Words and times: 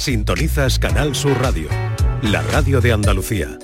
Sintonizas 0.00 0.78
Canal 0.78 1.14
Sur 1.14 1.38
Radio, 1.42 1.68
la 2.22 2.40
radio 2.40 2.80
de 2.80 2.90
Andalucía. 2.90 3.58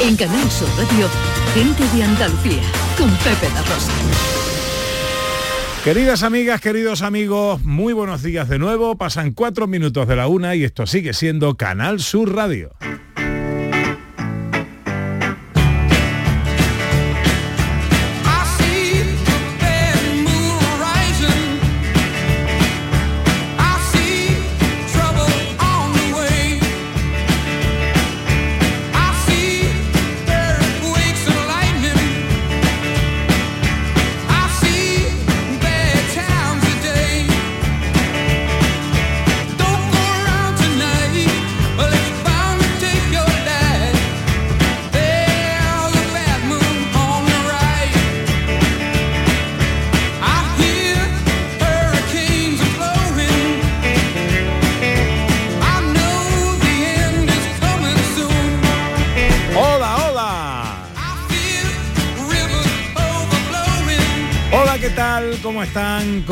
En 0.00 0.16
Canal 0.16 0.50
Sur 0.50 0.66
Radio, 0.78 1.06
gente 1.52 1.84
de 1.94 2.04
Andalucía, 2.04 2.62
con 2.96 3.10
Pepe 3.10 3.52
La 3.52 3.60
Rosa. 3.60 3.92
Queridas 5.84 6.22
amigas, 6.22 6.62
queridos 6.62 7.02
amigos, 7.02 7.62
muy 7.62 7.92
buenos 7.92 8.22
días 8.22 8.48
de 8.48 8.58
nuevo. 8.58 8.96
Pasan 8.96 9.32
cuatro 9.32 9.66
minutos 9.66 10.08
de 10.08 10.16
la 10.16 10.28
una 10.28 10.54
y 10.54 10.64
esto 10.64 10.86
sigue 10.86 11.12
siendo 11.12 11.58
Canal 11.58 12.00
Sur 12.00 12.34
Radio. 12.34 12.70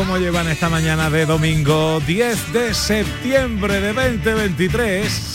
¿Cómo 0.04 0.18
llevan 0.18 0.48
esta 0.48 0.68
mañana 0.68 1.10
de 1.10 1.26
domingo 1.26 2.00
10 2.00 2.52
de 2.52 2.74
septiembre 2.74 3.80
de 3.80 3.92
2023? 3.92 5.34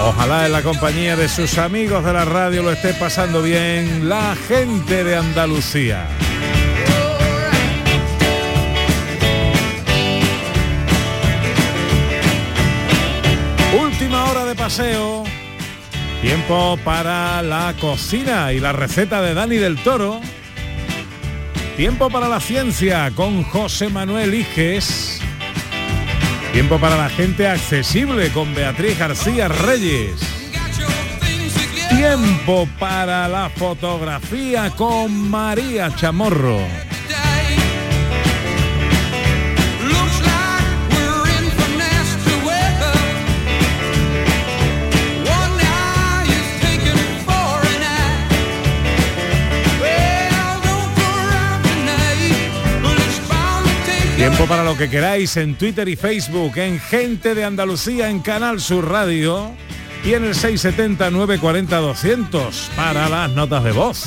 Ojalá 0.00 0.46
en 0.46 0.52
la 0.52 0.62
compañía 0.62 1.14
de 1.14 1.28
sus 1.28 1.58
amigos 1.58 2.02
de 2.02 2.14
la 2.14 2.24
radio 2.24 2.62
lo 2.62 2.72
esté 2.72 2.94
pasando 2.94 3.42
bien 3.42 4.08
la 4.08 4.34
gente 4.48 5.04
de 5.04 5.14
Andalucía. 5.14 6.08
Última 13.78 14.24
hora 14.30 14.46
de 14.46 14.54
paseo. 14.54 15.24
Tiempo 16.22 16.78
para 16.82 17.42
la 17.42 17.74
cocina 17.78 18.54
y 18.54 18.60
la 18.60 18.72
receta 18.72 19.20
de 19.20 19.34
Dani 19.34 19.56
del 19.56 19.76
Toro. 19.76 20.22
Tiempo 21.76 22.08
para 22.08 22.28
la 22.28 22.38
ciencia 22.38 23.10
con 23.16 23.42
José 23.42 23.88
Manuel 23.88 24.32
Iges. 24.32 25.20
Tiempo 26.52 26.78
para 26.78 26.96
la 26.96 27.08
gente 27.08 27.48
accesible 27.48 28.30
con 28.30 28.54
Beatriz 28.54 28.96
García 28.96 29.48
Reyes. 29.48 30.20
Tiempo 31.88 32.68
para 32.78 33.26
la 33.26 33.50
fotografía 33.50 34.70
con 34.70 35.30
María 35.30 35.92
Chamorro. 35.96 36.60
Tiempo 54.16 54.46
para 54.46 54.62
lo 54.62 54.76
que 54.76 54.88
queráis 54.88 55.36
en 55.36 55.56
Twitter 55.56 55.88
y 55.88 55.96
Facebook, 55.96 56.56
en 56.56 56.78
Gente 56.78 57.34
de 57.34 57.42
Andalucía, 57.44 58.08
en 58.08 58.20
Canal 58.20 58.60
Sur 58.60 58.88
Radio 58.88 59.50
y 60.04 60.14
en 60.14 60.22
el 60.24 60.34
670-940-200 60.34 62.68
para 62.76 63.08
las 63.08 63.30
notas 63.30 63.64
de 63.64 63.72
voz. 63.72 64.04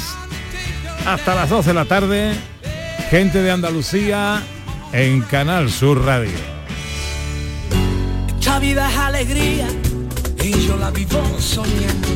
Hasta 1.05 1.35
las 1.35 1.49
12 1.49 1.67
de 1.67 1.73
la 1.73 1.83
tarde, 1.85 2.31
Gente 3.09 3.41
de 3.41 3.51
Andalucía 3.51 4.41
en 4.93 5.23
Canal 5.23 5.69
Sur 5.69 6.05
Radio. 6.05 6.31
Esta 8.39 8.59
vida 8.59 8.89
es 8.89 8.97
alegría 8.97 9.67
y 10.41 10.51
yo 10.65 10.77
la 10.77 10.89
vivo 10.89 11.21
soñando. 11.37 12.07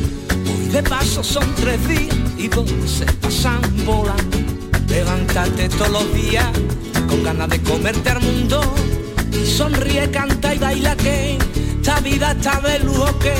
Hoy 0.46 0.68
de 0.68 0.82
paso 0.82 1.22
son 1.22 1.44
tres 1.56 1.86
días 1.86 2.16
y 2.38 2.48
dos 2.48 2.70
se 2.86 3.04
pasan 3.04 3.60
volando. 3.84 4.38
Levantarte 4.88 5.68
todos 5.68 5.90
los 5.90 6.14
días 6.14 6.46
con 7.12 7.22
ganas 7.24 7.48
de 7.50 7.60
comerte 7.60 8.08
al 8.08 8.20
mundo. 8.20 8.74
Y 9.32 9.46
sonríe, 9.46 10.10
canta 10.10 10.54
y 10.54 10.58
baila 10.58 10.96
que 10.96 11.38
esta 11.76 12.00
vida 12.00 12.32
está 12.32 12.60
de 12.60 12.78
lujo 12.78 13.18
que 13.18 13.34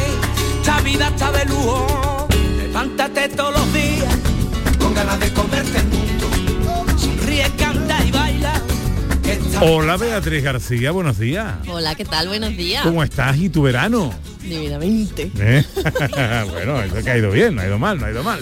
esta 0.59 0.81
vida 0.83 1.09
está 1.09 1.33
de 1.33 1.44
lujo. 1.47 2.28
Levántate 2.59 3.31
todos 3.31 3.55
los 3.55 3.72
días 3.72 4.15
con 4.78 4.94
ganas 4.94 5.19
de 5.21 5.33
comerte 5.33 5.78
el 5.78 5.87
mundo. 5.87 6.99
Sonríe, 6.99 7.50
canta 7.56 8.05
y 8.05 8.10
baila. 8.10 8.62
Hola 9.62 9.97
Beatriz 9.97 10.43
García, 10.44 10.91
buenos 10.91 11.19
días. 11.19 11.54
Hola, 11.66 11.94
¿qué 11.94 12.04
tal? 12.04 12.28
Buenos 12.28 12.54
días. 12.56 12.83
¿Cómo 12.83 13.03
estás 13.03 13.39
y 13.39 13.49
tu 13.49 13.62
verano? 13.62 14.12
Divinamente. 14.42 15.30
¿Eh? 15.38 15.64
bueno, 16.50 16.82
eso 16.82 16.97
que 17.03 17.10
ha 17.10 17.19
ido 17.19 17.30
bien, 17.30 17.54
no 17.54 17.62
ha 17.62 17.66
ido 17.66 17.78
mal, 17.78 17.98
no 17.98 18.06
ha 18.06 18.10
ido 18.10 18.22
mal. 18.22 18.41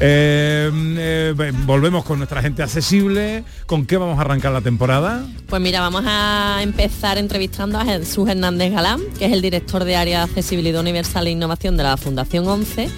Eh, 0.00 0.70
eh, 0.72 1.52
volvemos 1.64 2.04
con 2.04 2.18
nuestra 2.18 2.42
gente 2.42 2.62
accesible. 2.62 3.44
¿Con 3.66 3.86
qué 3.86 3.96
vamos 3.96 4.18
a 4.18 4.22
arrancar 4.22 4.52
la 4.52 4.60
temporada? 4.60 5.26
Pues 5.48 5.62
mira, 5.62 5.80
vamos 5.80 6.04
a 6.06 6.60
empezar 6.62 7.18
entrevistando 7.18 7.78
a 7.78 7.84
Jesús 7.84 8.28
Hernández 8.28 8.72
Galán, 8.72 9.00
que 9.18 9.26
es 9.26 9.32
el 9.32 9.42
director 9.42 9.84
de 9.84 9.96
Área 9.96 10.18
de 10.18 10.24
Accesibilidad 10.24 10.80
Universal 10.80 11.26
e 11.26 11.30
Innovación 11.30 11.76
de 11.76 11.82
la 11.82 11.96
Fundación 11.96 12.46
11, 12.46 12.88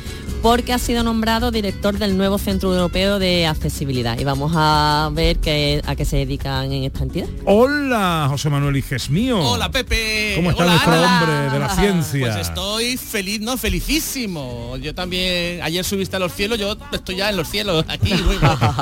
porque 0.42 0.72
ha 0.72 0.78
sido 0.78 1.02
nombrado 1.02 1.50
director 1.50 1.98
del 1.98 2.16
nuevo 2.16 2.38
Centro 2.38 2.72
Europeo 2.72 3.18
de 3.18 3.46
Accesibilidad. 3.46 4.18
Y 4.18 4.24
vamos 4.24 4.52
a 4.54 5.10
ver 5.12 5.38
qué, 5.38 5.82
a 5.86 5.96
qué 5.96 6.04
se 6.04 6.18
dedican 6.18 6.70
en 6.72 6.84
esta 6.84 7.02
entidad. 7.02 7.28
Hola, 7.44 8.26
José 8.30 8.48
Manuel 8.48 8.76
Iges 8.76 9.10
mío. 9.10 9.40
Hola 9.40 9.70
Pepe. 9.70 10.34
¿Cómo 10.36 10.50
está 10.50 10.62
Hola, 10.62 10.72
nuestro 10.72 10.92
Ana. 10.92 11.20
hombre 11.20 11.50
de 11.50 11.58
la 11.58 11.68
ciencia? 11.74 12.26
Pues 12.26 12.48
estoy 12.48 12.96
feliz, 12.96 13.40
no, 13.40 13.56
felicísimo. 13.56 14.76
Yo 14.76 14.94
también, 14.94 15.62
ayer 15.62 15.84
subiste 15.84 16.16
a 16.16 16.18
los 16.18 16.32
cielos, 16.32 16.58
yo 16.58 16.76
estoy 16.92 17.16
ya 17.16 17.30
en 17.30 17.36
los 17.36 17.48
cielos 17.48 17.84
aquí, 17.88 18.14
muy, 18.14 18.36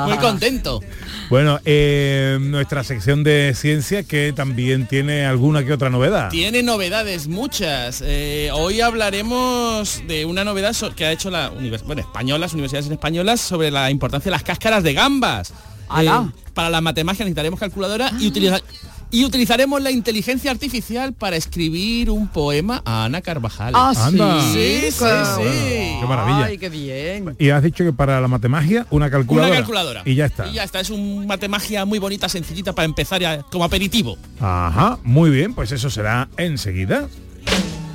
muy 0.05 0.17
contento. 0.17 0.81
Bueno, 1.29 1.59
eh, 1.65 2.37
nuestra 2.39 2.83
sección 2.83 3.23
de 3.23 3.53
ciencia 3.55 4.03
que 4.03 4.33
también 4.33 4.87
tiene 4.87 5.25
alguna 5.25 5.65
que 5.65 5.73
otra 5.73 5.89
novedad. 5.89 6.29
Tiene 6.29 6.63
novedades 6.63 7.27
muchas. 7.27 8.03
Eh, 8.05 8.49
hoy 8.53 8.81
hablaremos 8.81 10.03
de 10.07 10.25
una 10.25 10.43
novedad 10.43 10.67
que 10.95 11.05
ha 11.05 11.11
hecho 11.11 11.29
la 11.29 11.46
univers- 11.53 11.83
bueno, 11.85 12.01
española, 12.01 12.39
las 12.39 12.53
universidades 12.53 12.89
españolas 12.89 13.41
sobre 13.41 13.71
la 13.71 13.89
importancia 13.91 14.25
de 14.29 14.31
las 14.31 14.43
cáscaras 14.43 14.83
de 14.83 14.93
gambas. 14.93 15.53
Eh, 15.99 16.09
para 16.53 16.69
la 16.69 16.81
matemática 16.81 17.23
necesitaremos 17.23 17.59
calculadora 17.59 18.11
y 18.19 18.27
utilizar 18.27 18.61
y 19.09 19.23
utilizaremos 19.23 19.81
la 19.81 19.89
inteligencia 19.89 20.51
artificial 20.51 21.13
para 21.13 21.37
escribir 21.37 22.09
un 22.09 22.27
poema 22.27 22.81
a 22.83 23.05
Ana 23.05 23.21
Carvajal. 23.21 23.71
Ah, 23.73 23.93
Anda. 23.95 24.41
Sí, 24.51 24.79
sí, 24.81 24.91
sí. 24.91 25.97
Qué 26.01 26.05
maravilla. 26.05 26.45
Ay, 26.47 26.57
qué 26.57 26.67
bien. 26.67 27.33
Y 27.39 27.49
has 27.51 27.63
dicho 27.63 27.85
que 27.85 27.93
para 27.93 28.19
la 28.19 28.27
matemagia 28.27 28.85
una 28.89 29.09
calculadora. 29.09 29.47
Una 29.51 29.59
calculadora. 29.61 30.01
Y 30.03 30.15
ya 30.15 30.25
está. 30.25 30.47
Y 30.47 30.55
ya 30.55 30.65
está, 30.65 30.81
es 30.81 30.89
un 30.89 31.25
matemagia 31.25 31.85
muy 31.85 31.99
bonita, 31.99 32.27
sencillita 32.27 32.73
para 32.73 32.85
empezar 32.85 33.21
ya 33.21 33.43
como 33.43 33.63
aperitivo. 33.63 34.17
Ajá, 34.41 34.99
muy 35.03 35.29
bien, 35.29 35.53
pues 35.53 35.71
eso 35.71 35.89
será 35.89 36.27
enseguida. 36.35 37.07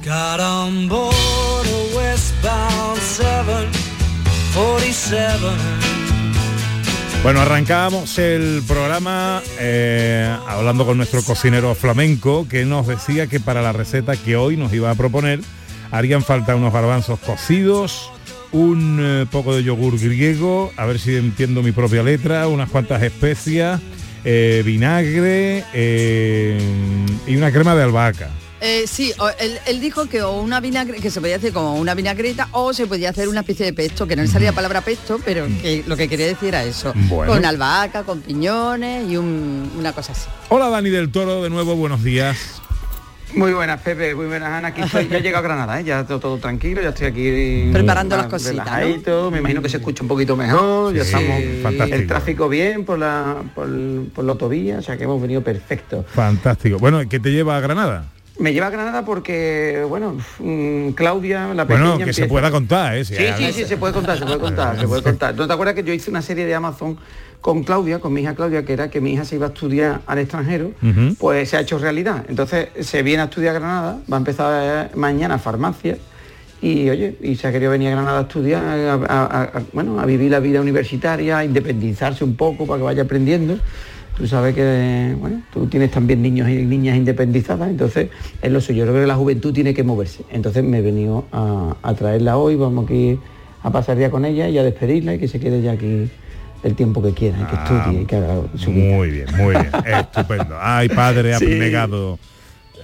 Got 0.04 0.40
on 0.40 0.90
westbound 1.94 2.98
747. 2.98 5.38
Bueno, 7.22 7.40
arrancamos 7.40 8.18
el 8.18 8.64
programa 8.66 9.40
eh, 9.60 10.36
hablando 10.48 10.84
con 10.84 10.96
nuestro 10.96 11.22
cocinero 11.22 11.76
flamenco 11.76 12.48
que 12.48 12.64
nos 12.64 12.88
decía 12.88 13.28
que 13.28 13.38
para 13.38 13.62
la 13.62 13.72
receta 13.72 14.16
que 14.16 14.34
hoy 14.34 14.56
nos 14.56 14.72
iba 14.72 14.90
a 14.90 14.96
proponer 14.96 15.38
harían 15.92 16.24
falta 16.24 16.56
unos 16.56 16.72
garbanzos 16.72 17.20
cocidos, 17.20 18.10
un 18.50 18.98
eh, 19.00 19.26
poco 19.30 19.54
de 19.54 19.62
yogur 19.62 20.00
griego, 20.00 20.72
a 20.76 20.84
ver 20.84 20.98
si 20.98 21.14
entiendo 21.14 21.62
mi 21.62 21.70
propia 21.70 22.02
letra, 22.02 22.48
unas 22.48 22.70
cuantas 22.70 23.04
especias, 23.04 23.80
eh, 24.24 24.64
vinagre 24.66 25.62
y 27.28 27.36
una 27.36 27.52
crema 27.52 27.76
de 27.76 27.84
albahaca. 27.84 28.30
Eh, 28.64 28.84
sí, 28.86 29.12
él, 29.40 29.58
él 29.66 29.80
dijo 29.80 30.06
que 30.08 30.22
o 30.22 30.40
una 30.40 30.60
vinagre, 30.60 31.00
que 31.00 31.10
se 31.10 31.20
podía 31.20 31.34
hacer 31.34 31.52
como 31.52 31.74
una 31.74 31.94
vinagreta 31.96 32.46
o 32.52 32.72
se 32.72 32.86
podía 32.86 33.10
hacer 33.10 33.28
una 33.28 33.40
especie 33.40 33.66
de 33.66 33.72
pesto, 33.72 34.06
que 34.06 34.14
no 34.14 34.22
le 34.22 34.28
salía 34.28 34.50
la 34.50 34.54
palabra 34.54 34.82
pesto, 34.82 35.18
pero 35.24 35.46
que 35.60 35.82
lo 35.84 35.96
que 35.96 36.08
quería 36.08 36.26
decir 36.26 36.48
era 36.50 36.62
eso. 36.62 36.92
Bueno. 37.08 37.32
Con 37.32 37.44
albahaca, 37.44 38.04
con 38.04 38.20
piñones 38.20 39.10
y 39.10 39.16
un- 39.16 39.68
una 39.76 39.92
cosa 39.92 40.12
así. 40.12 40.28
Hola 40.48 40.68
Dani 40.68 40.90
del 40.90 41.10
Toro, 41.10 41.42
de 41.42 41.50
nuevo, 41.50 41.74
buenos 41.74 42.04
días. 42.04 42.60
Muy 43.34 43.52
buenas, 43.52 43.80
Pepe, 43.80 44.14
muy 44.14 44.26
buenas, 44.26 44.50
Ana. 44.50 44.68
Aquí 44.68 44.82
estoy, 44.84 45.08
ya 45.08 45.16
he 45.16 45.22
llegado 45.22 45.38
a 45.44 45.48
Granada, 45.48 45.80
¿eh? 45.80 45.84
ya 45.84 46.04
todo, 46.06 46.20
todo 46.20 46.38
tranquilo, 46.38 46.82
ya 46.82 46.90
estoy 46.90 47.06
aquí 47.08 47.70
Preparando 47.72 48.16
las 48.16 48.26
cositas, 48.26 48.80
Me 49.32 49.38
imagino 49.38 49.60
que 49.60 49.70
se 49.70 49.78
escucha 49.78 50.02
un 50.04 50.08
poquito 50.08 50.36
mejor, 50.36 50.94
ya 50.94 51.02
Sí, 51.02 51.08
estamos 51.16 51.62
fantástico. 51.64 51.96
el 51.96 52.06
tráfico 52.06 52.48
bien 52.48 52.84
por 52.84 52.98
la 53.00 53.42
por, 53.56 53.68
por 54.14 54.24
la 54.24 54.32
autovía, 54.32 54.78
o 54.78 54.82
sea 54.82 54.96
que 54.96 55.02
hemos 55.02 55.20
venido 55.20 55.42
perfecto. 55.42 56.04
Fantástico. 56.14 56.78
Bueno, 56.78 57.00
¿qué 57.08 57.18
te 57.18 57.32
lleva 57.32 57.56
a 57.56 57.60
Granada? 57.60 58.04
Me 58.38 58.52
lleva 58.52 58.68
a 58.68 58.70
Granada 58.70 59.04
porque, 59.04 59.84
bueno, 59.88 60.16
mm, 60.38 60.90
Claudia, 60.92 61.52
la 61.54 61.66
pequeña 61.66 61.90
Bueno, 61.90 62.04
que 62.06 62.12
se 62.12 62.26
pueda 62.26 62.50
contar, 62.50 62.96
¿eh? 62.96 63.04
Si 63.04 63.14
Sí, 63.14 63.22
sí, 63.36 63.52
sí, 63.52 63.64
se 63.66 63.76
puede 63.76 63.92
contar, 63.92 64.18
se 64.18 64.24
puede 64.24 64.38
contar, 64.38 64.78
se 64.80 64.86
puede 64.88 65.02
contar. 65.10 65.34
¿No 65.34 65.46
te 65.46 65.52
acuerdas 65.52 65.74
que 65.74 65.84
yo 65.84 65.92
hice 65.92 66.10
una 66.10 66.22
serie 66.22 66.46
de 66.46 66.54
Amazon 66.54 66.96
con 67.42 67.62
Claudia, 67.62 67.98
con 67.98 68.12
mi 68.12 68.22
hija 68.22 68.34
Claudia, 68.34 68.64
que 68.64 68.72
era 68.72 68.88
que 68.90 69.00
mi 69.00 69.12
hija 69.12 69.24
se 69.24 69.36
iba 69.36 69.46
a 69.46 69.48
estudiar 69.50 70.00
al 70.06 70.18
extranjero? 70.18 70.72
Pues 71.18 71.50
se 71.50 71.56
ha 71.56 71.60
hecho 71.60 71.78
realidad. 71.78 72.24
Entonces 72.28 72.68
se 72.80 73.02
viene 73.02 73.22
a 73.22 73.26
estudiar 73.26 73.54
a 73.56 73.58
Granada, 73.58 73.98
va 74.10 74.16
a 74.16 74.20
empezar 74.20 74.88
eh, 74.92 74.96
mañana 74.96 75.38
farmacia 75.38 75.98
y 76.62 76.88
oye, 76.88 77.16
y 77.20 77.34
se 77.36 77.48
ha 77.48 77.52
querido 77.52 77.70
venir 77.72 77.88
a 77.88 77.90
Granada 77.92 78.18
a 78.20 78.22
estudiar, 78.22 78.64
a, 78.64 78.94
a- 78.94 79.42
a- 79.42 79.62
bueno, 79.72 80.00
a 80.00 80.06
vivir 80.06 80.30
la 80.30 80.40
vida 80.40 80.60
universitaria, 80.60 81.38
a 81.38 81.44
independizarse 81.44 82.24
un 82.24 82.34
poco 82.36 82.66
para 82.66 82.78
que 82.78 82.84
vaya 82.84 83.02
aprendiendo. 83.02 83.58
Tú 84.22 84.28
sabes 84.28 84.54
que, 84.54 85.16
bueno, 85.18 85.42
tú 85.52 85.66
tienes 85.66 85.90
también 85.90 86.22
niños 86.22 86.48
y 86.48 86.62
niñas 86.62 86.96
independizadas, 86.96 87.68
entonces 87.68 88.08
es 88.40 88.52
lo 88.52 88.60
suyo. 88.60 88.84
Yo 88.84 88.92
creo 88.92 89.02
que 89.02 89.08
la 89.08 89.16
juventud 89.16 89.52
tiene 89.52 89.74
que 89.74 89.82
moverse. 89.82 90.22
Entonces 90.30 90.62
me 90.62 90.78
he 90.78 90.80
venido 90.80 91.24
a, 91.32 91.74
a 91.82 91.94
traerla 91.94 92.36
hoy, 92.36 92.54
vamos 92.54 92.84
aquí 92.84 93.18
a 93.64 93.72
pasar 93.72 93.96
día 93.96 94.12
con 94.12 94.24
ella 94.24 94.48
y 94.48 94.58
a 94.58 94.62
despedirla 94.62 95.14
y 95.14 95.18
que 95.18 95.26
se 95.26 95.40
quede 95.40 95.60
ya 95.60 95.72
aquí 95.72 96.08
el 96.62 96.74
tiempo 96.76 97.02
que 97.02 97.12
quiera, 97.14 97.48
que 97.48 97.56
estudie 97.56 98.02
y 98.02 98.04
que 98.04 98.14
haga 98.14 98.42
su 98.54 98.70
vida. 98.70 98.94
Muy 98.94 99.10
bien, 99.10 99.26
muy 99.36 99.54
bien. 99.54 99.70
Estupendo. 99.86 100.56
Ay, 100.56 100.88
padre, 100.88 101.34
Sí. 101.40 101.58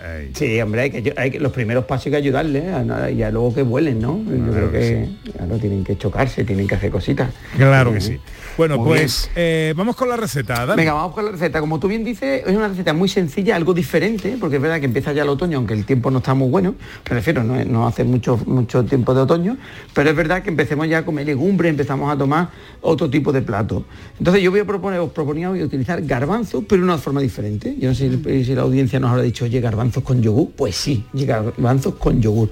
Ay. 0.03 0.31
Sí, 0.35 0.61
hombre, 0.61 0.83
hay 0.83 0.91
que, 0.91 1.15
hay 1.17 1.31
que- 1.31 1.41
los 1.41 1.53
primeros 1.53 1.85
pasos 1.85 2.07
hay 2.07 2.13
que 2.13 2.17
ayudarle 2.19 2.73
a 2.73 2.85
nada, 2.85 3.11
y 3.11 3.17
ya 3.17 3.31
luego 3.31 3.55
que 3.55 3.63
vuelen, 3.63 4.01
¿no? 4.01 4.21
Yo 4.25 4.53
creo 4.53 4.71
que 4.71 5.09
claro, 5.37 5.59
tienen 5.59 5.85
que 5.85 5.97
chocarse, 5.99 6.45
tienen 6.45 6.67
que 6.69 6.75
hacer 6.77 6.91
cositas. 6.91 7.31
Claro 7.57 7.93
que 7.93 8.01
sí. 8.01 8.19
Bueno, 8.57 8.77
Muy 8.79 8.89
pues 8.89 9.31
eh, 9.37 9.73
vamos 9.77 9.95
con 9.95 10.09
la 10.09 10.17
receta. 10.17 10.67
Venga, 10.75 10.93
vamos 10.93 11.15
con 11.15 11.25
la 11.25 11.31
receta. 11.31 11.61
Como 11.61 11.79
tú 11.79 11.87
bien 11.87 12.03
dices, 12.03 12.43
es 12.45 12.57
una 12.57 12.67
receta 12.67 12.93
muy 12.93 13.09
sencilla, 13.09 13.55
algo 13.55 13.73
diferente, 13.73 14.37
porque 14.41 14.57
es 14.57 14.63
verdad 14.63 14.81
que 14.81 14.87
empieza 14.87 15.13
ya 15.13 15.23
el 15.23 15.29
otoño, 15.29 15.59
aunque 15.59 15.75
el 15.75 15.85
tiempo 15.85 16.11
no 16.11 16.19
está 16.19 16.35
muy 16.35 16.49
bueno, 16.49 16.75
me 17.09 17.15
refiero, 17.15 17.45
no, 17.45 17.65
no 17.65 17.87
hace 17.87 18.03
mucho, 18.03 18.37
mucho 18.47 18.85
tiempo 18.85 19.15
de 19.15 19.21
otoño, 19.21 19.57
pero 19.95 20.11
es 20.11 20.17
verdad 20.17 20.43
que 20.43 20.51
empecemos 20.51 20.89
ya 20.89 20.99
a 20.99 21.05
comer 21.05 21.27
legumbre, 21.27 21.69
empezamos 21.69 22.13
a 22.13 22.19
tomar 22.19 22.49
otro 22.81 23.09
tipo 23.09 23.31
de 23.33 23.43
plato. 23.43 23.85
Entonces 24.19 24.43
yo 24.43 24.51
voy 24.51 24.61
a 24.61 24.65
proponer, 24.65 24.99
os 24.99 25.11
proponía 25.13 25.51
hoy 25.51 25.63
utilizar 25.63 26.03
garbanzos, 26.03 26.65
pero 26.69 26.81
de 26.83 26.85
una 26.85 26.99
forma 26.99 27.21
diferente. 27.21 27.77
Yo 27.79 27.91
no 27.91 27.95
sé 27.95 28.11
si, 28.11 28.45
si 28.45 28.55
la 28.57 28.63
audiencia 28.63 28.99
nos 28.99 29.11
habrá 29.11 29.23
dicho, 29.23 29.45
oye, 29.45 29.61
garbanzos 29.61 29.88
con 29.91 30.23
yogur. 30.23 30.51
Pues 30.53 30.77
sí, 30.77 31.05
garbanzos 31.13 31.95
con 31.95 32.21
yogur. 32.21 32.51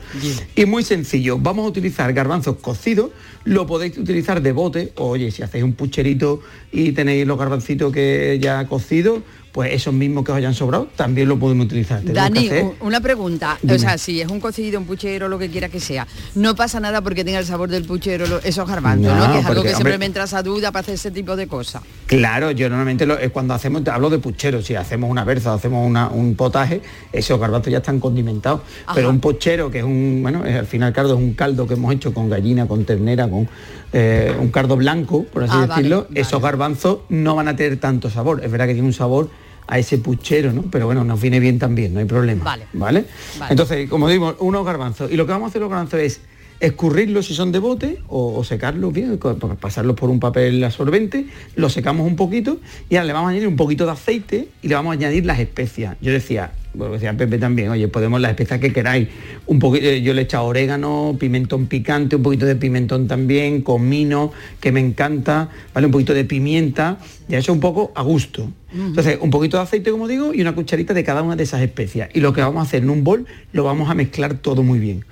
Y 0.54 0.64
muy 0.66 0.82
sencillo, 0.82 1.38
vamos 1.38 1.66
a 1.66 1.68
utilizar 1.68 2.12
garbanzos 2.12 2.56
cocidos, 2.56 3.10
lo 3.44 3.66
podéis 3.66 3.96
utilizar 3.98 4.42
de 4.42 4.52
bote, 4.52 4.92
oye, 4.96 5.30
si 5.30 5.42
hacéis 5.42 5.64
un 5.64 5.74
pucherito 5.74 6.40
y 6.72 6.92
tenéis 6.92 7.26
los 7.26 7.38
garbancitos 7.38 7.92
que 7.92 8.38
ya 8.40 8.66
cocidos, 8.66 9.20
pues 9.56 9.72
esos 9.72 9.94
mismos 9.94 10.22
que 10.22 10.32
os 10.32 10.36
hayan 10.36 10.52
sobrado, 10.52 10.86
también 10.96 11.30
lo 11.30 11.38
podemos 11.38 11.64
utilizar. 11.64 12.04
Dani, 12.04 12.50
una 12.80 13.00
pregunta. 13.00 13.56
Dime. 13.62 13.76
O 13.76 13.78
sea, 13.78 13.96
si 13.96 14.20
es 14.20 14.28
un 14.30 14.38
cocido, 14.38 14.78
un 14.78 14.84
puchero, 14.84 15.28
lo 15.30 15.38
que 15.38 15.48
quiera 15.48 15.70
que 15.70 15.80
sea, 15.80 16.06
no 16.34 16.54
pasa 16.54 16.78
nada 16.78 17.00
porque 17.00 17.24
tenga 17.24 17.38
el 17.38 17.46
sabor 17.46 17.70
del 17.70 17.84
puchero, 17.86 18.26
lo- 18.26 18.38
esos 18.42 18.68
garbanzos, 18.68 19.16
¿no? 19.16 19.26
No, 19.26 19.32
Que 19.32 19.38
es 19.38 19.46
algo 19.46 19.62
que 19.62 19.70
siempre 19.70 19.96
me 19.96 20.04
entra 20.04 20.24
esa 20.24 20.42
duda 20.42 20.72
para 20.72 20.82
hacer 20.82 20.96
ese 20.96 21.10
tipo 21.10 21.36
de 21.36 21.46
cosas. 21.46 21.80
Claro, 22.04 22.50
yo 22.50 22.68
normalmente 22.68 23.06
lo- 23.06 23.18
es 23.18 23.30
cuando 23.30 23.54
hacemos, 23.54 23.80
hablo 23.88 24.10
de 24.10 24.18
puchero, 24.18 24.60
si 24.60 24.74
hacemos 24.74 25.10
una 25.10 25.24
berza, 25.24 25.54
hacemos 25.54 25.88
una- 25.88 26.08
un 26.10 26.34
potaje, 26.36 26.82
esos 27.10 27.40
garbanzos 27.40 27.72
ya 27.72 27.78
están 27.78 27.98
condimentados. 27.98 28.60
Ajá. 28.84 28.94
Pero 28.94 29.08
un 29.08 29.20
puchero, 29.20 29.70
que 29.70 29.78
es 29.78 29.84
un, 29.84 30.18
bueno, 30.20 30.44
es, 30.44 30.54
al 30.54 30.66
final 30.66 30.92
caldo 30.92 31.14
es 31.14 31.18
un 31.18 31.32
caldo 31.32 31.66
que 31.66 31.72
hemos 31.74 31.94
hecho 31.94 32.12
con 32.12 32.28
gallina, 32.28 32.68
con 32.68 32.84
ternera, 32.84 33.26
con 33.26 33.48
eh, 33.94 34.36
un 34.38 34.50
caldo 34.50 34.76
blanco, 34.76 35.24
por 35.32 35.44
así 35.44 35.52
Ah, 35.56 35.66
decirlo, 35.66 36.06
vale. 36.10 36.20
esos 36.20 36.42
garbanzos 36.42 36.98
no 37.08 37.34
van 37.36 37.48
a 37.48 37.56
tener 37.56 37.78
tanto 37.80 38.10
sabor. 38.10 38.44
Es 38.44 38.50
verdad 38.50 38.66
que 38.66 38.74
tiene 38.74 38.86
un 38.86 38.92
sabor 38.92 39.30
a 39.66 39.78
ese 39.78 39.98
puchero, 39.98 40.52
¿no? 40.52 40.62
Pero 40.70 40.86
bueno, 40.86 41.04
nos 41.04 41.20
viene 41.20 41.40
bien 41.40 41.58
también, 41.58 41.94
no 41.94 42.00
hay 42.00 42.06
problema. 42.06 42.44
Vale. 42.44 42.66
¿Vale? 42.72 43.04
Vale. 43.38 43.50
Entonces, 43.50 43.88
como 43.88 44.08
digo, 44.08 44.36
unos 44.40 44.64
garbanzos. 44.64 45.10
Y 45.10 45.16
lo 45.16 45.26
que 45.26 45.32
vamos 45.32 45.46
a 45.46 45.48
hacer 45.50 45.60
los 45.60 45.70
garbanzos 45.70 46.00
es 46.00 46.20
escurrirlos 46.60 47.26
si 47.26 47.34
son 47.34 47.52
de 47.52 47.58
bote 47.58 48.02
o, 48.08 48.34
o 48.36 48.44
secarlos 48.44 48.92
bien, 48.92 49.18
pasarlos 49.60 49.96
por 49.96 50.10
un 50.10 50.20
papel 50.20 50.62
absorbente, 50.64 51.26
los 51.54 51.72
secamos 51.72 52.06
un 52.06 52.16
poquito 52.16 52.60
y 52.88 52.96
ahora 52.96 53.06
le 53.06 53.12
vamos 53.12 53.28
a 53.28 53.30
añadir 53.32 53.48
un 53.48 53.56
poquito 53.56 53.84
de 53.84 53.92
aceite 53.92 54.48
y 54.62 54.68
le 54.68 54.74
vamos 54.74 54.90
a 54.90 54.94
añadir 54.94 55.26
las 55.26 55.38
especias. 55.38 55.96
Yo 56.00 56.12
decía, 56.12 56.52
bueno, 56.76 56.94
decía 56.94 57.16
Pepe 57.16 57.38
también, 57.38 57.70
oye, 57.70 57.88
podemos 57.88 58.20
las 58.20 58.30
especias 58.30 58.60
que 58.60 58.72
queráis. 58.72 59.08
Un 59.46 59.58
poquito, 59.58 59.90
yo 59.90 60.12
le 60.14 60.20
he 60.20 60.24
echado 60.24 60.44
orégano, 60.46 61.16
pimentón 61.18 61.66
picante, 61.66 62.16
un 62.16 62.22
poquito 62.22 62.46
de 62.46 62.56
pimentón 62.56 63.08
también, 63.08 63.62
comino, 63.62 64.32
que 64.60 64.72
me 64.72 64.80
encanta, 64.80 65.48
¿vale? 65.74 65.86
Un 65.86 65.92
poquito 65.92 66.14
de 66.14 66.24
pimienta, 66.24 66.98
ya 67.28 67.38
eso 67.38 67.52
un 67.52 67.60
poco 67.60 67.92
a 67.94 68.02
gusto. 68.02 68.50
Entonces, 68.74 69.16
un 69.22 69.30
poquito 69.30 69.56
de 69.56 69.62
aceite, 69.62 69.90
como 69.90 70.06
digo, 70.06 70.34
y 70.34 70.42
una 70.42 70.54
cucharita 70.54 70.92
de 70.92 71.02
cada 71.02 71.22
una 71.22 71.34
de 71.34 71.44
esas 71.44 71.62
especias. 71.62 72.10
Y 72.12 72.20
lo 72.20 72.34
que 72.34 72.42
vamos 72.42 72.58
a 72.58 72.62
hacer 72.68 72.82
en 72.82 72.90
un 72.90 73.04
bol, 73.04 73.24
lo 73.52 73.64
vamos 73.64 73.88
a 73.88 73.94
mezclar 73.94 74.34
todo 74.34 74.62
muy 74.62 74.78
bien. 74.78 75.04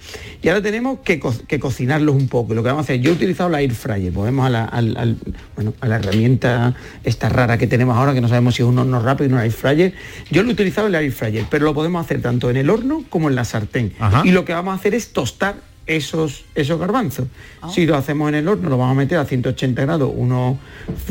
Y 0.43 0.49
ahora 0.49 0.61
tenemos 0.61 0.99
que, 1.03 1.19
co- 1.19 1.33
que 1.49 1.59
cocinarlos 1.59 2.15
un 2.15 2.29
poco. 2.29 2.53
Y 2.53 2.57
Lo 2.57 2.63
que 2.63 2.69
vamos 2.69 2.83
a 2.83 2.85
hacer, 2.85 3.01
yo 3.01 3.11
he 3.11 3.15
utilizado 3.15 3.49
la 3.49 3.63
air 3.63 3.73
fryer, 3.73 4.13
volvemos 4.13 4.45
a 4.45 4.51
la, 4.51 4.65
al- 4.67 4.97
al- 4.99 5.17
bueno, 5.55 5.73
a 5.81 5.89
la 5.89 5.97
herramienta 5.97 6.75
esta 7.05 7.31
rara 7.31 7.57
que 7.57 7.67
tenemos 7.67 7.97
ahora, 7.97 8.13
que 8.13 8.21
no 8.21 8.29
sabemos 8.29 8.55
si 8.55 8.63
es 8.63 8.69
un 8.69 8.79
horno 8.79 9.01
rápido 9.01 9.31
o 9.31 9.33
un 9.39 9.43
air 9.43 9.53
fryer. 9.53 9.95
Yo 10.31 10.43
lo 10.43 10.51
he 10.51 10.53
utilizado 10.53 10.89
en 10.89 10.93
la 10.93 11.01
air 11.01 11.13
fryer, 11.13 11.47
pero 11.55 11.67
lo 11.67 11.73
podemos 11.73 12.05
hacer 12.05 12.21
tanto 12.21 12.51
en 12.51 12.57
el 12.57 12.69
horno 12.69 13.05
como 13.09 13.29
en 13.29 13.37
la 13.37 13.45
sartén. 13.45 13.93
Ajá. 14.01 14.23
Y 14.25 14.33
lo 14.33 14.45
que 14.45 14.53
vamos 14.53 14.73
a 14.73 14.75
hacer 14.75 14.93
es 14.93 15.13
tostar 15.13 15.55
esos, 15.87 16.47
esos 16.57 16.81
garbanzos. 16.81 17.29
Si 17.73 17.87
lo 17.87 17.95
hacemos 17.95 18.29
en 18.29 18.35
el 18.35 18.49
horno, 18.49 18.69
lo 18.69 18.77
vamos 18.77 18.97
a 18.97 18.99
meter 18.99 19.19
a 19.19 19.25
180 19.25 19.81
grados 19.83 20.11
unos 20.13 20.57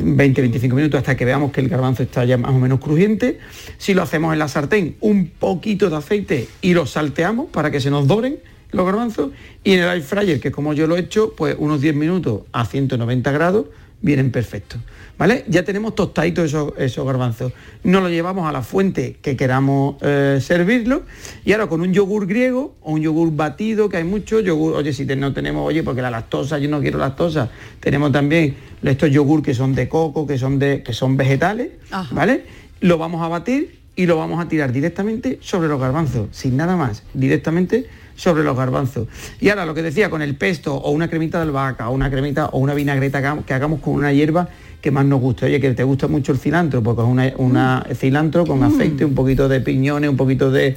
20-25 0.01 0.73
minutos 0.73 0.97
hasta 0.97 1.15
que 1.15 1.23
veamos 1.23 1.53
que 1.53 1.61
el 1.61 1.69
garbanzo 1.69 2.03
está 2.03 2.25
ya 2.25 2.37
más 2.37 2.51
o 2.51 2.59
menos 2.59 2.81
crujiente. 2.81 3.39
Si 3.77 3.93
lo 3.93 4.01
hacemos 4.01 4.33
en 4.33 4.39
la 4.39 4.49
sartén, 4.49 4.97
un 4.99 5.29
poquito 5.29 5.89
de 5.89 5.95
aceite 5.95 6.49
y 6.61 6.73
lo 6.73 6.87
salteamos 6.87 7.45
para 7.49 7.71
que 7.71 7.79
se 7.79 7.89
nos 7.89 8.05
doren 8.05 8.39
los 8.73 8.85
garbanzos. 8.85 9.31
Y 9.63 9.75
en 9.75 9.83
el 9.83 9.89
air 9.91 10.01
fryer, 10.01 10.41
que 10.41 10.51
como 10.51 10.73
yo 10.73 10.87
lo 10.87 10.97
he 10.97 10.99
hecho, 10.99 11.33
pues 11.37 11.55
unos 11.57 11.79
10 11.79 11.95
minutos 11.95 12.41
a 12.51 12.65
190 12.65 13.31
grados 13.31 13.67
vienen 14.03 14.31
perfectos. 14.31 14.79
¿Vale? 15.17 15.45
Ya 15.47 15.63
tenemos 15.63 15.93
tostaditos 15.95 16.45
esos, 16.45 16.73
esos 16.77 17.05
garbanzos. 17.05 17.53
Nos 17.83 18.01
lo 18.01 18.09
llevamos 18.09 18.47
a 18.47 18.51
la 18.51 18.61
fuente 18.63 19.17
que 19.21 19.35
queramos 19.37 19.95
eh, 20.01 20.39
servirlo 20.41 21.03
y 21.45 21.51
ahora 21.53 21.67
con 21.67 21.81
un 21.81 21.93
yogur 21.93 22.25
griego 22.27 22.75
o 22.81 22.91
un 22.93 23.01
yogur 23.01 23.31
batido, 23.31 23.89
que 23.89 23.97
hay 23.97 24.03
mucho 24.03 24.39
yogur, 24.39 24.73
oye, 24.73 24.91
si 24.91 25.05
te- 25.05 25.15
no 25.15 25.31
tenemos, 25.31 25.65
oye, 25.67 25.83
porque 25.83 26.01
la 26.01 26.09
lactosa, 26.11 26.57
yo 26.57 26.67
no 26.67 26.81
quiero 26.81 26.97
lactosa, 26.97 27.49
tenemos 27.79 28.11
también 28.11 28.55
estos 28.83 29.11
yogur 29.11 29.41
que 29.43 29.53
son 29.53 29.73
de 29.75 29.87
coco, 29.87 30.25
que 30.27 30.37
son 30.37 30.57
de, 30.59 30.81
que 30.83 30.93
son 30.93 31.15
vegetales, 31.15 31.69
Ajá. 31.91 32.13
¿vale? 32.13 32.43
Lo 32.81 32.97
vamos 32.97 33.21
a 33.21 33.27
batir 33.27 33.79
y 33.95 34.05
lo 34.05 34.17
vamos 34.17 34.43
a 34.43 34.47
tirar 34.47 34.71
directamente 34.71 35.37
sobre 35.41 35.67
los 35.67 35.79
garbanzos, 35.79 36.27
sin 36.31 36.57
nada 36.57 36.75
más, 36.75 37.03
directamente 37.13 37.87
sobre 38.15 38.43
los 38.43 38.55
garbanzos. 38.57 39.07
Y 39.39 39.49
ahora 39.49 39.65
lo 39.65 39.73
que 39.73 39.81
decía, 39.83 40.09
con 40.09 40.21
el 40.21 40.35
pesto 40.35 40.75
o 40.75 40.91
una 40.91 41.09
cremita 41.09 41.37
de 41.39 41.43
albahaca 41.43 41.89
o 41.89 41.93
una 41.93 42.09
cremita 42.09 42.47
o 42.47 42.59
una 42.59 42.73
vinagreta 42.73 43.21
que 43.45 43.53
hagamos- 43.53 43.81
con 43.81 43.93
una 43.95 44.11
hierba 44.13 44.49
que 44.81 44.91
más 44.91 45.05
nos 45.05 45.19
guste. 45.21 45.45
Oye, 45.45 45.59
que 45.61 45.71
te 45.73 45.83
gusta 45.83 46.07
mucho 46.07 46.31
el 46.31 46.37
cilantro, 46.39 46.81
pues 46.83 46.95
con 46.95 47.05
una, 47.05 47.31
una 47.37 47.85
cilantro 47.95 48.45
con 48.45 48.61
aceite, 48.63 49.05
un 49.05 49.15
poquito 49.15 49.47
de 49.47 49.61
piñones, 49.61 50.09
un 50.09 50.17
poquito 50.17 50.51
de, 50.51 50.75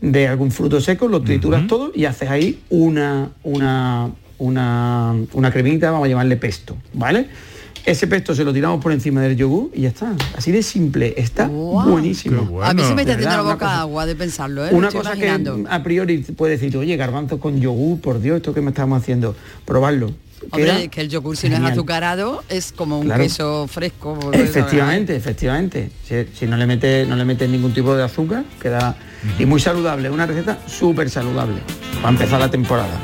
de 0.00 0.28
algún 0.28 0.50
fruto 0.50 0.80
seco, 0.80 1.08
lo 1.08 1.22
trituras 1.22 1.66
todo 1.68 1.90
y 1.94 2.04
haces 2.04 2.28
ahí 2.30 2.60
una, 2.70 3.30
una, 3.44 4.10
una, 4.38 5.14
una 5.32 5.50
cremita, 5.50 5.90
vamos 5.90 6.06
a 6.06 6.08
llamarle 6.08 6.36
pesto, 6.36 6.76
¿vale? 6.92 7.26
Ese 7.86 8.08
pesto 8.08 8.34
se 8.34 8.42
lo 8.44 8.52
tiramos 8.52 8.82
por 8.82 8.90
encima 8.90 9.20
del 9.22 9.36
yogur 9.36 9.70
y 9.72 9.82
ya 9.82 9.90
está. 9.90 10.12
Así 10.36 10.50
de 10.50 10.62
simple, 10.64 11.14
está 11.16 11.46
buenísimo. 11.46 12.42
Bueno. 12.42 12.68
a 12.68 12.74
mí 12.74 12.82
se 12.82 12.94
me 12.94 13.02
está 13.02 13.14
haciendo 13.14 13.36
la 13.36 13.42
boca 13.42 13.58
cosa- 13.58 13.80
agua 13.82 14.06
de 14.06 14.16
pensarlo, 14.16 14.66
¿eh? 14.66 14.70
Una 14.72 14.88
cosa 14.90 15.14
imaginando. 15.14 15.56
que 15.62 15.70
a 15.70 15.82
priori 15.84 16.18
puede 16.18 16.54
decir, 16.58 16.76
oye, 16.76 16.96
garbanzos 16.96 17.38
con 17.38 17.60
yogur, 17.60 18.00
por 18.00 18.20
Dios, 18.20 18.38
esto 18.38 18.52
que 18.52 18.60
me 18.60 18.70
estamos 18.70 19.00
haciendo, 19.00 19.36
probarlo. 19.64 20.10
Hombre, 20.50 20.88
que 20.88 21.00
el 21.00 21.08
yogur 21.08 21.36
si 21.36 21.48
no 21.48 21.56
es 21.56 21.62
azucarado 21.72 22.42
es 22.48 22.72
como 22.72 22.98
un 22.98 23.06
Claro. 23.06 23.22
queso 23.22 23.66
fresco. 23.68 24.18
Efectivamente, 24.32 25.14
efectivamente. 25.16 25.90
Si, 26.06 26.14
si 26.38 26.46
no 26.46 26.56
le 26.56 26.66
metes 26.66 27.06
no 27.08 27.14
le 27.16 27.24
metes 27.24 27.48
ningún 27.48 27.72
tipo 27.72 27.94
de 27.96 28.02
azúcar, 28.02 28.44
queda 28.60 28.96
y 29.38 29.46
muy 29.46 29.60
saludable, 29.60 30.10
una 30.10 30.26
receta 30.26 30.58
súper 30.66 31.08
saludable 31.08 31.60
para 32.02 32.10
empezar 32.10 32.38
la 32.40 32.50
temporada. 32.50 32.98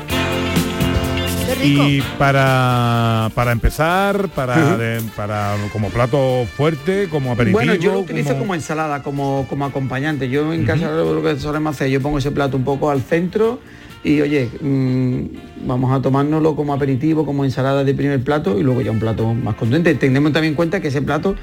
Y 1.63 2.01
para, 2.17 3.29
para 3.35 3.51
empezar, 3.51 4.29
para, 4.29 4.77
de- 4.77 5.01
para 5.15 5.55
como 5.71 5.89
plato 5.89 6.45
fuerte, 6.57 7.07
como 7.09 7.31
aperitivo. 7.31 7.59
Bueno, 7.59 7.75
yo 7.75 7.93
lo 7.93 7.99
utilizo 7.99 8.29
como- 8.29 8.39
como, 8.39 8.55
ensalada, 8.55 9.03
como, 9.03 9.45
como 9.49 9.65
acompañante. 9.65 10.29
Yo 10.29 10.51
en 10.53 10.65
casa 10.65 10.91
lo 10.91 11.21
que 11.23 11.37
solemos 11.39 11.75
hacer, 11.75 11.89
yo 11.89 12.01
pongo 12.01 12.17
ese 12.17 12.31
plato 12.31 12.57
un 12.57 12.63
poco 12.63 12.89
al 12.89 13.01
centro 13.01 13.59
y 14.03 14.19
oye, 14.21 14.49
mm, 14.61 15.67
vamos 15.67 15.91
a 15.97 16.01
tomárnoslo 16.01 16.55
como 16.55 16.73
aperitivo, 16.73 17.25
como 17.25 17.45
ensalada 17.45 17.83
de 17.83 17.93
primer 17.93 18.21
plato 18.23 18.59
y 18.59 18.63
luego 18.63 18.81
ya 18.81 18.91
un 18.91 18.99
plato 18.99 19.33
más 19.33 19.55
contundente. 19.55 19.93
Tenemos 19.95 20.33
también 20.33 20.51
en 20.53 20.55
cuenta 20.55 20.81
que 20.81 20.89
ese 20.89 21.01
plato 21.01 21.35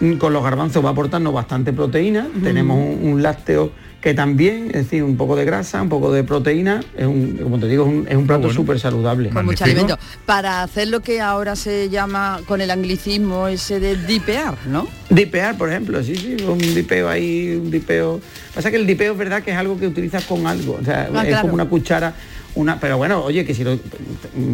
mm, 0.00 0.14
con 0.14 0.32
los 0.32 0.42
garbanzos 0.42 0.82
va 0.84 0.90
a 0.90 0.92
aportarnos 0.92 1.32
bastante 1.32 1.72
proteína. 1.72 2.26
Tenemos 2.42 2.76
un, 2.78 3.12
un 3.12 3.22
lácteo 3.22 3.72
que 4.08 4.14
también, 4.14 4.68
es 4.68 4.84
decir, 4.84 5.02
un 5.04 5.18
poco 5.18 5.36
de 5.36 5.44
grasa, 5.44 5.82
un 5.82 5.90
poco 5.90 6.10
de 6.10 6.24
proteína. 6.24 6.80
Es 6.96 7.04
un, 7.04 7.36
como 7.42 7.58
te 7.58 7.68
digo, 7.68 7.84
es 7.84 7.90
un, 7.92 8.08
es 8.08 8.16
un 8.16 8.26
plato 8.26 8.44
bueno. 8.44 8.54
súper 8.54 8.80
saludable. 8.80 9.28
Con 9.28 9.44
mucho 9.44 9.64
alimento. 9.64 9.98
Para 10.24 10.62
hacer 10.62 10.88
lo 10.88 11.00
que 11.00 11.20
ahora 11.20 11.54
se 11.56 11.90
llama 11.90 12.40
con 12.46 12.62
el 12.62 12.70
anglicismo 12.70 13.48
ese 13.48 13.80
de 13.80 13.96
dipear, 14.06 14.54
¿no? 14.66 14.88
Dipear, 15.10 15.58
por 15.58 15.68
ejemplo, 15.68 16.02
sí, 16.02 16.16
sí, 16.16 16.36
un 16.42 16.56
dipeo 16.58 17.06
ahí, 17.06 17.60
un 17.62 17.70
dipeo. 17.70 18.18
Pasa 18.54 18.70
que 18.70 18.78
el 18.78 18.86
dipeo 18.86 19.12
es 19.12 19.18
verdad 19.18 19.42
que 19.42 19.50
es 19.50 19.58
algo 19.58 19.78
que 19.78 19.86
utilizas 19.86 20.24
con 20.24 20.46
algo, 20.46 20.78
o 20.80 20.84
sea, 20.86 21.10
Ah, 21.12 21.20
es 21.24 21.28
claro. 21.28 21.42
como 21.42 21.52
una 21.52 21.66
cuchara, 21.66 22.14
una, 22.58 22.80
pero 22.80 22.96
bueno, 22.98 23.22
oye, 23.22 23.44
que 23.44 23.54
si 23.54 23.62
lo, 23.62 23.78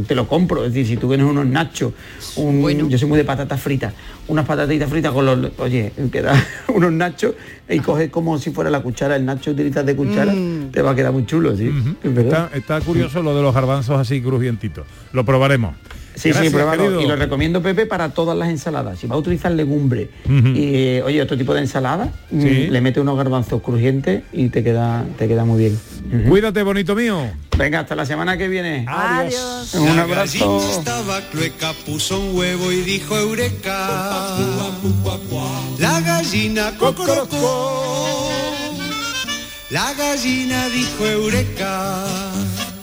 te 0.06 0.14
lo 0.14 0.28
compro, 0.28 0.64
es 0.66 0.74
decir, 0.74 0.86
si 0.86 0.96
tú 0.98 1.08
vienes 1.08 1.26
unos 1.26 1.46
nachos, 1.46 1.94
un, 2.36 2.60
Bueno. 2.60 2.86
yo 2.88 2.98
soy 2.98 3.08
muy 3.08 3.16
de 3.16 3.24
patatas 3.24 3.58
fritas, 3.60 3.94
unas 4.28 4.44
patatitas 4.44 4.90
fritas 4.90 5.10
con 5.12 5.24
los, 5.24 5.52
oye, 5.58 5.90
queda 6.12 6.34
unos 6.74 6.92
nachos 6.92 7.34
y 7.68 7.78
coges 7.80 8.10
como 8.10 8.38
si 8.38 8.50
fuera 8.50 8.68
la 8.68 8.80
cuchara, 8.82 9.16
el 9.16 9.24
nacho 9.24 9.52
utilizas 9.52 9.86
de 9.86 9.96
cuchara, 9.96 10.34
Mm. 10.34 10.70
te 10.70 10.82
va 10.82 10.90
a 10.90 10.94
quedar 10.94 11.12
muy 11.12 11.24
chulo, 11.24 11.56
sí, 11.56 11.70
está 12.52 12.80
curioso 12.82 13.22
lo 13.22 13.34
de 13.34 13.42
los 13.42 13.54
garbanzos 13.54 13.98
así 13.98 14.20
crujientitos. 14.20 14.84
Lo 15.12 15.24
probaremos. 15.24 15.74
Sí, 16.14 16.28
Gracias, 16.28 16.46
sí, 16.46 16.50
pruébalo. 16.54 16.82
querido. 16.84 17.00
Y 17.02 17.06
lo 17.06 17.16
recomiendo, 17.16 17.60
Pepe, 17.60 17.86
para 17.86 18.10
todas 18.10 18.36
las 18.38 18.48
ensaladas. 18.48 18.98
Si 19.00 19.06
va 19.08 19.16
a 19.16 19.18
utilizar 19.18 19.50
legumbre 19.52 20.10
y, 20.28 20.74
eh, 20.74 21.02
oye, 21.04 21.20
otro 21.20 21.36
tipo 21.36 21.52
de 21.54 21.60
ensalada, 21.60 22.12
mm, 22.30 22.40
Sí. 22.40 22.48
le 22.68 22.80
mete 22.80 23.00
unos 23.00 23.16
garbanzos 23.16 23.60
crujientes 23.62 24.22
y 24.32 24.48
te 24.48 24.62
queda, 24.62 25.04
te 25.18 25.26
queda 25.26 25.44
muy 25.44 25.58
bien. 25.58 25.78
Cuídate, 26.28 26.62
bonito 26.62 26.94
mío. 26.94 27.18
Venga, 27.58 27.80
hasta 27.80 27.94
la 27.96 28.04
semana 28.06 28.36
que 28.36 28.46
viene. 28.48 28.84
Adiós. 28.88 29.74
Un 29.74 29.96
La 29.96 30.02
abrazo. 30.02 30.58
gallina 30.60 30.70
estaba 30.70 31.20
clueca, 31.32 31.72
puso 31.86 32.20
un 32.20 32.36
huevo 32.36 32.70
y 32.72 32.82
dijo 32.82 33.16
eureka. 33.18 34.36
La 35.78 36.00
gallina 36.00 36.72
cocorocó. 36.78 38.30
La 39.70 39.92
gallina 39.94 40.68
dijo 40.68 41.06
eureka. 41.06 42.04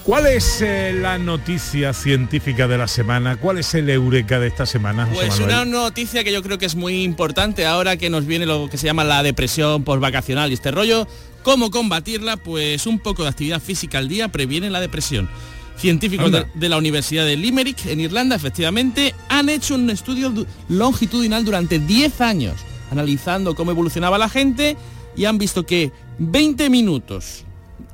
¿Cuál 0.04 0.26
es 0.26 0.62
eh, 0.64 0.94
la 1.00 1.20
noticia 1.20 1.94
científica 1.94 2.68
de 2.68 2.76
la 2.76 2.88
semana? 2.88 3.36
¿Cuál 3.36 3.60
es 3.60 3.76
el 3.76 3.88
eureka 3.88 4.40
de 4.40 4.48
esta 4.48 4.66
semana, 4.66 5.06
José 5.06 5.28
Pues 5.28 5.40
Manuel? 5.42 5.50
una 5.50 5.66
noticia 5.66 6.24
que 6.24 6.32
yo 6.32 6.42
creo 6.42 6.58
que 6.58 6.66
es 6.66 6.76
muy 6.76 7.04
importante 7.04 7.68
ahora 7.68 7.98
que 7.98 8.10
nos 8.10 8.26
viene 8.26 8.48
lo 8.48 8.68
que 8.68 8.78
se 8.78 8.88
llama 8.88 9.04
la 9.04 9.22
depresión 9.22 9.84
postvacacional 9.84 10.50
y 10.50 10.56
este 10.56 10.72
rollo. 10.72 11.08
¿Cómo 11.44 11.70
combatirla? 11.70 12.38
Pues 12.38 12.88
un 12.88 12.98
poco 12.98 13.24
de 13.24 13.30
actividad 13.30 13.62
física 13.62 14.00
al 14.00 14.08
día 14.08 14.30
previene 14.30 14.72
la 14.72 14.80
depresión. 14.80 15.30
Científicos 15.78 16.32
de, 16.32 16.70
la 16.70 16.78
Universidad 16.78 17.26
de 17.26 17.38
Limerick, 17.38 17.86
en 17.86 18.00
Irlanda, 18.00 18.36
efectivamente, 18.36 19.14
han 19.30 19.50
hecho 19.50 19.76
un 19.76 19.90
estudio 19.90 20.32
longitudinal 20.68 21.46
durante 21.46 21.80
10 21.80 22.22
años, 22.22 22.56
analizando 22.92 23.56
cómo 23.56 23.72
evolucionaba 23.72 24.18
la 24.18 24.30
gente 24.30 24.78
y 25.16 25.26
han 25.26 25.38
visto 25.38 25.66
que 25.66 25.92
20 26.20 26.70
minutos 26.70 27.46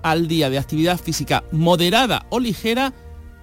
al 0.04 0.27
día 0.27 0.50
de 0.50 0.58
actividad 0.58 1.00
física 1.00 1.44
moderada 1.51 2.25
o 2.30 2.39
ligera, 2.39 2.94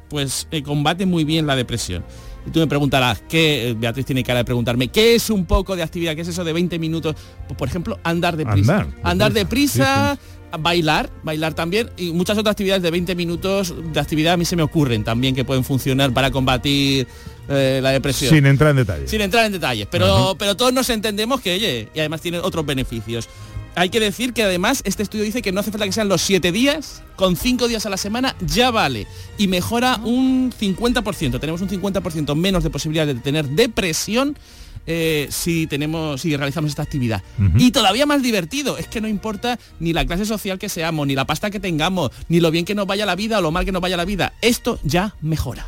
pues 0.08 0.46
eh, 0.50 0.62
combate 0.62 1.06
muy 1.06 1.24
bien 1.24 1.46
la 1.46 1.56
depresión. 1.56 2.04
Y 2.46 2.50
tú 2.50 2.60
me 2.60 2.66
preguntarás, 2.66 3.22
¿qué? 3.28 3.70
eh, 3.70 3.74
Beatriz 3.74 4.06
tiene 4.06 4.22
cara 4.22 4.40
de 4.40 4.44
preguntarme, 4.44 4.88
¿qué 4.88 5.14
es 5.14 5.30
un 5.30 5.46
poco 5.46 5.76
de 5.76 5.82
actividad? 5.82 6.14
¿Qué 6.14 6.22
es 6.22 6.28
eso 6.28 6.44
de 6.44 6.52
20 6.52 6.78
minutos? 6.78 7.16
Pues, 7.46 7.56
por 7.56 7.68
ejemplo, 7.68 7.98
andar 8.04 8.36
deprisa. 8.36 8.80
Andar, 8.80 9.00
Andar 9.02 9.32
deprisa, 9.32 10.18
bailar, 10.60 11.10
bailar 11.22 11.54
también, 11.54 11.90
y 11.96 12.12
muchas 12.12 12.36
otras 12.38 12.52
actividades 12.52 12.82
de 12.82 12.90
20 12.90 13.14
minutos 13.14 13.74
de 13.92 14.00
actividad 14.00 14.34
a 14.34 14.36
mí 14.36 14.44
se 14.44 14.56
me 14.56 14.62
ocurren 14.62 15.04
también 15.04 15.34
que 15.34 15.44
pueden 15.44 15.64
funcionar 15.64 16.12
para 16.12 16.30
combatir 16.30 17.06
eh, 17.48 17.80
la 17.82 17.90
depresión. 17.90 18.32
Sin 18.32 18.46
entrar 18.46 18.70
en 18.70 18.76
detalle. 18.76 19.08
Sin 19.08 19.20
entrar 19.20 19.46
en 19.46 19.52
detalles, 19.52 19.88
pero, 19.90 20.36
pero 20.38 20.56
todos 20.56 20.72
nos 20.72 20.88
entendemos 20.90 21.40
que, 21.40 21.54
oye, 21.54 21.88
y 21.94 21.98
además 21.98 22.20
tiene 22.20 22.38
otros 22.38 22.64
beneficios. 22.66 23.28
Hay 23.76 23.90
que 23.90 23.98
decir 24.00 24.32
que 24.32 24.42
además 24.44 24.82
este 24.84 25.02
estudio 25.02 25.24
dice 25.24 25.42
que 25.42 25.50
no 25.52 25.60
hace 25.60 25.70
falta 25.72 25.84
que 25.86 25.92
sean 25.92 26.08
los 26.08 26.22
7 26.22 26.52
días, 26.52 27.02
con 27.16 27.36
5 27.36 27.66
días 27.68 27.84
a 27.86 27.90
la 27.90 27.96
semana 27.96 28.36
ya 28.40 28.70
vale. 28.70 29.06
Y 29.36 29.48
mejora 29.48 30.00
un 30.04 30.52
50%. 30.52 31.40
Tenemos 31.40 31.60
un 31.60 31.68
50% 31.68 32.34
menos 32.36 32.62
de 32.62 32.70
posibilidades 32.70 33.16
de 33.16 33.20
tener 33.20 33.48
depresión 33.48 34.38
eh, 34.86 35.28
si 35.30 35.66
tenemos 35.66 36.20
si 36.20 36.36
realizamos 36.36 36.70
esta 36.70 36.82
actividad. 36.82 37.22
Y 37.56 37.70
todavía 37.70 38.04
más 38.06 38.22
divertido, 38.22 38.76
es 38.78 38.86
que 38.86 39.00
no 39.00 39.08
importa 39.08 39.58
ni 39.80 39.92
la 39.92 40.04
clase 40.04 40.26
social 40.26 40.58
que 40.58 40.68
seamos, 40.68 41.06
ni 41.06 41.14
la 41.14 41.24
pasta 41.24 41.50
que 41.50 41.58
tengamos, 41.58 42.10
ni 42.28 42.38
lo 42.40 42.50
bien 42.50 42.64
que 42.66 42.74
nos 42.74 42.86
vaya 42.86 43.06
la 43.06 43.16
vida 43.16 43.38
o 43.38 43.40
lo 43.42 43.50
mal 43.50 43.64
que 43.64 43.72
nos 43.72 43.80
vaya 43.82 43.96
la 43.96 44.04
vida. 44.04 44.34
Esto 44.42 44.78
ya 44.84 45.14
mejora. 45.22 45.66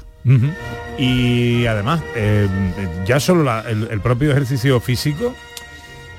Y 0.98 1.66
además, 1.66 2.02
eh, 2.14 2.48
ya 3.06 3.18
solo 3.20 3.42
la- 3.44 3.64
el, 3.68 3.88
el 3.90 4.00
propio 4.00 4.30
ejercicio 4.30 4.80
físico 4.80 5.34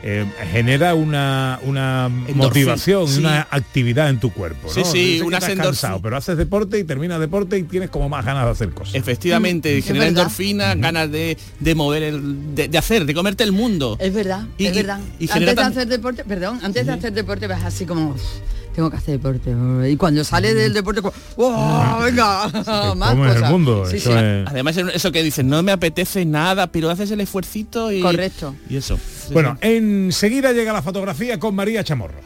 eh, 0.04 0.26
genera 0.52 0.94
una, 0.96 1.60
una 1.64 2.10
motivación, 2.34 3.08
sí. 3.08 3.20
una 3.20 3.48
actividad 3.50 4.10
en 4.10 4.20
tu 4.20 4.32
cuerpo. 4.32 4.70
Sí, 4.70 4.82
¿no? 4.82 4.86
sí, 4.86 5.22
estás 5.24 5.50
endorfi- 5.50 5.64
cansado, 5.64 6.02
pero 6.02 6.18
haces 6.18 6.38
deporte 6.38 6.78
y 6.80 6.84
terminas 6.84 7.20
deporte 7.20 7.58
y 7.58 7.64
tienes 7.64 7.90
como 7.90 8.08
más 8.10 8.24
ganas 8.26 8.46
de 8.46 8.52
hacer 8.52 8.70
cosas. 8.72 8.96
Efectivamente, 8.96 9.76
Mm, 9.76 9.78
es 9.80 9.86
genera 9.86 10.08
endorfinas, 10.08 10.78
ganas 10.78 11.12
de, 11.12 11.38
de 11.60 11.76
mover, 11.76 12.04
el, 12.04 12.56
de, 12.56 12.68
de 12.68 12.78
hacer, 12.78 13.06
de 13.06 13.14
comerte 13.14 13.44
el 13.44 13.52
mundo. 13.52 13.98
Es 14.00 14.14
verdad, 14.14 14.46
Y- 14.58 14.68
es 14.68 14.76
verdad. 14.76 15.00
y 15.20 15.30
antes 15.32 15.56
de 15.56 15.62
hacer 15.64 15.88
deporte, 15.88 16.24
perdón, 16.24 16.60
antes 16.64 16.86
de 16.86 16.92
hacer 16.94 17.14
deporte 17.14 17.48
vas 17.48 17.64
así 17.64 17.86
como 17.86 18.16
tengo 18.76 18.92
que 18.92 18.98
hacer 18.98 19.14
deporte. 19.20 19.52
Y 19.90 19.96
cuando 19.98 20.24
sale 20.24 20.54
del 20.54 20.72
deporte, 20.72 21.02
como, 21.02 21.14
¡oh, 21.38 22.00
venga! 22.04 22.48
más 22.96 23.36
el 23.36 23.44
mundo, 23.46 23.86
Sí, 23.90 23.98
eso 23.98 24.12
sí. 24.12 24.18
es- 24.20 24.48
Además 24.48 24.78
eso 24.78 25.12
que 25.12 25.24
dices, 25.24 25.44
no 25.44 25.64
me 25.64 25.72
apetece 25.72 26.24
nada, 26.26 26.68
pero 26.72 26.90
haces 26.92 27.10
el 27.10 27.20
esfuercito 27.22 27.92
y. 27.92 28.02
Correcto. 28.02 28.54
Y 28.70 28.78
eso. 28.78 29.00
Sí, 29.28 29.34
Bueno, 29.34 29.58
sí. 29.62 29.68
enseguida 29.68 30.54
llega 30.54 30.72
la 30.74 30.82
fotografía 30.82 31.38
con 31.40 31.54
María 31.54 31.84
Chamorro. 31.84 32.22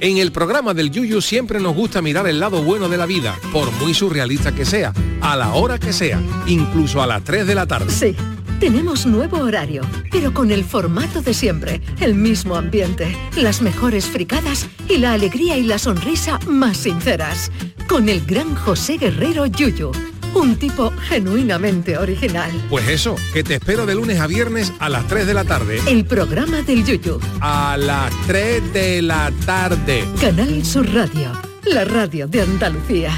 En 0.00 0.18
el 0.18 0.32
programa 0.32 0.74
del 0.74 0.90
Yuyu 0.90 1.20
siempre 1.22 1.60
nos 1.60 1.74
gusta 1.74 2.02
mirar 2.02 2.26
el 2.26 2.38
lado 2.40 2.62
bueno 2.62 2.88
de 2.88 2.96
la 2.98 3.06
vida, 3.06 3.36
por 3.52 3.70
muy 3.72 3.94
surrealista 3.94 4.52
que 4.52 4.64
sea, 4.64 4.92
a 5.22 5.36
la 5.36 5.54
hora 5.54 5.78
que 5.78 5.92
sea, 5.92 6.20
incluso 6.46 7.00
a 7.02 7.06
las 7.06 7.22
3 7.24 7.46
de 7.46 7.54
la 7.54 7.66
tarde. 7.66 7.90
Sí, 7.90 8.14
tenemos 8.60 9.06
nuevo 9.06 9.38
horario, 9.38 9.82
pero 10.10 10.32
con 10.32 10.50
el 10.50 10.64
formato 10.64 11.22
de 11.22 11.34
siempre, 11.34 11.80
el 12.00 12.14
mismo 12.14 12.56
ambiente, 12.56 13.16
las 13.36 13.62
mejores 13.62 14.06
fricadas 14.06 14.68
y 14.88 14.98
la 14.98 15.12
alegría 15.12 15.56
y 15.56 15.62
la 15.62 15.78
sonrisa 15.78 16.38
más 16.46 16.78
sinceras. 16.78 17.50
Con 17.88 18.08
el 18.08 18.24
gran 18.24 18.54
José 18.54 18.98
Guerrero 18.98 19.46
Yuyu, 19.46 19.92
un 20.34 20.56
tipo 20.56 20.90
genuinamente 21.08 21.96
original. 21.98 22.50
Pues 22.68 22.88
eso, 22.88 23.16
que 23.32 23.44
te 23.44 23.54
espero 23.54 23.86
de 23.86 23.94
lunes 23.94 24.20
a 24.20 24.26
viernes 24.26 24.72
a 24.78 24.88
las 24.88 25.06
3 25.06 25.26
de 25.26 25.34
la 25.34 25.44
tarde. 25.44 25.80
El 25.86 26.04
programa 26.04 26.62
del 26.62 26.84
Yuyu, 26.84 27.20
A 27.40 27.76
las 27.78 28.12
3 28.26 28.72
de 28.72 29.02
la 29.02 29.32
tarde. 29.46 30.04
Canal 30.20 30.64
Sur 30.64 30.92
Radio, 30.92 31.32
la 31.64 31.84
radio 31.84 32.26
de 32.26 32.42
Andalucía. 32.42 33.12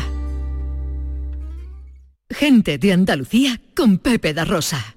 Gente 2.29 2.77
de 2.79 2.93
Andalucía 2.93 3.61
con 3.75 3.99
Pepe 3.99 4.35
da 4.35 4.45
Rosa. 4.45 4.97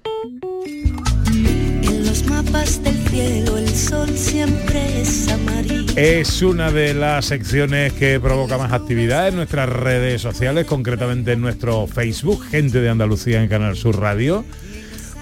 Es 5.96 6.42
una 6.42 6.70
de 6.70 6.94
las 6.94 7.26
secciones 7.26 7.92
que 7.92 8.20
provoca 8.20 8.56
más 8.56 8.72
actividad 8.72 9.28
en 9.28 9.36
nuestras 9.36 9.68
redes 9.68 10.22
sociales, 10.22 10.66
concretamente 10.66 11.32
en 11.32 11.40
nuestro 11.40 11.86
Facebook, 11.86 12.44
Gente 12.50 12.80
de 12.80 12.88
Andalucía 12.88 13.42
en 13.42 13.48
Canal 13.48 13.76
Sur 13.76 13.98
Radio. 13.98 14.44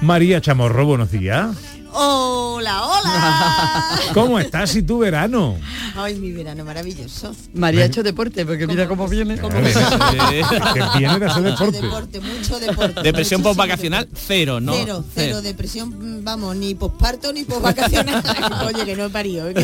María 0.03 0.41
Chamorro, 0.41 0.87
buenos 0.87 1.11
días. 1.11 1.78
Hola, 1.93 2.85
hola. 2.87 4.01
¿Cómo 4.15 4.39
estás 4.39 4.75
y 4.77 4.83
tu 4.83 4.99
verano? 4.99 5.57
Ay, 5.97 6.15
mi 6.17 6.31
verano 6.33 6.65
maravilloso. 6.65 7.35
María 7.55 7.83
ha 7.83 7.87
hecho 7.87 8.03
deporte, 8.03 8.45
porque 8.47 8.67
mira 8.67 8.87
cómo 8.87 9.09
viene. 9.09 9.39
¿Cómo? 9.39 9.57
Que 9.59 10.99
viene 10.99 11.19
de 11.19 11.27
hacer 11.27 11.43
Mucho 11.43 11.71
deporte. 11.71 11.81
deporte, 11.83 12.21
mucho 12.21 12.59
deporte. 12.61 13.03
Depresión 13.03 13.43
postvacacional, 13.43 14.05
deporte. 14.05 14.25
cero, 14.27 14.61
¿no? 14.61 14.75
Cero, 14.75 15.05
cero, 15.15 15.43
depresión, 15.43 16.21
mm, 16.21 16.25
vamos, 16.25 16.57
ni 16.57 16.75
posparto 16.75 17.33
ni 17.33 17.45
posvacacional. 17.45 18.23
Oye, 18.67 18.85
que 18.85 18.97
no 18.97 19.07
he 19.07 19.11
parido, 19.11 19.49
¿eh? 19.49 19.55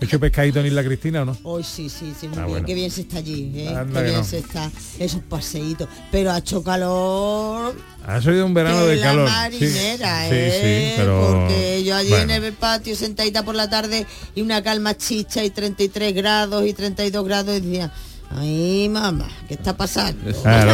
Hecho 0.00 0.20
pescadito 0.20 0.60
en 0.60 0.66
Isla 0.66 0.84
Cristina 0.84 1.22
o 1.22 1.24
no? 1.24 1.36
Hoy 1.42 1.64
sí, 1.64 1.88
sí, 1.88 2.12
sí, 2.18 2.28
muy 2.28 2.36
Ah, 2.38 2.40
bien. 2.42 2.48
bueno. 2.50 2.66
Qué 2.66 2.74
bien 2.74 2.90
se 2.90 3.00
está 3.02 3.18
allí, 3.18 3.52
¿eh? 3.56 3.68
Anda 3.68 4.00
Qué 4.00 4.06
bien 4.06 4.18
no. 4.18 4.24
se 4.24 4.38
está. 4.38 4.70
Esos 4.98 5.22
paseitos. 5.22 5.88
Pero 6.12 6.32
ha 6.32 6.38
hecho 6.38 6.62
calor. 6.62 7.74
Ha 8.06 8.20
sido 8.20 8.46
un 8.46 8.54
verano 8.54 8.80
que 8.80 8.86
de 8.90 8.96
la 8.96 9.06
calor. 9.06 9.28
marinera, 9.30 10.22
sí, 10.28 10.34
¿eh? 10.34 10.50
sí, 10.52 10.90
sí, 10.90 10.94
pero 10.96 11.20
Porque 11.48 11.82
yo 11.84 11.96
allí 11.96 12.10
bueno. 12.10 12.34
en 12.34 12.44
el 12.44 12.52
patio 12.52 12.94
sentadita 12.94 13.42
por 13.42 13.54
la 13.54 13.68
tarde 13.68 14.06
y 14.34 14.42
una 14.42 14.62
calma 14.62 14.96
chicha 14.96 15.42
y 15.42 15.50
33 15.50 16.14
grados 16.14 16.64
y 16.66 16.72
32 16.72 17.24
grados 17.24 17.56
y 17.56 17.60
decía, 17.60 17.90
ay 18.30 18.88
mamá, 18.88 19.28
¿qué 19.48 19.54
está 19.54 19.76
pasando? 19.76 20.30
Claro, 20.42 20.72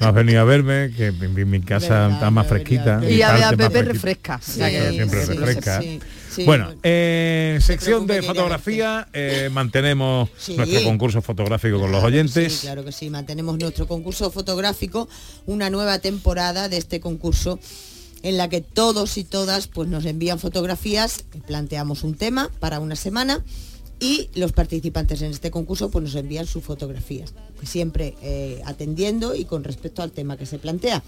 no 0.00 0.06
has 0.08 0.14
venido 0.14 0.40
a 0.40 0.44
verme, 0.44 0.90
que 0.94 1.12
mi, 1.12 1.60
casa 1.60 2.10
está 2.12 2.30
más 2.30 2.46
fresquita. 2.46 3.00
Y 3.08 3.22
a 3.22 3.52
Pepe 3.56 3.82
refresca. 3.82 4.38
Sí, 4.42 4.60
Siempre- 4.60 5.24
refresca. 5.24 5.80
Sí, 6.40 6.46
bueno, 6.46 6.74
eh, 6.82 7.58
sección 7.62 8.06
de 8.06 8.22
fotografía, 8.22 9.08
eh, 9.12 9.48
mantenemos 9.52 10.28
Sí. 10.38 10.56
nuestro 10.56 10.82
concurso 10.84 11.22
fotográfico 11.22 11.78
con 11.80 11.92
los 11.92 12.02
oyentes. 12.04 12.52
Sí, 12.52 12.60
claro 12.62 12.84
que 12.84 12.92
sí, 12.92 13.10
mantenemos 13.10 13.58
nuestro 13.58 13.86
concurso 13.86 14.30
fotográfico, 14.30 15.08
una 15.46 15.70
nueva 15.70 15.98
temporada 15.98 16.68
de 16.68 16.76
este 16.76 17.00
concurso 17.00 17.58
en 18.22 18.36
la 18.36 18.48
que 18.48 18.60
todos 18.60 19.16
y 19.16 19.24
todas 19.24 19.66
pues 19.66 19.88
nos 19.88 20.04
envían 20.04 20.38
fotografías, 20.38 21.24
planteamos 21.46 22.02
un 22.02 22.14
tema 22.14 22.50
para 22.60 22.78
una 22.80 22.96
semana 22.96 23.42
y 23.98 24.28
los 24.34 24.52
participantes 24.52 25.22
en 25.22 25.30
este 25.30 25.50
concurso 25.50 25.90
pues 25.90 26.02
nos 26.04 26.14
envían 26.14 26.46
sus 26.46 26.62
fotografías, 26.64 27.32
siempre 27.62 28.14
eh, 28.22 28.60
atendiendo 28.66 29.34
y 29.34 29.44
con 29.44 29.64
respecto 29.64 30.02
al 30.02 30.10
tema 30.10 30.36
que 30.36 30.46
se 30.46 30.58
plantea. 30.58 31.02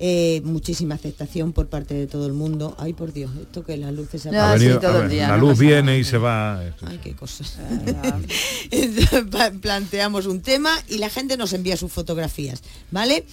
Eh, 0.00 0.42
muchísima 0.44 0.94
aceptación 0.94 1.52
por 1.52 1.66
parte 1.68 1.94
de 1.94 2.06
todo 2.06 2.26
el 2.26 2.32
mundo. 2.32 2.76
Ay, 2.78 2.92
por 2.92 3.12
Dios, 3.12 3.32
esto 3.40 3.64
que 3.64 3.76
las 3.76 3.92
luces 3.92 4.22
se 4.22 4.28
Ha 4.28 4.32
venido- 4.60 4.78
a 4.88 4.92
ver, 4.92 5.10
la 5.28 5.36
luz 5.36 5.58
viene 5.58 5.98
y 5.98 6.04
se 6.04 6.18
va. 6.18 6.60
Ay, 6.86 7.00
qué 7.02 7.14
cosas. 7.16 7.58
Entonces, 8.70 9.24
pa- 9.30 9.50
planteamos 9.50 10.26
un 10.26 10.40
tema 10.40 10.70
y 10.88 10.98
la 10.98 11.10
gente 11.10 11.36
nos 11.36 11.52
envía 11.52 11.76
sus 11.76 11.92
fotografías, 11.92 12.62
¿vale? 12.90 13.24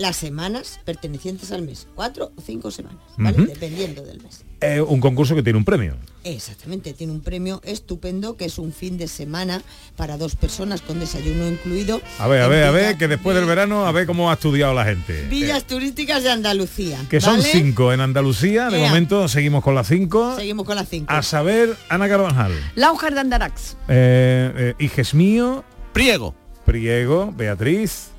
Las 0.00 0.16
semanas 0.16 0.80
pertenecientes 0.86 1.52
al 1.52 1.60
mes, 1.60 1.86
cuatro 1.94 2.32
o 2.34 2.40
cinco 2.40 2.70
semanas, 2.70 3.02
¿vale? 3.18 3.44
Dependiendo 3.44 4.02
del 4.02 4.22
mes. 4.22 4.46
Eh, 4.62 4.80
un 4.80 4.98
concurso 4.98 5.34
que 5.34 5.42
tiene 5.42 5.58
un 5.58 5.64
premio. 5.66 5.94
Exactamente, 6.24 6.94
tiene 6.94 7.12
un 7.12 7.20
premio 7.20 7.60
estupendo 7.64 8.34
que 8.38 8.46
es 8.46 8.58
un 8.58 8.72
fin 8.72 8.96
de 8.96 9.08
semana 9.08 9.60
para 9.96 10.16
dos 10.16 10.36
personas 10.36 10.80
con 10.80 11.00
desayuno 11.00 11.46
incluido. 11.46 12.00
A 12.18 12.28
ver, 12.28 12.40
a 12.40 12.48
ver, 12.48 12.64
a 12.64 12.70
ver, 12.70 12.96
que 12.96 13.08
después 13.08 13.36
del 13.36 13.44
verano, 13.44 13.84
a 13.84 13.92
ver 13.92 14.06
cómo 14.06 14.30
ha 14.30 14.34
estudiado 14.34 14.72
la 14.72 14.86
gente. 14.86 15.26
Villas 15.28 15.64
turísticas 15.66 16.22
de 16.22 16.30
Andalucía. 16.30 16.98
Que 17.10 17.20
son 17.20 17.42
cinco 17.42 17.92
en 17.92 18.00
Andalucía, 18.00 18.70
de 18.70 18.80
Ea. 18.80 18.88
momento 18.88 19.28
seguimos 19.28 19.62
con 19.62 19.74
las 19.74 19.86
cinco. 19.86 20.34
Seguimos 20.34 20.64
con 20.64 20.76
las 20.76 20.88
cinco. 20.88 21.12
A 21.12 21.22
saber, 21.22 21.76
Ana 21.90 22.08
Carvajal, 22.08 22.52
Lauger 22.74 23.12
de 23.12 23.20
Andarax. 23.20 23.76
eh, 23.88 24.52
eh, 24.56 24.74
Hijes 24.82 25.12
mío, 25.12 25.62
Priego. 25.92 26.34
Priego, 26.64 27.34
Beatriz. 27.36 28.12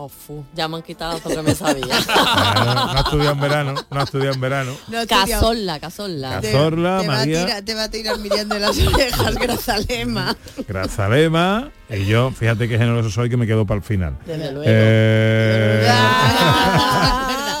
Oh, 0.00 0.08
fu, 0.08 0.44
ya 0.54 0.68
me 0.68 0.76
han 0.76 0.82
quitado 0.84 1.18
porque 1.18 1.42
me 1.42 1.52
sabía. 1.56 1.84
Claro, 2.06 2.74
no 2.74 2.92
ha 2.92 3.00
estudiado 3.00 3.32
en 3.32 3.40
verano, 3.40 3.74
no 3.90 4.00
ha 4.00 4.04
estudiado 4.04 4.32
en 4.34 4.40
verano. 4.40 4.72
No, 4.86 5.04
casolla. 5.80 6.40
te- 6.40 6.52
te 6.52 6.56
va 7.08 7.16
a 7.16 7.16
María. 7.16 7.44
tirar- 7.46 7.64
te 7.64 7.74
va 7.74 7.82
a 7.82 7.90
tirar 7.90 8.18
mirando 8.18 8.54
de 8.54 8.60
las 8.60 8.78
orejas, 8.86 9.34
Grazalema. 9.34 10.36
Grazalema 10.68 11.70
y 11.90 12.04
yo, 12.06 12.30
fíjate 12.30 12.68
qué 12.68 12.78
generoso 12.78 13.10
soy 13.10 13.28
que 13.28 13.36
me 13.36 13.44
quedo 13.48 13.66
para 13.66 13.78
el 13.78 13.82
final. 13.84 14.16
Desde 14.24 14.52
luego. 14.52 14.62
Eh, 14.68 15.88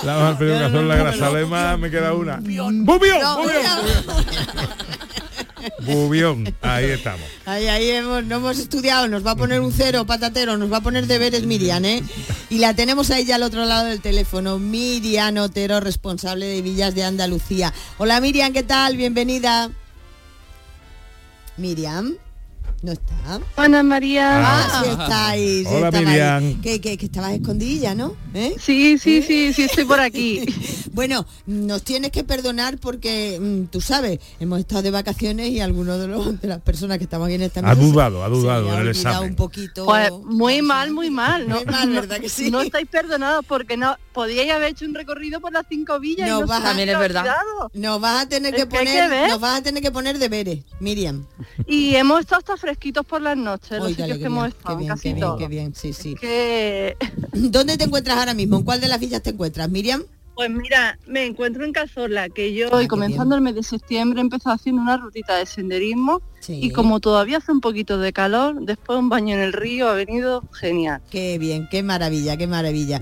la 0.04 0.14
Cazorla, 0.14 0.68
no, 0.68 0.82
no, 0.82 0.94
Grazalema, 0.96 1.76
me 1.76 1.90
queda 1.90 2.12
una. 2.14 2.36
¡Bubión! 2.36 2.84
No, 2.84 3.38
¡Bubión! 3.38 3.58
Bubión, 5.80 6.54
ahí 6.62 6.86
estamos. 6.86 7.26
Ahí, 7.46 7.66
ahí 7.66 7.90
hemos, 7.90 8.24
no 8.24 8.36
hemos 8.36 8.58
estudiado, 8.58 9.08
nos 9.08 9.26
va 9.26 9.32
a 9.32 9.36
poner 9.36 9.60
un 9.60 9.72
cero 9.72 10.06
patatero, 10.06 10.56
nos 10.56 10.72
va 10.72 10.78
a 10.78 10.80
poner 10.80 11.06
deberes 11.06 11.44
Miriam, 11.44 11.84
¿eh? 11.84 12.02
Y 12.50 12.58
la 12.58 12.74
tenemos 12.74 13.10
ahí 13.10 13.24
ya 13.24 13.36
al 13.36 13.42
otro 13.42 13.64
lado 13.64 13.86
del 13.86 14.00
teléfono, 14.00 14.58
Miriam 14.58 15.36
Otero, 15.38 15.80
responsable 15.80 16.46
de 16.46 16.62
Villas 16.62 16.94
de 16.94 17.04
Andalucía. 17.04 17.72
Hola 17.98 18.20
Miriam, 18.20 18.52
¿qué 18.52 18.62
tal? 18.62 18.96
Bienvenida. 18.96 19.70
Miriam, 21.56 22.16
¿no 22.82 22.92
está? 22.92 23.40
Ana 23.56 23.82
María. 23.82 24.40
Ah, 24.44 24.82
sí 24.84 24.90
estáis. 24.90 25.66
Hola, 25.66 25.88
estabais- 25.90 26.06
Miriam. 26.06 26.60
Que, 26.62 26.80
que, 26.80 26.96
que 26.96 27.06
estabas 27.06 27.32
escondidilla, 27.32 27.94
¿no? 27.94 28.14
¿Eh? 28.34 28.54
Sí, 28.60 28.98
sí, 28.98 29.22
sí, 29.22 29.52
sí, 29.52 29.62
estoy 29.62 29.84
por 29.84 30.00
aquí. 30.00 30.44
Bueno, 30.98 31.24
nos 31.46 31.84
tienes 31.84 32.10
que 32.10 32.24
perdonar 32.24 32.78
porque 32.78 33.38
mm, 33.40 33.66
tú 33.66 33.80
sabes, 33.80 34.18
hemos 34.40 34.58
estado 34.58 34.82
de 34.82 34.90
vacaciones 34.90 35.50
y 35.50 35.60
algunos 35.60 36.00
de, 36.00 36.08
los, 36.08 36.40
de 36.40 36.48
las 36.48 36.60
personas 36.60 36.98
que 36.98 37.04
estamos 37.04 37.26
aquí 37.26 37.36
en 37.36 37.42
esta 37.42 37.60
Ha 37.60 37.62
mesa 37.62 37.76
se- 37.76 37.86
dudado, 37.86 38.24
ha 38.24 38.28
dudado 38.28 38.70
ha 38.70 38.74
en 38.74 38.80
el 38.80 38.88
examen. 38.88 39.30
un 39.30 39.36
poquito. 39.36 39.84
Pues 39.84 40.10
muy 40.24 40.60
mal, 40.60 40.90
muy 40.90 41.08
mal. 41.08 41.48
No, 41.48 41.56
Muy 41.56 41.66
mal, 41.66 41.90
¿verdad 41.92 42.18
que 42.18 42.28
sí? 42.28 42.50
No 42.50 42.62
estáis 42.62 42.88
perdonados 42.88 43.44
porque 43.46 43.76
no 43.76 43.96
podíais 44.12 44.50
haber 44.50 44.70
hecho 44.72 44.86
un 44.86 44.94
recorrido 44.94 45.40
por 45.40 45.52
las 45.52 45.66
cinco 45.68 46.00
villas 46.00 46.28
No 46.28 46.38
y 46.38 46.40
no 46.40 46.46
vas 46.48 46.60
a- 46.62 46.64
También 46.64 46.88
ha 46.88 46.92
es 46.94 46.98
verdad. 46.98 47.26
Nos 47.74 48.00
vas 48.00 48.22
a 48.24 48.28
tener 48.28 48.54
Es 48.56 48.62
que 48.64 48.68
que 48.68 48.78
hay 48.78 48.86
que 48.86 48.92
poner, 49.02 49.28
nos 49.30 49.40
vas 49.40 49.60
a 49.60 49.62
tener 49.62 49.80
que 49.80 49.90
poner 49.92 50.18
deberes, 50.18 50.64
Miriam. 50.80 51.26
Y 51.68 51.94
hemos 51.94 52.20
estado 52.20 52.40
hasta 52.40 52.56
fresquitos 52.68 53.06
por 53.06 53.22
las 53.22 53.36
noches, 53.36 53.70
los 53.78 53.86
Óigale, 53.86 53.94
sitios 53.94 54.16
qué 54.16 54.18
que 54.20 54.26
hemos 54.26 54.48
estado, 54.48 54.76
bien, 54.76 54.88
casi 54.90 55.02
qué 55.08 55.14
bien, 55.14 55.28
qué 55.38 55.48
bien, 55.48 55.74
sí, 55.74 55.92
sí. 55.94 56.14
Que, 56.20 56.96
¿Dónde 57.32 57.78
te 57.78 57.84
encuentras 57.84 58.18
ahora 58.18 58.34
mismo? 58.34 58.58
¿En 58.58 58.62
cuál 58.62 58.78
de 58.80 58.88
las 58.88 59.00
villas 59.00 59.22
te 59.22 59.30
encuentras, 59.30 59.70
Miriam? 59.70 60.02
pues 60.34 60.50
mira, 60.50 60.96
me 61.08 61.24
encuentro 61.26 61.64
en 61.64 61.72
Cazorla, 61.72 62.28
que 62.28 62.54
yo 62.54 62.68
Ah, 62.70 62.76
hoy 62.76 62.86
comenzando 62.86 63.34
el 63.34 63.40
mes 63.40 63.56
de 63.56 63.64
septiembre 63.64 64.20
he 64.20 64.22
empezado 64.22 64.54
haciendo 64.54 64.80
una 64.82 64.96
rutita 64.96 65.34
de 65.36 65.46
senderismo 65.46 66.22
Sí. 66.38 66.60
y 66.62 66.70
como 66.70 67.00
todavía 67.00 67.38
hace 67.38 67.50
un 67.50 67.60
poquito 67.60 67.98
de 67.98 68.12
calor, 68.12 68.54
después 68.60 69.00
un 69.00 69.08
baño 69.08 69.34
en 69.34 69.40
el 69.40 69.52
río 69.52 69.88
ha 69.88 69.94
venido 69.94 70.44
genial. 70.52 71.00
Qué 71.10 71.38
bien, 71.38 71.66
qué 71.68 71.82
maravilla, 71.82 72.36
qué 72.36 72.46
maravilla. 72.46 73.00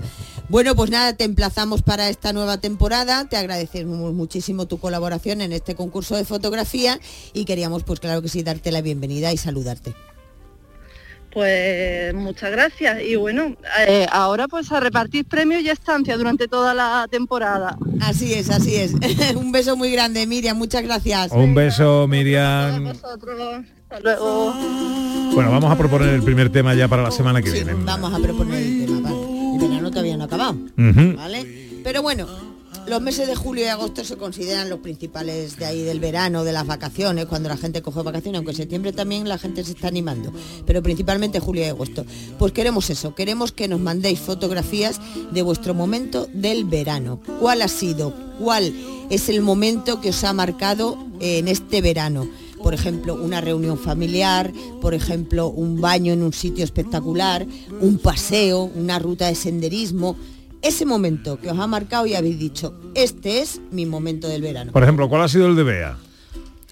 Bueno, 0.49 0.75
pues 0.75 0.89
nada, 0.89 1.13
te 1.13 1.25
emplazamos 1.25 1.81
para 1.81 2.07
esta 2.09 2.31
nueva 2.31 2.57
temporada. 2.57 3.25
Te 3.27 3.35
agradecemos 3.35 4.13
muchísimo 4.13 4.65
tu 4.65 4.77
colaboración 4.79 5.41
en 5.41 5.51
este 5.51 5.75
concurso 5.75 6.15
de 6.15 6.23
fotografía 6.23 6.99
y 7.33 7.43
queríamos, 7.45 7.83
pues 7.83 7.99
claro 7.99 8.21
que 8.21 8.29
sí, 8.29 8.43
darte 8.43 8.71
la 8.71 8.81
bienvenida 8.81 9.33
y 9.33 9.37
saludarte. 9.37 9.93
Pues 11.33 12.13
muchas 12.15 12.49
gracias 12.51 13.01
y 13.03 13.15
bueno, 13.17 13.55
eh, 13.85 14.07
ahora 14.11 14.47
pues 14.47 14.71
a 14.71 14.79
repartir 14.79 15.25
premios 15.25 15.61
y 15.61 15.69
estancia 15.69 16.17
durante 16.17 16.47
toda 16.47 16.73
la 16.73 17.05
temporada. 17.11 17.77
Así 18.01 18.33
es, 18.33 18.49
así 18.49 18.75
es. 18.75 18.93
un 19.35 19.51
beso 19.51 19.75
muy 19.75 19.91
grande, 19.91 20.25
Miriam, 20.25 20.57
muchas 20.57 20.81
gracias. 20.83 21.31
Un 21.33 21.53
beso, 21.53 22.07
Miriam. 22.07 22.87
hasta 22.87 23.99
luego. 24.01 24.53
Bueno, 25.35 25.51
vamos 25.51 25.71
a 25.71 25.77
proponer 25.77 26.09
el 26.09 26.23
primer 26.23 26.49
tema 26.51 26.73
ya 26.73 26.87
para 26.87 27.03
la 27.03 27.11
semana 27.11 27.41
que 27.41 27.49
Sí, 27.51 27.55
viene. 27.63 27.73
vamos 27.83 28.11
a 28.13 28.17
proponer 28.17 28.57
el 28.63 28.85
tema, 28.85 28.86
Pero 31.83 32.01
bueno, 32.01 32.27
los 32.87 33.01
meses 33.01 33.27
de 33.27 33.35
julio 33.35 33.65
y 33.65 33.67
agosto 33.67 34.05
se 34.05 34.15
consideran 34.15 34.69
los 34.69 34.79
principales 34.79 35.57
de 35.57 35.65
ahí 35.65 35.83
del 35.83 35.99
verano, 35.99 36.45
de 36.45 36.53
las 36.53 36.65
vacaciones, 36.65 37.25
cuando 37.25 37.49
la 37.49 37.57
gente 37.57 37.81
coge 37.81 38.01
vacaciones, 38.01 38.37
aunque 38.37 38.51
en 38.51 38.57
septiembre 38.57 38.93
también 38.93 39.27
la 39.27 39.37
gente 39.37 39.63
se 39.65 39.71
está 39.71 39.89
animando, 39.89 40.31
pero 40.65 40.81
principalmente 40.81 41.41
julio 41.41 41.63
y 41.63 41.67
agosto. 41.67 42.05
Pues 42.39 42.53
queremos 42.53 42.89
eso, 42.89 43.13
queremos 43.13 43.51
que 43.51 43.67
nos 43.67 43.81
mandéis 43.81 44.19
fotografías 44.19 45.01
de 45.31 45.41
vuestro 45.41 45.73
momento 45.73 46.27
del 46.33 46.63
verano. 46.63 47.19
¿Cuál 47.41 47.61
ha 47.61 47.67
sido? 47.67 48.13
¿Cuál 48.39 48.73
es 49.09 49.27
el 49.27 49.41
momento 49.41 49.99
que 49.99 50.09
os 50.09 50.23
ha 50.23 50.31
marcado 50.31 50.97
en 51.19 51.49
este 51.49 51.81
verano? 51.81 52.27
por 52.63 52.73
ejemplo, 52.73 53.15
una 53.15 53.39
reunión 53.39 53.77
familiar, 53.77 54.51
por 54.81 54.93
ejemplo, 54.93 55.47
un 55.47 55.79
baño 55.79 56.11
en 56.11 56.23
un 56.23 56.33
sitio 56.33 56.63
espectacular, 56.63 57.45
un 57.79 57.99
paseo, 57.99 58.63
una 58.63 58.99
ruta 58.99 59.27
de 59.27 59.35
senderismo. 59.35 60.15
Ese 60.61 60.85
momento 60.85 61.39
que 61.39 61.49
os 61.51 61.59
ha 61.59 61.67
marcado 61.67 62.05
y 62.05 62.15
habéis 62.15 62.39
dicho, 62.39 62.73
este 62.95 63.41
es 63.41 63.61
mi 63.71 63.85
momento 63.85 64.27
del 64.27 64.41
verano. 64.41 64.71
Por 64.71 64.83
ejemplo, 64.83 65.07
¿cuál 65.07 65.21
ha 65.21 65.27
sido 65.27 65.47
el 65.47 65.55
de 65.55 65.63
Bea? 65.63 65.97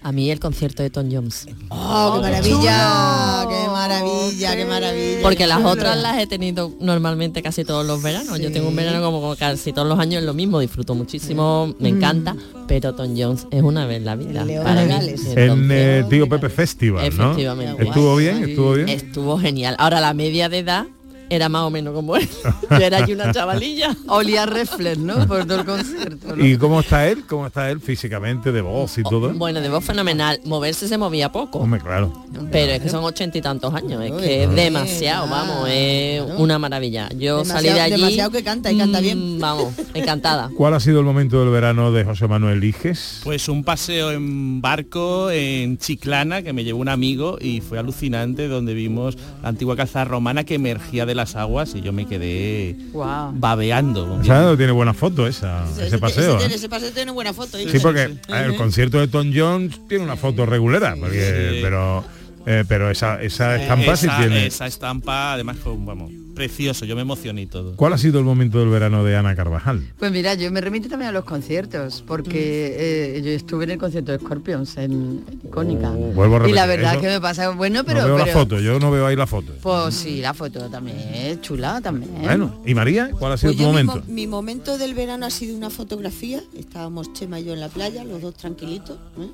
A 0.02 0.12
mí 0.12 0.30
el 0.30 0.38
concierto 0.38 0.84
de 0.84 0.90
Tom 0.90 1.08
Jones. 1.10 1.48
¡Oh, 1.68 2.12
qué 2.14 2.20
maravilla! 2.20 3.46
¡Qué 3.48 3.68
maravilla, 3.68 4.56
qué 4.56 4.64
maravilla! 4.64 5.18
Porque 5.22 5.46
las 5.46 5.64
otras 5.64 5.96
las 5.96 6.18
he 6.18 6.28
tenido 6.28 6.72
normalmente 6.80 7.42
casi 7.42 7.64
todos 7.64 7.84
los 7.84 8.02
veranos. 8.02 8.38
Yo 8.38 8.52
tengo 8.52 8.68
un 8.68 8.76
verano 8.76 9.02
como, 9.02 9.34
casi 9.34 9.72
todos 9.72 9.88
los 9.88 9.98
años 9.98 10.20
es 10.20 10.26
lo 10.26 10.34
mismo, 10.34 10.60
disfruto 10.60 10.94
muchísimo, 10.94 11.74
me 11.80 11.88
encanta, 11.88 12.36
pero 12.68 12.94
Tom 12.94 13.16
Jones 13.16 13.48
es 13.50 13.62
una 13.62 13.86
vez 13.86 13.96
en 13.96 14.04
la 14.04 14.14
vida. 14.14 14.42
El 14.42 14.48
León 14.48 14.64
para 14.64 14.84
mí. 14.84 15.14
En 15.34 15.68
eh, 15.72 16.04
Tío 16.08 16.28
Pepe 16.28 16.50
Festival, 16.50 17.02
¿no? 17.16 17.32
Efectivamente. 17.32 17.82
¿Estuvo 17.82 18.16
bien? 18.16 18.44
¿Estuvo 18.44 18.74
bien? 18.74 18.88
Estuvo 18.88 19.38
genial. 19.38 19.74
Ahora 19.78 20.00
la 20.00 20.14
media 20.14 20.48
de 20.48 20.58
edad 20.58 20.86
era 21.30 21.48
más 21.48 21.62
o 21.62 21.70
menos 21.70 21.94
como 21.94 22.16
él. 22.16 22.28
Yo 22.70 22.76
era 22.76 22.98
allí 22.98 23.12
una 23.12 23.32
chavalilla. 23.32 23.96
Olía 24.08 24.44
a 24.44 24.46
reflex, 24.46 24.98
¿no? 24.98 25.26
Por 25.26 25.44
todo 25.46 25.60
el 25.60 25.64
concierto. 25.66 26.36
¿no? 26.36 26.44
¿Y 26.44 26.56
cómo 26.56 26.80
está 26.80 27.08
él? 27.08 27.24
¿Cómo 27.28 27.46
está 27.46 27.70
él 27.70 27.80
físicamente, 27.80 28.52
de 28.52 28.60
voz 28.60 28.96
y 28.98 29.02
todo? 29.02 29.32
Bueno, 29.34 29.60
de 29.60 29.68
voz 29.68 29.84
fenomenal. 29.84 30.40
Moverse 30.44 30.88
se 30.88 30.98
movía 30.98 31.32
poco. 31.32 31.58
Hombre, 31.60 31.80
claro. 31.80 32.12
Pero 32.52 32.72
es 32.72 32.82
que 32.82 32.88
son 32.88 33.04
ochenta 33.04 33.38
y 33.38 33.42
tantos 33.42 33.74
años, 33.74 34.02
es 34.04 34.12
que 34.12 34.44
es 34.44 34.50
demasiado, 34.54 35.28
vamos, 35.28 35.68
es 35.70 36.22
una 36.38 36.58
maravilla. 36.58 37.08
Yo 37.16 37.44
salí 37.44 37.68
de 37.68 37.80
allí. 37.80 37.94
demasiado 37.96 38.30
que 38.30 38.42
canta 38.44 38.70
y 38.70 38.78
canta 38.78 39.00
bien. 39.00 39.36
mm, 39.36 39.40
Vamos, 39.40 39.74
encantada. 39.94 40.50
¿Cuál 40.56 40.74
ha 40.74 40.80
sido 40.80 41.00
el 41.00 41.06
momento 41.06 41.40
del 41.40 41.50
verano 41.50 41.92
de 41.92 42.04
José 42.04 42.28
Manuel 42.28 42.62
Iges? 42.62 43.20
Pues 43.24 43.48
un 43.48 43.64
paseo 43.64 44.12
en 44.12 44.60
barco 44.60 45.30
en 45.30 45.78
Chiclana 45.78 46.42
que 46.42 46.52
me 46.52 46.62
llevó 46.64 46.80
un 46.80 46.88
amigo 46.88 47.38
y 47.40 47.60
fue 47.60 47.78
alucinante 47.78 48.48
donde 48.48 48.74
vimos 48.74 49.16
la 49.42 49.48
antigua 49.48 49.76
calzada 49.76 50.04
romana 50.04 50.44
que 50.44 50.54
emergía 50.54 51.06
de 51.06 51.14
las 51.16 51.34
aguas 51.36 51.74
y 51.74 51.80
yo 51.80 51.92
me 51.92 52.06
quedé 52.06 52.76
Wow. 52.92 53.32
babeando. 53.34 54.14
O 54.14 54.22
sea, 54.24 54.56
tiene 54.56 54.72
buena 54.72 54.94
foto 54.94 55.26
esa, 55.26 55.64
ese 55.80 55.98
paseo. 55.98 56.36
Ese, 56.38 56.46
¿eh? 56.46 56.54
ese 56.54 56.68
paseo 56.68 56.92
tiene 56.92 57.10
buena 57.12 57.32
foto. 57.32 57.58
¿eh? 57.58 57.66
Sí, 57.70 57.78
porque 57.80 58.02
eh, 58.02 58.18
el 58.28 58.54
concierto 58.56 58.98
de 59.00 59.08
Tom 59.08 59.32
Jones 59.34 59.80
tiene 59.88 60.04
una 60.04 60.16
foto 60.16 60.46
regulera, 60.46 60.94
porque- 60.98 61.58
pero 61.62 62.04
eh, 62.46 62.64
pero 62.68 62.90
esa, 62.90 63.20
esa 63.22 63.56
estampa 63.60 63.96
sí 63.96 64.06
esa, 64.06 64.18
tiene. 64.18 64.46
esa 64.46 64.66
estampa 64.68 65.32
además 65.32 65.56
vamos, 65.64 66.12
precioso, 66.36 66.84
yo 66.84 66.94
me 66.94 67.02
emocioné 67.02 67.42
y 67.42 67.46
todo. 67.46 67.74
¿Cuál 67.74 67.94
ha 67.94 67.98
sido 67.98 68.20
el 68.20 68.24
momento 68.24 68.60
del 68.60 68.68
verano 68.68 69.02
de 69.02 69.16
Ana 69.16 69.34
Carvajal? 69.34 69.82
Pues 69.98 70.12
mira, 70.12 70.34
yo 70.34 70.52
me 70.52 70.60
remito 70.60 70.88
también 70.88 71.08
a 71.08 71.12
los 71.12 71.24
conciertos, 71.24 72.04
porque 72.06 72.76
eh, 73.16 73.22
yo 73.24 73.30
estuve 73.32 73.64
en 73.64 73.70
el 73.72 73.78
concierto 73.78 74.12
de 74.12 74.18
Scorpions 74.18 74.76
en, 74.76 74.92
en 75.26 75.40
Icónica. 75.48 75.90
Oh, 75.90 76.12
vuelvo 76.12 76.36
a 76.36 76.48
y 76.48 76.52
la 76.52 76.66
repetir, 76.66 76.76
verdad 76.84 76.92
eso- 76.92 77.00
es 77.00 77.06
que 77.06 77.12
me 77.14 77.20
pasa, 77.20 77.48
bueno, 77.50 77.82
pero... 77.84 78.02
no 78.02 78.06
veo 78.06 78.16
pero- 78.18 78.26
la 78.26 78.32
foto, 78.32 78.60
yo 78.60 78.78
no 78.78 78.90
veo 78.92 79.06
ahí 79.06 79.16
la 79.16 79.26
foto. 79.26 79.52
Pues 79.62 79.94
sí, 79.94 80.20
la 80.20 80.34
foto 80.34 80.68
también 80.70 80.98
es 81.14 81.40
chula 81.40 81.80
también. 81.80 82.12
Bueno, 82.22 82.60
¿y 82.66 82.74
María? 82.74 83.10
¿Cuál 83.18 83.32
ha 83.32 83.36
sido 83.38 83.52
Pues 83.52 83.56
tu 83.56 83.62
mi, 83.62 83.68
momento? 83.68 83.96
mo- 83.96 84.02
mi 84.06 84.26
momento 84.26 84.76
del 84.78 84.92
verano 84.94 85.24
ha 85.26 85.30
sido 85.30 85.56
una 85.56 85.70
fotografía. 85.70 86.42
Estábamos 86.56 87.12
Chema 87.14 87.40
y 87.40 87.44
yo 87.46 87.54
en 87.54 87.60
la 87.60 87.68
playa, 87.70 88.04
los 88.04 88.20
dos 88.20 88.34
tranquilitos, 88.34 88.98
¿eh? 89.18 89.28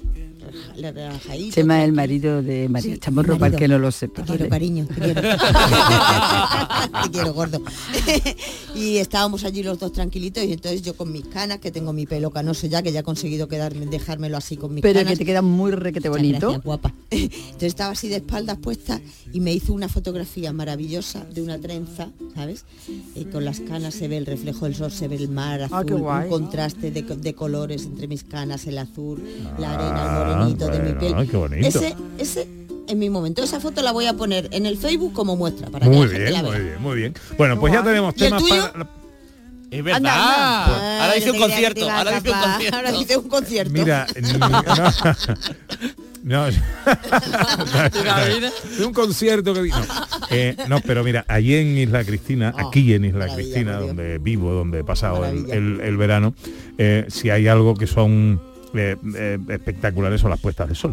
Relajaditos. 0.80 1.54
Chema 1.54 1.80
es 1.80 1.84
el 1.86 1.92
marido 1.92 2.42
de 2.42 2.68
María 2.68 2.96
Chamorro, 2.98 3.38
para 3.38 3.54
el 3.54 3.58
que 3.58 3.66
no 3.68 3.78
lo 3.78 3.90
sepa. 3.90 4.22
Te 4.22 4.28
quiero, 4.36 4.48
cariño, 4.48 4.86
te 4.86 4.94
quiero. 4.94 5.20
te 7.04 7.10
quiero, 7.12 7.32
gordo. 7.34 7.60
y 8.74 8.96
estábamos 8.98 9.44
allí 9.44 9.62
los 9.62 9.78
dos 9.78 9.92
tranquilitos 9.92 10.44
y 10.44 10.52
entonces 10.52 10.82
yo 10.82 10.94
con 10.96 11.10
mis 11.12 11.24
canas, 11.26 11.58
que 11.58 11.70
tengo 11.70 11.92
mi 11.92 12.06
pelo 12.06 12.30
canoso 12.30 12.66
ya, 12.66 12.82
que 12.82 12.92
ya 12.92 13.00
he 13.00 13.02
conseguido 13.02 13.48
quedarme, 13.48 13.86
dejármelo 13.86 14.36
así 14.36 14.56
con 14.56 14.74
mis 14.74 14.82
Pero 14.82 15.00
canas. 15.00 15.12
que 15.12 15.18
te 15.18 15.24
queda 15.24 15.42
muy 15.42 15.70
requete 15.72 16.08
bonito. 16.08 16.38
gracias, 16.48 16.64
guapa. 16.64 16.94
Entonces 17.10 17.62
estaba 17.62 17.92
así 17.92 18.08
de 18.08 18.16
espaldas 18.16 18.58
puestas 18.58 19.00
y 19.32 19.40
me 19.40 19.52
hizo 19.52 19.72
una 19.72 19.88
fotografía 19.88 20.52
maravillosa 20.52 21.24
de 21.24 21.42
una 21.42 21.58
trenza, 21.58 22.10
¿sabes? 22.34 22.64
Y 23.14 23.24
con 23.26 23.44
las 23.44 23.60
canas 23.60 23.94
se 23.94 24.08
ve 24.08 24.16
el 24.16 24.26
reflejo 24.26 24.64
del 24.66 24.74
sol, 24.74 24.90
se 24.90 25.08
ve 25.08 25.16
el 25.16 25.28
mar 25.28 25.62
azul, 25.62 25.76
Ah, 25.78 25.82
guay. 25.84 26.24
un 26.24 26.30
contraste 26.30 26.90
de, 26.90 27.04
co- 27.06 27.16
de 27.16 27.34
colores 27.34 27.84
entre 27.84 28.08
mis 28.08 28.24
canas, 28.24 28.66
el 28.66 28.78
azul, 28.78 29.22
la 29.58 29.74
arena, 29.74 29.92
Ah, 29.94 30.22
el 30.30 30.36
morenito 30.36 30.66
de 30.68 30.78
mi 30.80 30.98
piel. 30.98 31.28
qué 31.30 31.36
bonito. 31.36 31.68
Ese, 31.68 31.94
ese 32.18 32.48
es 32.88 32.96
mi 32.96 33.08
momento. 33.10 33.42
Esa 33.42 33.60
foto 33.60 33.82
la 33.82 33.92
voy 33.92 34.06
a 34.06 34.14
poner 34.14 34.48
en 34.52 34.66
el 34.66 34.76
Facebook 34.78 35.12
como 35.12 35.36
muestra 35.36 35.68
para 35.70 35.86
que 35.86 35.90
Muy 35.96 36.06
la 36.06 36.12
gente 36.12 36.30
bien, 36.30 36.42
la 36.42 36.42
muy 36.50 36.60
bien, 36.60 36.82
muy 36.82 36.96
bien. 36.96 37.14
Bueno, 37.38 37.58
pues 37.60 37.72
ya 37.72 37.82
tenemos 37.82 38.14
¿Y 38.16 38.24
el 38.24 38.30
temas 38.30 38.42
tuyo? 38.42 38.72
para... 38.72 38.86
Es 39.70 39.82
verdad. 39.82 39.96
Anda, 39.96 40.14
anda. 40.14 40.64
Ahora 41.02 41.10
Ah, 41.12 41.14
dice 41.14 41.30
un 41.30 41.38
concierto. 41.38 41.90
Ahora 41.90 42.10
dice 42.20 42.30
un 42.30 42.40
concierto. 42.40 42.76
Ahora 42.76 42.92
dice 42.92 43.16
un 43.16 43.28
concierto. 43.28 43.72
Mira, 43.72 44.06
no, 46.22 46.46
no, 46.46 46.50
de 48.78 48.84
un 48.86 48.92
concierto 48.92 49.54
que 49.54 49.62
no. 49.62 49.76
Eh, 50.30 50.56
no, 50.68 50.80
pero 50.80 51.02
mira, 51.02 51.24
allí 51.28 51.54
en 51.56 51.76
Isla 51.78 52.04
Cristina, 52.04 52.54
Ah, 52.56 52.64
aquí 52.68 52.92
en 52.94 53.04
Isla 53.06 53.34
Cristina, 53.34 53.78
donde 53.78 54.18
vivo, 54.18 54.52
donde 54.52 54.80
he 54.80 54.84
pasado 54.84 55.24
el, 55.24 55.50
el- 55.50 55.80
el 55.80 55.96
verano, 55.96 56.34
eh, 56.78 57.06
si 57.08 57.30
hay 57.30 57.48
algo 57.48 57.74
que 57.74 57.86
son 57.86 58.40
eh, 58.74 58.96
eh, 59.16 59.38
espectaculares 59.48 60.20
son 60.20 60.30
las 60.30 60.40
puestas 60.40 60.68
de 60.68 60.74
sol. 60.74 60.92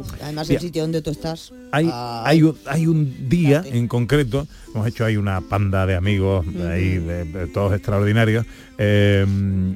Uf, 0.00 0.12
además 0.22 0.48
Mira. 0.48 0.60
el 0.60 0.66
sitio 0.66 0.82
donde 0.82 1.02
tú 1.02 1.10
estás. 1.10 1.52
Hay, 1.72 1.88
ah, 1.92 2.22
hay, 2.26 2.42
un, 2.42 2.54
hay 2.66 2.86
un 2.86 3.28
día 3.28 3.62
en 3.66 3.88
concreto, 3.88 4.46
hemos 4.74 4.86
hecho 4.86 5.04
ahí 5.04 5.16
una 5.16 5.40
panda 5.40 5.86
de 5.86 5.96
amigos, 5.96 6.46
ahí, 6.70 6.98
de- 6.98 7.24
de 7.24 7.46
todos 7.48 7.72
extraordinarios, 7.74 8.46
eh, 8.78 9.26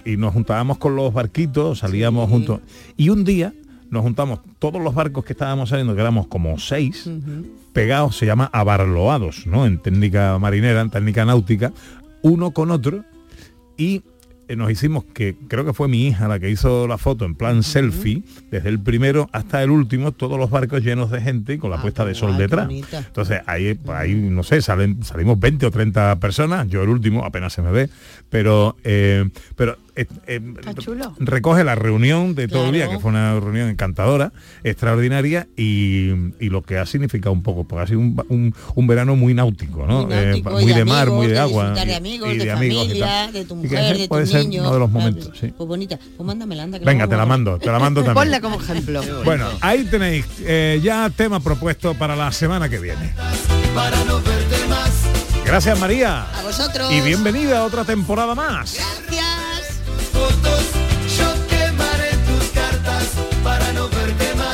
y 0.05 0.17
nos 0.17 0.33
juntábamos 0.33 0.79
con 0.79 0.95
los 0.97 1.13
barquitos, 1.13 1.81
salíamos 1.81 2.29
juntos, 2.31 2.61
y 2.97 3.09
un 3.09 3.25
día 3.25 3.53
nos 3.91 4.03
juntamos 4.03 4.41
todos 4.59 4.81
los 4.83 4.95
barcos 4.95 5.25
que 5.25 5.33
estábamos 5.35 5.69
saliendo, 5.69 5.95
que 5.95 6.01
éramos 6.01 6.27
como 6.29 6.59
seis, 6.59 7.11
pegados, 7.75 8.17
se 8.17 8.25
llama 8.27 8.49
abarloados, 8.53 9.47
¿no? 9.47 9.67
En 9.67 9.79
técnica 9.79 10.39
marinera, 10.39 10.81
en 10.81 10.91
técnica 10.91 11.25
náutica, 11.25 11.73
uno 12.23 12.53
con 12.53 12.71
otro, 12.71 13.05
y 13.77 14.03
nos 14.57 14.71
hicimos 14.71 15.05
que 15.05 15.35
creo 15.49 15.65
que 15.65 15.73
fue 15.73 15.89
mi 15.89 16.07
hija 16.09 16.29
la 16.29 16.39
que 16.39 16.51
hizo 16.51 16.87
la 16.87 16.99
foto 16.99 17.25
en 17.25 17.35
plan 17.35 17.63
selfie 17.63 18.23
desde 18.51 18.69
el 18.69 18.79
primero 18.81 19.31
hasta 19.33 19.63
el 19.63 19.71
último 19.71 20.13
todos 20.13 20.39
los 20.39 20.51
barcos 20.51 20.83
llenos 20.83 21.11
de 21.11 21.21
gente 21.21 21.55
y 21.55 21.59
con 21.59 21.71
la 21.71 21.77
Ah, 21.79 21.83
puesta 21.83 22.05
de 22.05 22.15
sol 22.15 22.31
guay, 22.35 22.43
detrás. 22.43 22.69
entonces 23.07 23.41
ahí 23.47 23.79
ahí 23.89 24.15
no 24.15 24.43
sé 24.43 24.61
salen 24.61 25.03
salimos 25.05 25.41
20 25.41 25.67
o 25.67 25.71
30 25.71 26.17
personas 26.21 26.69
yo 26.69 26.83
el 26.83 26.91
último 26.91 27.25
apenas 27.25 27.53
se 27.55 27.63
me 27.63 27.71
ve 27.73 27.89
pero 28.29 28.77
eh, 28.85 29.29
pero 29.57 29.79
eh, 29.97 30.07
eh, 30.27 30.41
recoge 31.19 31.65
la 31.65 31.75
reunión 31.75 32.35
de 32.35 32.49
todo 32.49 32.67
el 32.67 32.73
día 32.73 32.89
que 32.89 32.99
fue 32.99 33.11
una 33.11 33.39
reunión 33.39 33.69
encantadora 33.69 34.33
extraordinaria 34.65 35.49
y, 35.57 36.11
y 36.41 36.49
lo 36.51 36.63
que 36.63 36.79
ha 36.79 36.87
significado 36.87 37.33
un 37.33 37.43
poco 37.43 37.65
porque 37.65 37.83
ha 37.85 37.87
sido 37.87 38.01
un, 38.01 38.17
un- 38.29 38.55
un 38.75 38.87
verano 38.87 39.17
muy 39.17 39.35
náutico 39.35 39.87
no 39.87 40.07
Muy 40.07 40.15
Eh, 40.15 40.43
muy 40.45 40.63
y 40.65 40.67
de 40.75 40.85
mar 40.85 41.03
amigos, 41.03 41.17
muy 41.19 41.27
de 41.27 41.33
de 41.35 41.39
agua 41.39 41.71
de 41.71 41.87
y- 41.91 41.93
amigos, 41.95 42.29
y 42.33 42.39
de, 42.39 42.51
amigos 42.53 42.85
y 42.85 42.89
familia, 42.89 43.07
tal. 43.07 43.33
de 43.33 43.45
tu 43.45 43.55
Y 43.59 43.69
que 43.69 43.69
mujer, 43.77 43.99
de 43.99 44.09
puede 44.09 44.23
tus 44.25 44.33
ser 44.33 44.41
niños. 44.43 44.63
uno 44.67 44.73
de 44.75 44.79
los 44.81 44.91
claro, 44.91 45.05
momentos 45.11 45.39
sí. 45.39 45.53
Pues 45.57 45.69
bonita. 45.69 45.99
Pues 46.17 46.27
mándamela, 46.27 46.63
anda. 46.63 46.79
que 46.79 46.85
venga 46.85 47.07
te 47.09 47.17
la 47.17 47.27
mando 47.27 47.59
te 47.59 47.67
la 47.71 47.79
mando 47.79 48.01
también 48.05 48.15
Ponla 48.25 48.41
como 48.41 48.61
ejemplo. 48.61 49.03
bueno, 49.25 49.47
ahí 49.61 49.85
tenéis 49.85 50.25
eh, 50.41 50.81
ya 50.83 51.11
tema 51.11 51.41
propuesto 51.41 51.95
para 51.95 52.17
la 52.17 52.33
semana 52.33 52.69
que 52.69 52.79
viene. 52.79 53.13
Gracias 55.45 55.79
María. 55.79 56.23
A 56.39 56.43
vosotros. 56.43 56.91
Y 56.93 57.01
bienvenida 57.01 57.59
a 57.59 57.65
otra 57.65 57.85
temporada 57.85 58.35
más. 58.35 58.75
Gracias. 58.77 59.42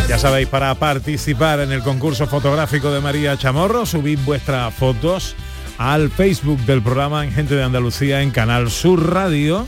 Ya 0.08 0.18
sabéis, 0.18 0.48
para 0.48 0.74
participar 0.74 1.60
en 1.60 1.70
el 1.70 1.82
concurso 1.82 2.26
fotográfico 2.26 2.90
de 2.90 3.00
María 3.00 3.36
Chamorro, 3.36 3.84
subid 3.84 4.18
vuestras 4.24 4.74
fotos 4.74 5.36
al 5.76 6.10
Facebook 6.10 6.58
del 6.60 6.82
programa 6.82 7.24
en 7.24 7.32
Gente 7.32 7.54
de 7.54 7.62
Andalucía 7.62 8.22
en 8.22 8.30
Canal 8.30 8.70
Sur 8.70 9.12
Radio 9.12 9.66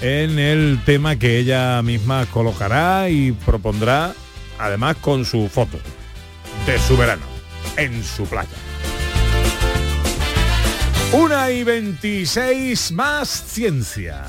en 0.00 0.38
el 0.38 0.80
tema 0.86 1.16
que 1.16 1.38
ella 1.38 1.82
misma 1.82 2.24
colocará 2.26 3.10
y 3.10 3.32
propondrá, 3.32 4.14
además 4.58 4.96
con 5.00 5.24
su 5.24 5.48
foto 5.48 5.78
de 6.66 6.78
su 6.78 6.96
verano 6.96 7.26
en 7.76 8.02
su 8.02 8.24
playa. 8.24 8.48
Una 11.12 11.50
y 11.50 11.64
26 11.64 12.92
más 12.92 13.28
ciencia. 13.28 14.26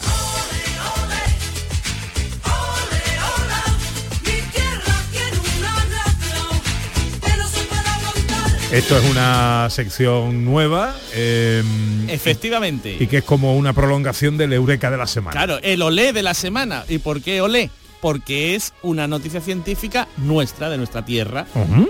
Esto 8.71 8.97
es 8.97 9.10
una 9.10 9.69
sección 9.69 10.45
nueva 10.45 10.95
eh, 11.13 11.62
Efectivamente. 12.07 12.95
y 12.97 13.07
que 13.07 13.17
es 13.17 13.23
como 13.23 13.57
una 13.57 13.73
prolongación 13.73 14.38
del 14.38 14.53
Eureka 14.53 14.89
de 14.89 14.95
la 14.95 15.07
semana. 15.07 15.31
Claro, 15.34 15.60
el 15.62 15.81
olé 15.81 16.13
de 16.13 16.23
la 16.23 16.34
semana. 16.34 16.86
¿Y 16.88 16.99
por 16.99 17.21
qué 17.21 17.41
olé? 17.41 17.69
Porque 17.99 18.55
es 18.55 18.73
una 18.81 19.07
noticia 19.07 19.41
científica 19.41 20.07
nuestra, 20.17 20.69
de 20.69 20.77
nuestra 20.77 21.03
tierra. 21.03 21.45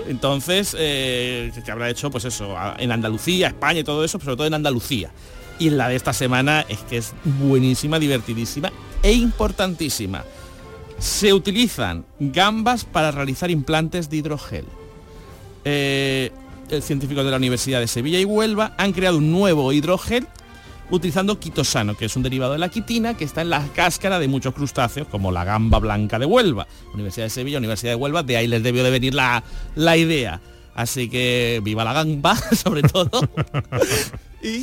Entonces, 0.08 0.74
eh, 0.76 1.52
que 1.64 1.70
habrá 1.70 1.88
hecho, 1.88 2.10
pues 2.10 2.24
eso, 2.24 2.56
en 2.78 2.90
Andalucía, 2.90 3.46
España 3.46 3.80
y 3.80 3.84
todo 3.84 4.04
eso, 4.04 4.18
pero 4.18 4.32
sobre 4.32 4.36
todo 4.38 4.46
en 4.48 4.54
Andalucía. 4.54 5.12
Y 5.60 5.70
la 5.70 5.88
de 5.88 5.94
esta 5.94 6.12
semana 6.12 6.66
es 6.68 6.80
que 6.80 6.96
es 6.96 7.14
buenísima, 7.24 8.00
divertidísima 8.00 8.72
e 9.04 9.12
importantísima. 9.12 10.24
Se 10.98 11.32
utilizan 11.32 12.04
gambas 12.18 12.84
para 12.84 13.12
realizar 13.12 13.52
implantes 13.52 14.10
de 14.10 14.16
hidrogel. 14.16 14.64
Eh, 15.64 16.32
científicos 16.80 17.24
de 17.24 17.30
la 17.30 17.36
Universidad 17.36 17.80
de 17.80 17.86
Sevilla 17.86 18.18
y 18.18 18.24
Huelva 18.24 18.74
han 18.78 18.92
creado 18.92 19.18
un 19.18 19.30
nuevo 19.30 19.72
hidrogel 19.72 20.26
utilizando 20.90 21.38
quitosano, 21.38 21.96
que 21.96 22.06
es 22.06 22.16
un 22.16 22.22
derivado 22.22 22.52
de 22.52 22.58
la 22.58 22.68
quitina 22.68 23.14
que 23.14 23.24
está 23.24 23.42
en 23.42 23.50
la 23.50 23.66
cáscara 23.74 24.18
de 24.18 24.28
muchos 24.28 24.54
crustáceos, 24.54 25.06
como 25.08 25.32
la 25.32 25.44
gamba 25.44 25.78
blanca 25.78 26.18
de 26.18 26.26
Huelva. 26.26 26.66
Universidad 26.94 27.26
de 27.26 27.30
Sevilla, 27.30 27.58
Universidad 27.58 27.92
de 27.92 27.96
Huelva, 27.96 28.22
de 28.22 28.36
ahí 28.36 28.46
les 28.46 28.62
debió 28.62 28.84
de 28.84 28.90
venir 28.90 29.14
la, 29.14 29.42
la 29.74 29.96
idea. 29.96 30.40
Así 30.74 31.08
que 31.08 31.60
viva 31.62 31.84
la 31.84 31.92
gamba, 31.92 32.36
sobre 32.52 32.82
todo. 32.82 33.10
y 34.42 34.62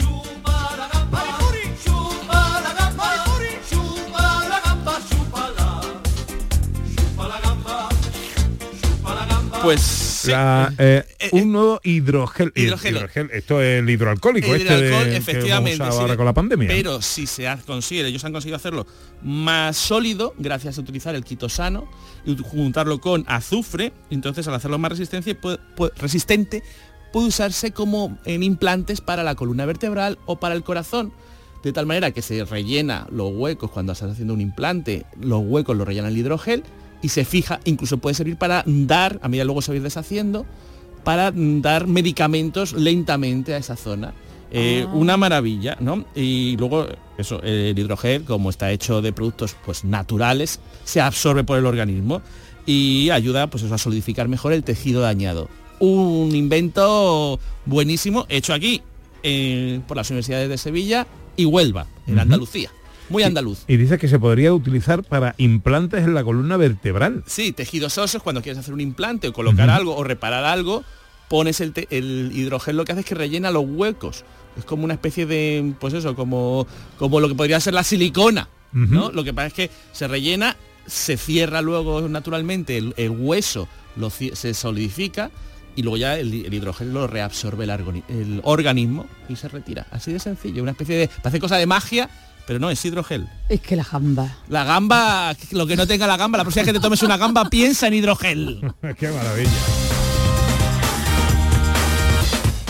Pues 9.63 10.25
La, 10.27 10.73
eh, 10.77 11.03
un 11.31 11.51
nuevo 11.51 11.79
hidrogel, 11.83 12.51
hidrogel. 12.55 12.95
hidrogel. 12.95 13.29
Esto 13.33 13.61
es 13.61 13.79
el 13.79 13.89
hidroalcohólico, 13.89 14.47
El 14.53 14.61
este 14.61 14.73
de- 14.73 14.79
hidroalcohol, 14.79 15.03
que 15.09 15.15
hemos 15.15 15.27
efectivamente, 15.29 15.83
sí, 15.91 15.97
ahora 15.99 16.17
con 16.17 16.25
la 16.25 16.33
pandemia. 16.33 16.67
Pero 16.67 17.01
si 17.01 17.25
se 17.27 17.47
ha- 17.47 17.57
consigue, 17.57 18.07
ellos 18.07 18.23
han 18.25 18.31
conseguido 18.31 18.55
hacerlo 18.57 18.85
más 19.21 19.77
sólido 19.77 20.33
gracias 20.37 20.77
a 20.77 20.81
utilizar 20.81 21.15
el 21.15 21.23
quitosano 21.23 21.89
y 22.25 22.37
juntarlo 22.37 22.99
con 23.01 23.23
azufre, 23.27 23.91
entonces 24.09 24.47
al 24.47 24.55
hacerlo 24.55 24.77
más 24.77 24.91
resistencia, 24.91 25.39
puede- 25.39 25.59
puede- 25.75 25.93
resistente, 25.97 26.63
puede 27.11 27.27
usarse 27.27 27.71
como 27.71 28.17
en 28.25 28.43
implantes 28.43 29.01
para 29.01 29.23
la 29.23 29.35
columna 29.35 29.65
vertebral 29.65 30.17
o 30.25 30.39
para 30.39 30.55
el 30.55 30.63
corazón. 30.63 31.11
De 31.63 31.73
tal 31.73 31.85
manera 31.85 32.11
que 32.11 32.21
se 32.21 32.45
rellena 32.45 33.05
los 33.11 33.31
huecos 33.33 33.69
cuando 33.71 33.91
estás 33.91 34.11
haciendo 34.11 34.33
un 34.33 34.39
implante, 34.41 35.05
los 35.19 35.41
huecos 35.43 35.75
los 35.75 35.85
rellena 35.85 36.07
el 36.07 36.17
hidrogel 36.17 36.63
y 37.01 37.09
se 37.09 37.25
fija, 37.25 37.59
incluso 37.65 37.97
puede 37.97 38.13
servir 38.15 38.37
para 38.37 38.63
dar, 38.65 39.19
a 39.21 39.29
medida 39.29 39.45
luego 39.45 39.61
se 39.61 39.71
va 39.71 39.73
a 39.73 39.77
ir 39.77 39.83
deshaciendo, 39.83 40.45
para 41.03 41.31
dar 41.33 41.87
medicamentos 41.87 42.73
lentamente 42.73 43.53
a 43.53 43.57
esa 43.57 43.75
zona. 43.75 44.13
Eh, 44.51 44.85
Ah. 44.87 44.91
Una 44.93 45.17
maravilla, 45.17 45.77
¿no? 45.79 46.05
Y 46.15 46.57
luego, 46.57 46.87
eso, 47.17 47.41
el 47.43 47.77
hidrogel, 47.77 48.23
como 48.23 48.49
está 48.49 48.71
hecho 48.71 49.01
de 49.01 49.13
productos 49.13 49.55
pues, 49.65 49.83
naturales, 49.83 50.59
se 50.83 51.01
absorbe 51.01 51.43
por 51.43 51.57
el 51.57 51.65
organismo 51.65 52.21
y 52.65 53.09
ayuda 53.11 53.47
pues, 53.47 53.63
eso, 53.63 53.73
a 53.73 53.77
solidificar 53.77 54.27
mejor 54.27 54.53
el 54.53 54.63
tejido 54.63 55.01
dañado. 55.01 55.49
Un 55.79 56.35
invento 56.35 57.39
buenísimo, 57.65 58.25
hecho 58.27 58.53
aquí 58.53 58.81
eh, 59.23 59.79
por 59.87 59.97
las 59.97 60.09
universidades 60.09 60.49
de 60.49 60.57
Sevilla 60.57 61.07
y 61.35 61.45
Huelva, 61.45 61.87
en. 62.07 62.19
Andalucía. 62.19 62.71
Muy 63.09 63.23
andaluz. 63.23 63.63
Y 63.67 63.77
dice 63.77 63.97
que 63.97 64.07
se 64.07 64.19
podría 64.19 64.53
utilizar 64.53 65.03
para 65.03 65.35
implantes 65.37 66.03
en 66.03 66.13
la 66.13 66.23
columna 66.23 66.57
vertebral. 66.57 67.23
Sí, 67.25 67.51
tejidos 67.51 67.97
óseos, 67.97 68.23
cuando 68.23 68.41
quieres 68.41 68.59
hacer 68.59 68.73
un 68.73 68.81
implante 68.81 69.27
o 69.27 69.33
colocar 69.33 69.69
algo 69.69 69.95
o 69.95 70.03
reparar 70.03 70.45
algo, 70.45 70.83
pones 71.27 71.61
el, 71.61 71.73
el 71.89 72.31
hidrogel 72.33 72.77
lo 72.77 72.85
que 72.85 72.91
hace 72.91 73.01
es 73.01 73.07
que 73.07 73.15
rellena 73.15 73.51
los 73.51 73.65
huecos. 73.67 74.25
Es 74.57 74.65
como 74.65 74.83
una 74.83 74.95
especie 74.95 75.25
de, 75.25 75.73
pues 75.79 75.93
eso, 75.93 76.15
como, 76.15 76.67
como 76.97 77.19
lo 77.19 77.29
que 77.29 77.35
podría 77.35 77.59
ser 77.59 77.73
la 77.73 77.83
silicona, 77.83 78.49
¿no? 78.73 79.11
Lo 79.11 79.23
que 79.23 79.33
pasa 79.33 79.47
es 79.47 79.53
que 79.53 79.71
se 79.91 80.07
rellena, 80.07 80.57
se 80.85 81.17
cierra 81.17 81.61
luego 81.61 82.07
naturalmente 82.09 82.77
el, 82.77 82.93
el 82.97 83.11
hueso, 83.11 83.67
lo 83.95 84.09
se 84.09 84.53
solidifica 84.53 85.31
y 85.75 85.83
luego 85.83 85.97
ya 85.97 86.17
el, 86.17 86.45
el 86.45 86.53
hidrogel 86.53 86.93
lo 86.93 87.07
reabsorbe 87.07 87.63
el, 87.63 88.03
el 88.09 88.41
organismo 88.43 89.05
y 89.29 89.35
se 89.35 89.47
retira. 89.47 89.87
Así 89.91 90.11
de 90.11 90.19
sencillo, 90.19 90.61
una 90.61 90.71
especie 90.71 90.97
de, 90.97 91.09
parece 91.21 91.39
cosa 91.39 91.57
de 91.57 91.65
magia, 91.65 92.09
pero 92.49 92.57
no, 92.57 92.71
es 92.71 92.83
hidrogel. 92.83 93.29
Es 93.47 93.61
que 93.61 93.75
la 93.75 93.83
gamba. 93.83 94.27
La 94.47 94.63
gamba, 94.63 95.35
lo 95.51 95.67
que 95.67 95.75
no 95.75 95.85
tenga 95.85 96.07
la 96.07 96.17
gamba, 96.17 96.39
la 96.39 96.43
próxima 96.43 96.63
vez 96.63 96.73
que 96.73 96.79
te 96.79 96.81
tomes 96.81 97.03
una 97.03 97.15
gamba, 97.15 97.45
piensa 97.51 97.85
en 97.85 97.93
hidrogel. 97.93 98.59
Qué 98.97 99.07
maravilla. 99.07 99.51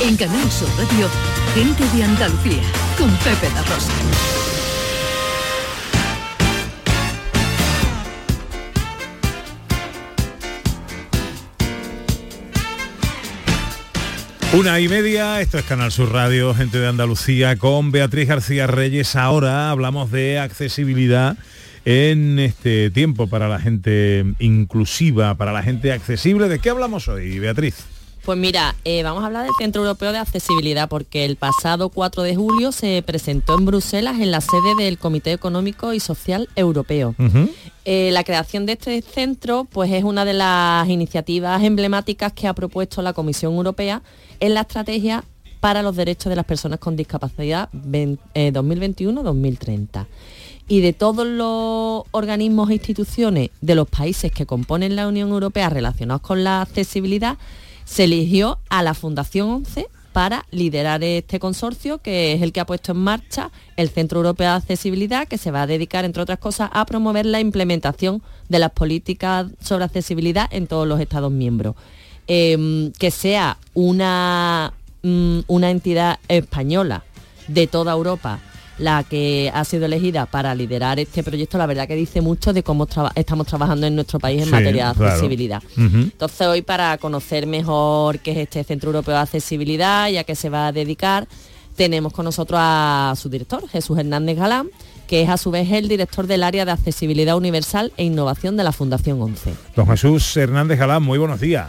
En 0.02 0.18
Canal 0.18 0.52
Sur 0.52 0.68
Radio, 0.78 1.08
gente 1.56 1.86
de 1.96 2.04
Andalucía, 2.04 2.62
con 2.98 3.10
Pepe 3.20 3.50
la 3.56 3.62
Rosa. 3.62 4.49
Una 14.52 14.80
y 14.80 14.88
media, 14.88 15.42
esto 15.42 15.60
es 15.60 15.64
Canal 15.64 15.92
Sur 15.92 16.12
Radio, 16.12 16.56
gente 16.56 16.80
de 16.80 16.88
Andalucía, 16.88 17.58
con 17.58 17.92
Beatriz 17.92 18.28
García 18.28 18.66
Reyes. 18.66 19.16
Ahora 19.16 19.70
hablamos 19.70 20.10
de 20.10 20.40
accesibilidad 20.40 21.38
en 21.86 22.40
este 22.40 22.90
tiempo 22.90 23.28
para 23.28 23.48
la 23.48 23.60
gente 23.60 24.26
inclusiva, 24.40 25.36
para 25.36 25.54
la 25.54 25.62
gente 25.62 25.92
accesible. 25.92 26.50
¿De 26.50 26.58
qué 26.58 26.72
hablamos 26.72 27.08
hoy, 27.08 27.38
Beatriz? 27.38 27.86
Pues 28.26 28.40
mira, 28.40 28.76
eh, 28.86 29.04
vamos 29.04 29.24
a 29.24 29.28
hablar 29.28 29.44
del 29.44 29.54
Centro 29.58 29.84
Europeo 29.84 30.12
de 30.12 30.18
Accesibilidad 30.18 30.90
porque 30.90 31.26
el 31.26 31.36
pasado 31.36 31.90
4 31.90 32.24
de 32.24 32.36
julio 32.36 32.72
se 32.72 33.04
presentó 33.06 33.58
en 33.58 33.66
Bruselas 33.66 34.20
en 34.20 34.32
la 34.32 34.42
sede 34.42 34.76
del 34.78 34.98
Comité 34.98 35.32
Económico 35.32 35.94
y 35.94 36.00
Social 36.00 36.50
Europeo. 36.56 37.16
Eh, 37.86 38.10
la 38.12 38.24
creación 38.24 38.66
de 38.66 38.74
este 38.74 39.02
centro 39.02 39.66
pues 39.72 39.92
es 39.92 40.04
una 40.04 40.26
de 40.26 40.34
las 40.34 40.88
iniciativas 40.90 41.64
emblemáticas 41.64 42.34
que 42.34 42.48
ha 42.48 42.54
propuesto 42.54 43.02
la 43.02 43.14
Comisión 43.14 43.54
Europea 43.54 44.02
en 44.40 44.54
la 44.54 44.62
estrategia 44.62 45.24
para 45.60 45.82
los 45.82 45.96
derechos 45.96 46.30
de 46.30 46.36
las 46.38 46.46
personas 46.46 46.80
con 46.80 46.96
discapacidad 46.96 47.70
ven- 47.74 48.20
eh, 48.34 48.52
2021-2030. 48.54 50.08
Y 50.68 50.82
de 50.82 50.94
todos 50.94 51.26
los 51.26 52.04
organismos 52.12 52.70
e 52.70 52.74
instituciones 52.76 53.50
de 53.60 53.76
los 53.76 53.88
países 53.90 54.32
que 54.32 54.46
componen 54.46 54.96
la 54.96 55.08
Unión 55.08 55.30
Europea 55.30 55.70
relacionados 55.70 56.22
con 56.22 56.44
la 56.44 56.62
accesibilidad, 56.62 57.38
se 57.86 58.04
eligió 58.04 58.60
a 58.70 58.84
la 58.84 58.94
Fundación 58.94 59.50
11 59.50 59.88
para 60.14 60.46
liderar 60.52 61.04
este 61.04 61.40
consorcio, 61.40 61.98
que 62.00 62.34
es 62.34 62.42
el 62.42 62.52
que 62.52 62.60
ha 62.60 62.66
puesto 62.66 62.92
en 62.92 63.00
marcha 63.00 63.52
el 63.78 63.90
Centro 63.90 64.20
Europeo 64.20 64.50
de 64.52 64.58
Accesibilidad, 64.58 65.28
que 65.28 65.38
se 65.38 65.52
va 65.52 65.64
a 65.64 65.68
dedicar, 65.68 66.06
entre 66.06 66.22
otras 66.22 66.40
cosas, 66.40 66.70
a 66.74 66.86
promover 66.86 67.26
la 67.26 67.40
implementación 67.40 68.22
de 68.48 68.60
las 68.60 68.72
políticas 68.72 69.48
sobre 69.62 69.86
accesibilidad 69.86 70.48
en 70.52 70.68
todos 70.68 70.88
los 70.88 71.00
Estados 71.00 71.32
miembros. 71.32 71.76
Em, 72.32 72.92
que 72.92 73.10
sea 73.10 73.58
una, 73.74 74.72
mm, 75.02 75.40
una 75.48 75.72
entidad 75.72 76.20
española 76.28 77.04
de 77.48 77.66
toda 77.66 77.92
Europa 77.94 78.40
la 78.78 79.04
que 79.04 79.52
ha 79.54 79.66
sido 79.66 79.88
elegida 79.88 80.26
para 80.28 80.54
liderar 80.54 81.00
este 81.00 81.24
proyecto, 81.24 81.58
la 81.58 81.66
verdad 81.66 81.88
que 81.88 81.96
dice 81.96 82.22
mucho 82.22 82.54
de 82.54 82.62
cómo 82.64 82.86
traba- 82.86 83.12
estamos 83.16 83.48
trabajando 83.48 83.88
en 83.88 83.96
nuestro 83.96 84.20
país 84.20 84.40
en 84.42 84.46
Sí, 84.46 84.52
materia 84.52 84.90
de 84.90 84.94
claro. 84.94 85.10
accesibilidad. 85.12 85.62
Entonces 85.76 86.48
hoy 86.48 86.62
para 86.62 86.98
conocer 87.00 87.46
mejor 87.48 88.20
qué 88.20 88.32
es 88.32 88.38
este 88.38 88.64
Centro 88.64 88.90
Europeo 88.92 89.16
de 89.16 89.22
Accesibilidad 89.22 90.08
y 90.10 90.18
a 90.18 90.24
qué 90.24 90.36
se 90.36 90.50
va 90.50 90.68
a 90.68 90.72
dedicar, 90.72 91.28
tenemos 91.76 92.14
con 92.14 92.26
nosotros 92.26 92.60
a 92.62 93.14
su 93.18 93.28
director, 93.28 93.68
Jesús 93.70 93.98
Hernández 93.98 94.38
Galán, 94.38 94.70
que 95.08 95.24
es 95.24 95.30
a 95.30 95.38
su 95.38 95.50
vez 95.50 95.70
el 95.72 95.88
director 95.90 96.28
del 96.28 96.44
área 96.44 96.64
de 96.64 96.72
accesibilidad 96.72 97.36
universal 97.36 97.92
e 97.98 98.04
innovación 98.04 98.56
de 98.56 98.64
la 98.64 98.72
Fundación 98.72 99.20
11. 99.22 99.52
Don 99.76 99.88
Jesús 99.88 100.38
Hernández 100.38 100.78
Galán, 100.78 101.02
muy 101.04 101.18
buenos 101.18 101.40
días. 101.42 101.68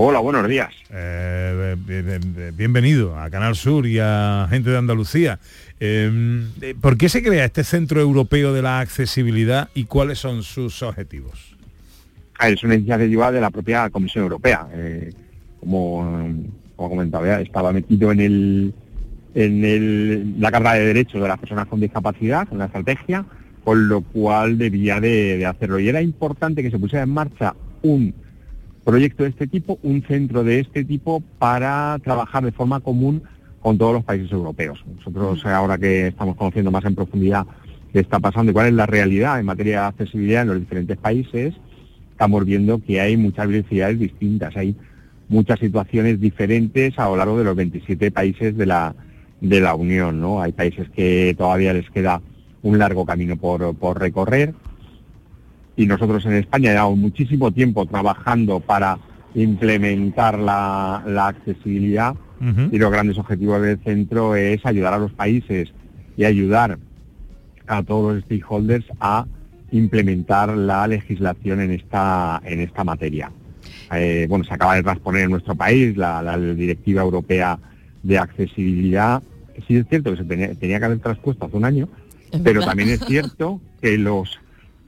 Hola, 0.00 0.20
buenos 0.20 0.46
días. 0.46 0.68
Eh, 0.92 1.74
bien- 1.84 2.06
bien- 2.06 2.56
bienvenido 2.56 3.18
a 3.18 3.28
Canal 3.30 3.56
Sur 3.56 3.84
y 3.84 3.98
a 4.00 4.46
gente 4.48 4.70
de 4.70 4.78
Andalucía. 4.78 5.40
Eh, 5.80 6.44
eh, 6.62 6.76
¿Por 6.80 6.96
qué 6.96 7.08
se 7.08 7.20
crea 7.20 7.44
este 7.44 7.64
Centro 7.64 8.00
Europeo 8.00 8.52
de 8.52 8.62
la 8.62 8.78
Accesibilidad 8.78 9.70
y 9.74 9.86
cuáles 9.86 10.20
son 10.20 10.44
sus 10.44 10.84
objetivos? 10.84 11.56
Ah, 12.38 12.48
Es 12.48 12.62
una 12.62 12.76
iniciativa 12.76 13.32
de 13.32 13.40
la 13.40 13.50
propia 13.50 13.90
Comisión 13.90 14.22
Europea. 14.22 14.68
Eh, 14.72 15.12
como, 15.58 16.32
como 16.76 16.90
comentaba, 16.90 17.40
estaba 17.40 17.72
metido 17.72 18.12
en 18.12 18.20
el 18.20 18.74
en 19.34 19.64
el- 19.64 20.40
la 20.40 20.52
Carta 20.52 20.74
de 20.74 20.86
Derechos 20.86 21.20
de 21.20 21.26
las 21.28 21.38
Personas 21.40 21.66
con 21.66 21.80
Discapacidad, 21.80 22.46
en 22.52 22.58
la 22.58 22.66
estrategia, 22.66 23.24
con 23.64 23.88
lo 23.88 24.02
cual 24.02 24.58
debía 24.58 25.00
de, 25.00 25.38
de 25.38 25.46
hacerlo. 25.46 25.80
Y 25.80 25.88
era 25.88 26.00
importante 26.02 26.62
que 26.62 26.70
se 26.70 26.78
pusiera 26.78 27.02
en 27.02 27.10
marcha 27.10 27.54
un 27.82 28.14
proyecto 28.88 29.24
de 29.24 29.28
este 29.28 29.46
tipo, 29.46 29.78
un 29.82 30.02
centro 30.02 30.42
de 30.44 30.60
este 30.60 30.82
tipo, 30.82 31.22
para 31.38 31.98
trabajar 32.02 32.42
de 32.42 32.52
forma 32.52 32.80
común 32.80 33.22
con 33.60 33.76
todos 33.76 33.92
los 33.92 34.02
países 34.02 34.32
europeos. 34.32 34.82
Nosotros, 34.96 35.44
ahora 35.44 35.76
que 35.76 36.06
estamos 36.06 36.36
conociendo 36.36 36.70
más 36.70 36.86
en 36.86 36.94
profundidad 36.94 37.46
qué 37.92 38.00
está 38.00 38.18
pasando 38.18 38.50
y 38.50 38.54
cuál 38.54 38.68
es 38.68 38.72
la 38.72 38.86
realidad 38.86 39.38
en 39.38 39.44
materia 39.44 39.82
de 39.82 39.86
accesibilidad 39.88 40.40
en 40.40 40.48
los 40.48 40.60
diferentes 40.60 40.96
países, 40.96 41.54
estamos 42.12 42.46
viendo 42.46 42.82
que 42.82 42.98
hay 42.98 43.18
muchas 43.18 43.48
velocidades 43.48 43.98
distintas, 43.98 44.56
hay 44.56 44.74
muchas 45.28 45.58
situaciones 45.58 46.18
diferentes 46.18 46.98
a 46.98 47.10
lo 47.10 47.16
largo 47.16 47.36
de 47.36 47.44
los 47.44 47.56
27 47.56 48.10
países 48.10 48.56
de 48.56 48.64
la, 48.64 48.94
de 49.42 49.60
la 49.60 49.74
Unión. 49.74 50.18
¿no? 50.18 50.40
Hay 50.40 50.52
países 50.52 50.88
que 50.96 51.34
todavía 51.36 51.74
les 51.74 51.90
queda 51.90 52.22
un 52.62 52.78
largo 52.78 53.04
camino 53.04 53.36
por, 53.36 53.74
por 53.74 54.00
recorrer 54.00 54.54
y 55.78 55.86
nosotros 55.86 56.26
en 56.26 56.32
España 56.32 56.72
llevamos 56.72 56.98
muchísimo 56.98 57.52
tiempo 57.52 57.86
trabajando 57.86 58.58
para 58.58 58.98
implementar 59.34 60.36
la, 60.36 61.04
la 61.06 61.28
accesibilidad 61.28 62.14
y 62.70 62.78
los 62.78 62.90
grandes 62.90 63.18
objetivos 63.18 63.62
del 63.62 63.78
centro 63.78 64.36
es 64.36 64.64
ayudar 64.66 64.94
a 64.94 64.98
los 64.98 65.12
países 65.12 65.72
y 66.16 66.24
ayudar 66.24 66.78
a 67.66 67.82
todos 67.82 68.14
los 68.14 68.24
stakeholders 68.24 68.86
a 69.00 69.26
implementar 69.70 70.56
la 70.56 70.86
legislación 70.86 71.60
en 71.60 71.72
esta 71.72 72.40
en 72.44 72.60
esta 72.60 72.84
materia. 72.84 73.30
Eh, 73.92 74.26
bueno, 74.28 74.44
se 74.44 74.54
acaba 74.54 74.74
de 74.74 74.82
transponer 74.82 75.24
en 75.24 75.30
nuestro 75.30 75.54
país 75.54 75.96
la, 75.96 76.22
la 76.22 76.38
Directiva 76.38 77.02
Europea 77.02 77.58
de 78.02 78.18
Accesibilidad. 78.18 79.22
Sí 79.66 79.76
es 79.76 79.86
cierto 79.88 80.12
que 80.12 80.18
se 80.18 80.24
tenía, 80.24 80.54
tenía 80.54 80.78
que 80.78 80.84
haber 80.84 80.98
traspuesto 80.98 81.46
hace 81.46 81.56
un 81.56 81.64
año, 81.64 81.88
pero 82.42 82.64
también 82.64 82.88
es 82.88 83.00
cierto 83.00 83.60
que 83.80 83.98
los 83.98 84.38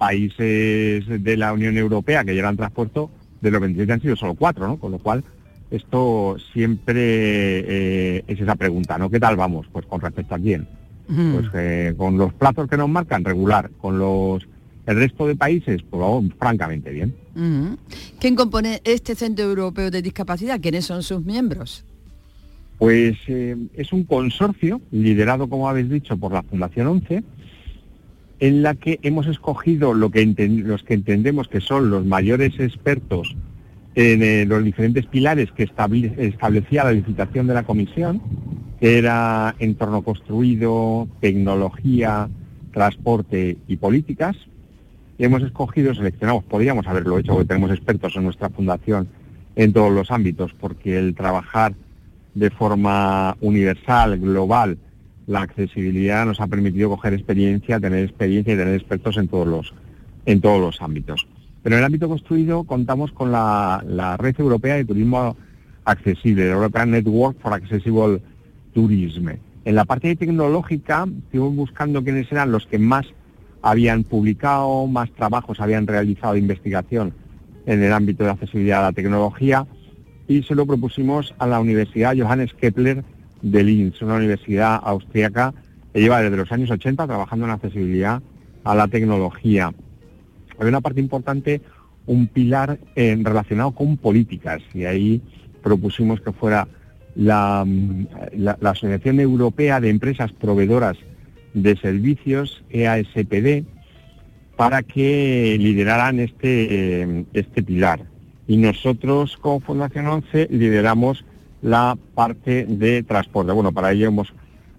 países 0.01 1.05
de 1.07 1.37
la 1.37 1.53
Unión 1.53 1.77
Europea 1.77 2.25
que 2.25 2.41
han 2.41 2.57
traspuesto, 2.57 3.11
de 3.43 3.51
los 3.51 3.61
27 3.61 3.93
han 3.93 4.01
sido 4.01 4.17
solo 4.17 4.35
cuatro, 4.35 4.67
¿no? 4.67 4.79
Con 4.79 4.93
lo 4.93 4.99
cual, 4.99 5.23
esto 5.71 6.39
siempre 6.55 6.95
eh, 6.97 8.25
es 8.27 8.41
esa 8.41 8.55
pregunta, 8.57 8.97
¿no? 8.97 9.11
¿Qué 9.11 9.21
tal 9.21 9.37
vamos? 9.37 9.67
Pues 9.71 9.85
con 9.85 10.01
respecto 10.01 10.35
a 10.35 10.39
quién. 10.39 10.67
Pues 11.07 11.47
eh, 11.53 11.93
con 11.99 12.17
los 12.17 12.33
plazos 12.33 12.67
que 12.67 12.79
nos 12.79 12.89
marcan, 12.89 13.25
regular. 13.25 13.71
Con 13.79 13.99
los 13.99 14.47
El 14.87 14.97
resto 14.97 15.27
de 15.27 15.37
países, 15.37 15.83
pues 15.83 16.01
vamos 16.01 16.33
francamente 16.39 16.91
bien. 16.91 17.15
Ujú. 17.37 17.77
¿Quién 18.19 18.37
compone 18.37 18.81
este 18.85 19.15
Centro 19.15 19.45
Europeo 19.45 19.91
de 19.91 20.01
Discapacidad? 20.01 20.61
¿Quiénes 20.63 20.87
son 20.87 21.03
sus 21.03 21.23
miembros? 21.23 21.85
Pues 22.79 23.19
eh, 23.27 23.55
es 23.75 23.93
un 23.93 24.05
consorcio 24.05 24.81
liderado, 24.93 25.47
como 25.47 25.69
habéis 25.69 25.91
dicho, 25.91 26.17
por 26.17 26.33
la 26.33 26.43
Fundación 26.43 26.87
11, 26.87 27.23
en 28.41 28.63
la 28.63 28.75
que 28.75 28.99
hemos 29.03 29.27
escogido 29.27 29.93
lo 29.95 30.11
que 30.11 30.25
los 30.65 30.83
que 30.83 30.95
entendemos 30.95 31.49
que 31.49 31.61
son 31.61 31.91
los 31.91 32.07
mayores 32.07 32.59
expertos 32.59 33.37
en 33.95 34.23
eh, 34.23 34.47
los 34.47 34.65
diferentes 34.65 35.07
pilares 35.07 35.51
que 35.53 35.65
establecía 35.65 36.85
la 36.85 36.93
licitación 36.93 37.47
de 37.47 37.55
la 37.55 37.65
comisión, 37.65 38.23
que 38.81 38.99
era 38.99 39.55
entorno 39.59 40.03
construido, 40.03 41.07
tecnología, 41.21 42.29
transporte 42.73 43.59
y 43.69 43.77
políticas. 43.77 44.37
Hemos 45.19 45.43
escogido, 45.43 45.95
seleccionamos, 45.95 46.45
podríamos 46.45 46.87
haberlo 46.87 47.19
hecho, 47.19 47.33
porque 47.33 47.49
tenemos 47.49 47.71
expertos 47.71 48.17
en 48.17 48.25
nuestra 48.25 48.49
fundación 48.49 49.09
en 49.55 49.73
todos 49.75 49.93
los 49.93 50.11
ámbitos, 50.11 50.55
porque 50.59 50.99
el 50.99 51.15
trabajar 51.15 51.75
de 52.35 52.49
forma 52.51 53.37
universal, 53.41 54.19
global, 54.19 54.79
la 55.31 55.43
accesibilidad 55.43 56.27
nos 56.27 56.41
ha 56.41 56.49
permitido 56.49 56.91
coger 56.91 57.15
experiencia, 57.15 57.79
tener 57.79 58.03
experiencia 58.03 58.53
y 58.53 58.57
tener 58.57 58.75
expertos 58.75 59.17
en 59.17 59.29
todos 59.29 59.47
los, 59.47 59.73
en 60.27 60.41
todos 60.41 60.61
los 60.61 60.83
ámbitos. 60.83 61.29
Pero 61.63 61.77
en 61.77 61.81
el 61.81 61.87
ámbito 61.87 62.09
construido 62.09 62.65
contamos 62.65 63.13
con 63.13 63.31
la, 63.31 63.81
la 63.87 64.17
Red 64.17 64.41
Europea 64.41 64.75
de 64.75 64.85
Turismo 64.85 65.37
Accesible, 65.85 66.47
la 66.47 66.55
European 66.55 66.91
Network 66.91 67.39
for 67.39 67.53
Accessible 67.53 68.21
Tourism. 68.75 69.29
En 69.65 69.75
la 69.77 69.85
parte 69.85 70.17
tecnológica 70.17 71.07
estuvimos 71.07 71.55
buscando 71.55 72.03
quiénes 72.03 72.31
eran 72.33 72.51
los 72.51 72.67
que 72.67 72.81
más 72.81 73.07
habían 73.63 74.03
publicado, 74.03 74.89
más 74.89 75.13
trabajos 75.13 75.61
habían 75.61 75.87
realizado 75.87 76.33
de 76.33 76.41
investigación 76.41 77.15
en 77.67 77.81
el 77.85 77.93
ámbito 77.93 78.25
de 78.25 78.31
accesibilidad 78.31 78.81
a 78.81 78.89
la 78.89 78.93
tecnología 78.93 79.65
y 80.27 80.43
se 80.43 80.57
lo 80.57 80.67
propusimos 80.67 81.37
a 81.39 81.47
la 81.47 81.61
Universidad 81.61 82.17
Johannes 82.19 82.53
Kepler 82.55 83.05
de 83.43 83.65
Linz, 83.65 84.01
una 84.03 84.17
universidad 84.17 84.81
austriaca 84.83 85.55
que 85.93 86.01
lleva 86.01 86.23
desde 86.23 86.37
los 86.37 86.53
años 86.53 86.71
80 86.71 87.07
trabajando 87.07 87.47
en 87.47 87.53
accesibilidad 87.53 88.23
a 88.65 88.75
la 88.75 88.89
tecnología. 88.89 89.73
Hay 90.59 90.69
una 90.69 90.81
parte 90.81 91.01
importante, 91.01 91.61
un 92.07 92.27
pilar 92.27 92.79
eh, 92.95 93.19
relacionado 93.23 93.73
con 93.73 93.97
políticas 93.97 94.61
y 94.75 94.85
ahí 94.85 95.23
propusimos 95.63 96.21
que 96.21 96.33
fuera 96.33 96.69
la, 97.15 97.65
mm, 97.67 98.07
Asociación 98.63 99.21
Europea 99.21 99.81
de 99.81 99.91
Empresas 99.91 100.33
Proveedoras 100.33 100.97
de 101.55 101.77
Servicios, 101.77 102.63
EASPD, 102.71 103.65
para 104.57 104.83
que 104.83 105.57
lideraran 105.59 106.21
este, 106.21 107.03
eh, 107.03 107.25
este 107.33 107.63
pilar. 107.63 108.03
Y 108.47 108.57
nosotros, 108.57 109.37
como 109.37 109.61
Fundación 109.61 110.07
11, 110.07 110.49
lideramos 110.51 111.25
la 111.63 111.97
parte 112.15 112.65
de 112.67 113.03
transporte. 113.03 113.53
Bueno, 113.53 113.73
para 113.73 113.93
ello 113.93 114.09
hemos 114.09 114.33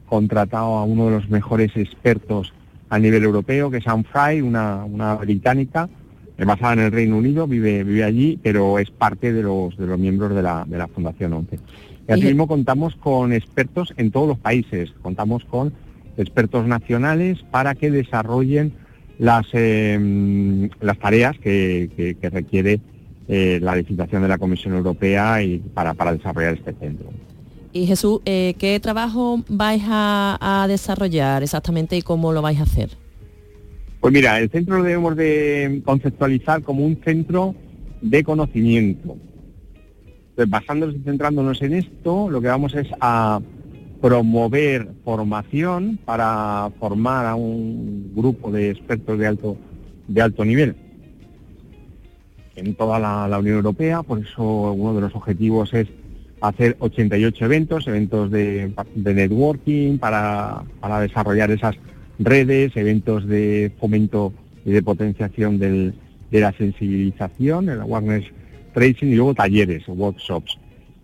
contratado 0.07 0.77
a 0.77 0.83
uno 0.83 1.05
de 1.05 1.11
los 1.11 1.29
mejores 1.29 1.71
expertos 1.75 2.53
a 2.89 2.99
nivel 2.99 3.23
europeo, 3.23 3.69
que 3.71 3.77
es 3.77 3.87
Anne 3.87 4.03
Fry, 4.11 4.41
una, 4.41 4.83
una 4.83 5.15
británica, 5.15 5.89
eh, 6.37 6.43
basada 6.45 6.73
en 6.73 6.79
el 6.79 6.91
Reino 6.91 7.17
Unido, 7.17 7.47
vive, 7.47 7.83
vive 7.83 8.03
allí, 8.03 8.37
pero 8.41 8.79
es 8.79 8.89
parte 8.91 9.31
de 9.31 9.43
los, 9.43 9.77
de 9.77 9.87
los 9.87 9.97
miembros 9.99 10.35
de 10.35 10.41
la, 10.41 10.65
de 10.67 10.77
la 10.77 10.87
Fundación 10.87 11.33
11. 11.33 11.55
Y 11.55 12.11
asimismo 12.11 12.47
contamos 12.47 12.95
con 12.95 13.31
expertos 13.31 13.93
en 13.97 14.11
todos 14.11 14.27
los 14.27 14.37
países, 14.39 14.91
contamos 15.01 15.45
con 15.45 15.71
expertos 16.17 16.65
nacionales 16.67 17.41
para 17.51 17.75
que 17.75 17.89
desarrollen 17.91 18.73
las, 19.19 19.45
eh, 19.53 20.69
las 20.81 20.97
tareas 20.97 21.37
que, 21.37 21.89
que- 21.95 22.15
que 22.15 22.29
requiere 22.29 22.81
eh, 23.27 23.59
la 23.61 23.75
licitación 23.75 24.21
de 24.21 24.27
la 24.27 24.37
Comisión 24.37 24.73
Europea 24.73 25.41
y 25.43 25.59
para, 25.59 25.93
para 25.93 26.13
desarrollar 26.13 26.55
este 26.55 26.73
centro. 26.73 27.09
Y 27.73 27.85
Jesús, 27.85 28.19
eh, 28.25 28.55
¿qué 28.57 28.79
trabajo 28.79 29.43
vais 29.47 29.81
a, 29.85 30.63
a 30.63 30.67
desarrollar 30.67 31.41
exactamente 31.41 31.95
y 31.95 32.01
cómo 32.01 32.33
lo 32.33 32.41
vais 32.41 32.59
a 32.59 32.63
hacer? 32.63 32.89
Pues 34.01 34.13
mira, 34.13 34.39
el 34.39 34.49
centro 34.49 34.77
lo 34.77 34.83
debemos 34.83 35.15
de 35.15 35.81
conceptualizar 35.85 36.63
como 36.63 36.85
un 36.85 36.99
centro 37.03 37.55
de 38.01 38.23
conocimiento. 38.23 39.15
Entonces, 40.31 40.49
basándonos 40.49 40.95
y 40.95 40.99
centrándonos 40.99 41.61
en 41.61 41.73
esto, 41.75 42.29
lo 42.29 42.41
que 42.41 42.47
vamos 42.47 42.73
es 42.73 42.87
a 42.99 43.39
promover 44.01 44.89
formación 45.05 45.99
para 46.03 46.71
formar 46.79 47.27
a 47.27 47.35
un 47.35 48.11
grupo 48.15 48.51
de 48.51 48.71
expertos 48.71 49.19
de 49.19 49.27
alto, 49.27 49.57
de 50.07 50.21
alto 50.21 50.43
nivel 50.43 50.75
en 52.63 52.75
toda 52.75 52.99
la, 52.99 53.37
Unión 53.37 53.57
Europea, 53.57 54.03
por 54.03 54.19
eso 54.19 54.71
uno 54.71 54.93
de 54.93 55.01
los 55.01 55.15
objetivos 55.15 55.73
es 55.73 55.87
hacer 56.41 56.75
88 56.79 57.45
eventos, 57.45 57.87
eventos 57.87 58.31
de, 58.31 58.73
networking 58.95 59.97
para, 59.97 60.63
desarrollar 61.01 61.51
esas 61.51 61.75
redes, 62.19 62.75
eventos 62.75 63.27
de 63.27 63.71
fomento 63.79 64.33
y 64.65 64.71
de 64.71 64.83
potenciación 64.83 65.59
de 65.59 65.93
la 66.31 66.51
sensibilización, 66.53 67.69
el 67.69 67.81
awareness 67.81 68.25
tracing 68.73 69.09
y 69.09 69.15
luego 69.15 69.35
talleres 69.35 69.87
workshops. 69.87 70.57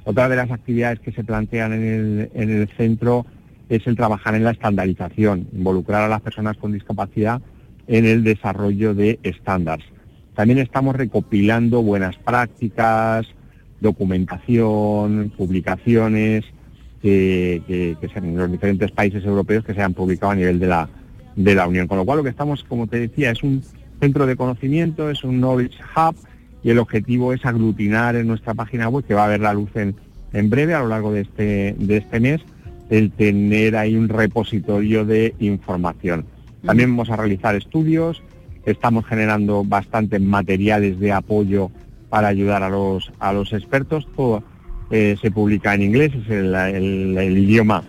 Otra 0.04 0.30
de 0.30 0.38
las 0.38 0.52
actividades 0.52 1.00
que 1.00 1.12
se 1.12 1.24
plantean 1.24 1.74
en 1.74 2.30
el 2.34 2.70
centro 2.78 3.26
es 3.70 3.86
el 3.88 3.98
trabajar 3.98 4.36
en 4.36 4.44
la 4.44 4.52
estandarización, 4.52 5.48
involucrar 5.52 6.04
a 6.04 6.08
las 6.08 6.22
personas 6.22 6.58
con 6.58 6.72
discapacidad 6.72 7.42
en 7.88 8.06
el 8.06 8.24
desarrollo 8.24 8.94
de 8.94 9.20
estándares. 9.24 9.86
También 10.38 10.60
estamos 10.60 10.96
recopilando 10.96 11.82
buenas 11.82 12.16
prácticas, 12.18 13.26
documentación, 13.82 15.34
publicaciones 15.36 16.46
que, 17.02 17.64
que, 17.66 17.98
que 18.00 18.08
sean 18.10 18.26
en 18.26 18.38
los 18.38 18.52
diferentes 18.52 18.92
países 18.92 19.26
europeos 19.26 19.66
que 19.66 19.74
se 19.74 19.82
han 19.82 19.96
publicado 19.96 20.34
a 20.34 20.36
nivel 20.36 20.60
de 20.60 20.68
la, 20.68 20.90
de 21.36 21.56
la 21.56 21.68
Unión. 21.68 21.88
Con 21.88 21.98
lo 21.98 22.06
cual 22.06 22.20
lo 22.20 22.24
que 22.24 22.30
estamos, 22.30 22.64
como 22.64 22.86
te 22.86 23.00
decía, 23.00 23.32
es 23.32 23.42
un 23.42 23.64
centro 24.00 24.28
de 24.28 24.36
conocimiento, 24.36 25.10
es 25.10 25.24
un 25.24 25.40
knowledge 25.40 25.80
hub 25.96 26.16
y 26.62 26.70
el 26.70 26.78
objetivo 26.78 27.34
es 27.34 27.44
aglutinar 27.44 28.16
en 28.16 28.28
nuestra 28.28 28.54
página 28.54 28.90
web, 28.90 29.06
que 29.06 29.16
va 29.16 29.26
a 29.26 29.30
ver 29.30 29.40
la 29.40 29.56
luz 29.56 29.76
en, 29.76 29.96
en 30.34 30.52
breve 30.52 30.76
a 30.76 30.82
lo 30.82 30.90
largo 30.90 31.12
de 31.14 31.22
este, 31.22 31.76
de 31.80 31.98
este 31.98 32.20
mes, 32.20 32.42
el 32.92 33.10
tener 33.10 33.76
ahí 33.76 33.96
un 33.96 34.08
repositorio 34.08 35.04
de 35.04 35.34
información. 35.40 36.26
También 36.64 36.92
vamos 36.92 37.10
a 37.10 37.16
realizar 37.16 37.56
estudios, 37.56 38.22
estamos 38.72 39.06
generando 39.06 39.64
bastantes 39.64 40.22
materiales 40.22 41.00
de 41.00 41.12
apoyo 41.12 41.72
para 42.10 42.28
ayudar 42.28 42.64
a 42.64 42.70
los, 42.70 43.12
a 43.20 43.34
los 43.34 43.54
expertos. 43.54 44.08
Todo 44.16 44.44
eh, 44.92 45.16
se 45.22 45.32
publica 45.32 45.74
en 45.74 45.82
inglés, 45.84 46.12
es 46.14 46.30
el, 46.30 46.54
el- 46.54 47.38
idioma 47.38 47.84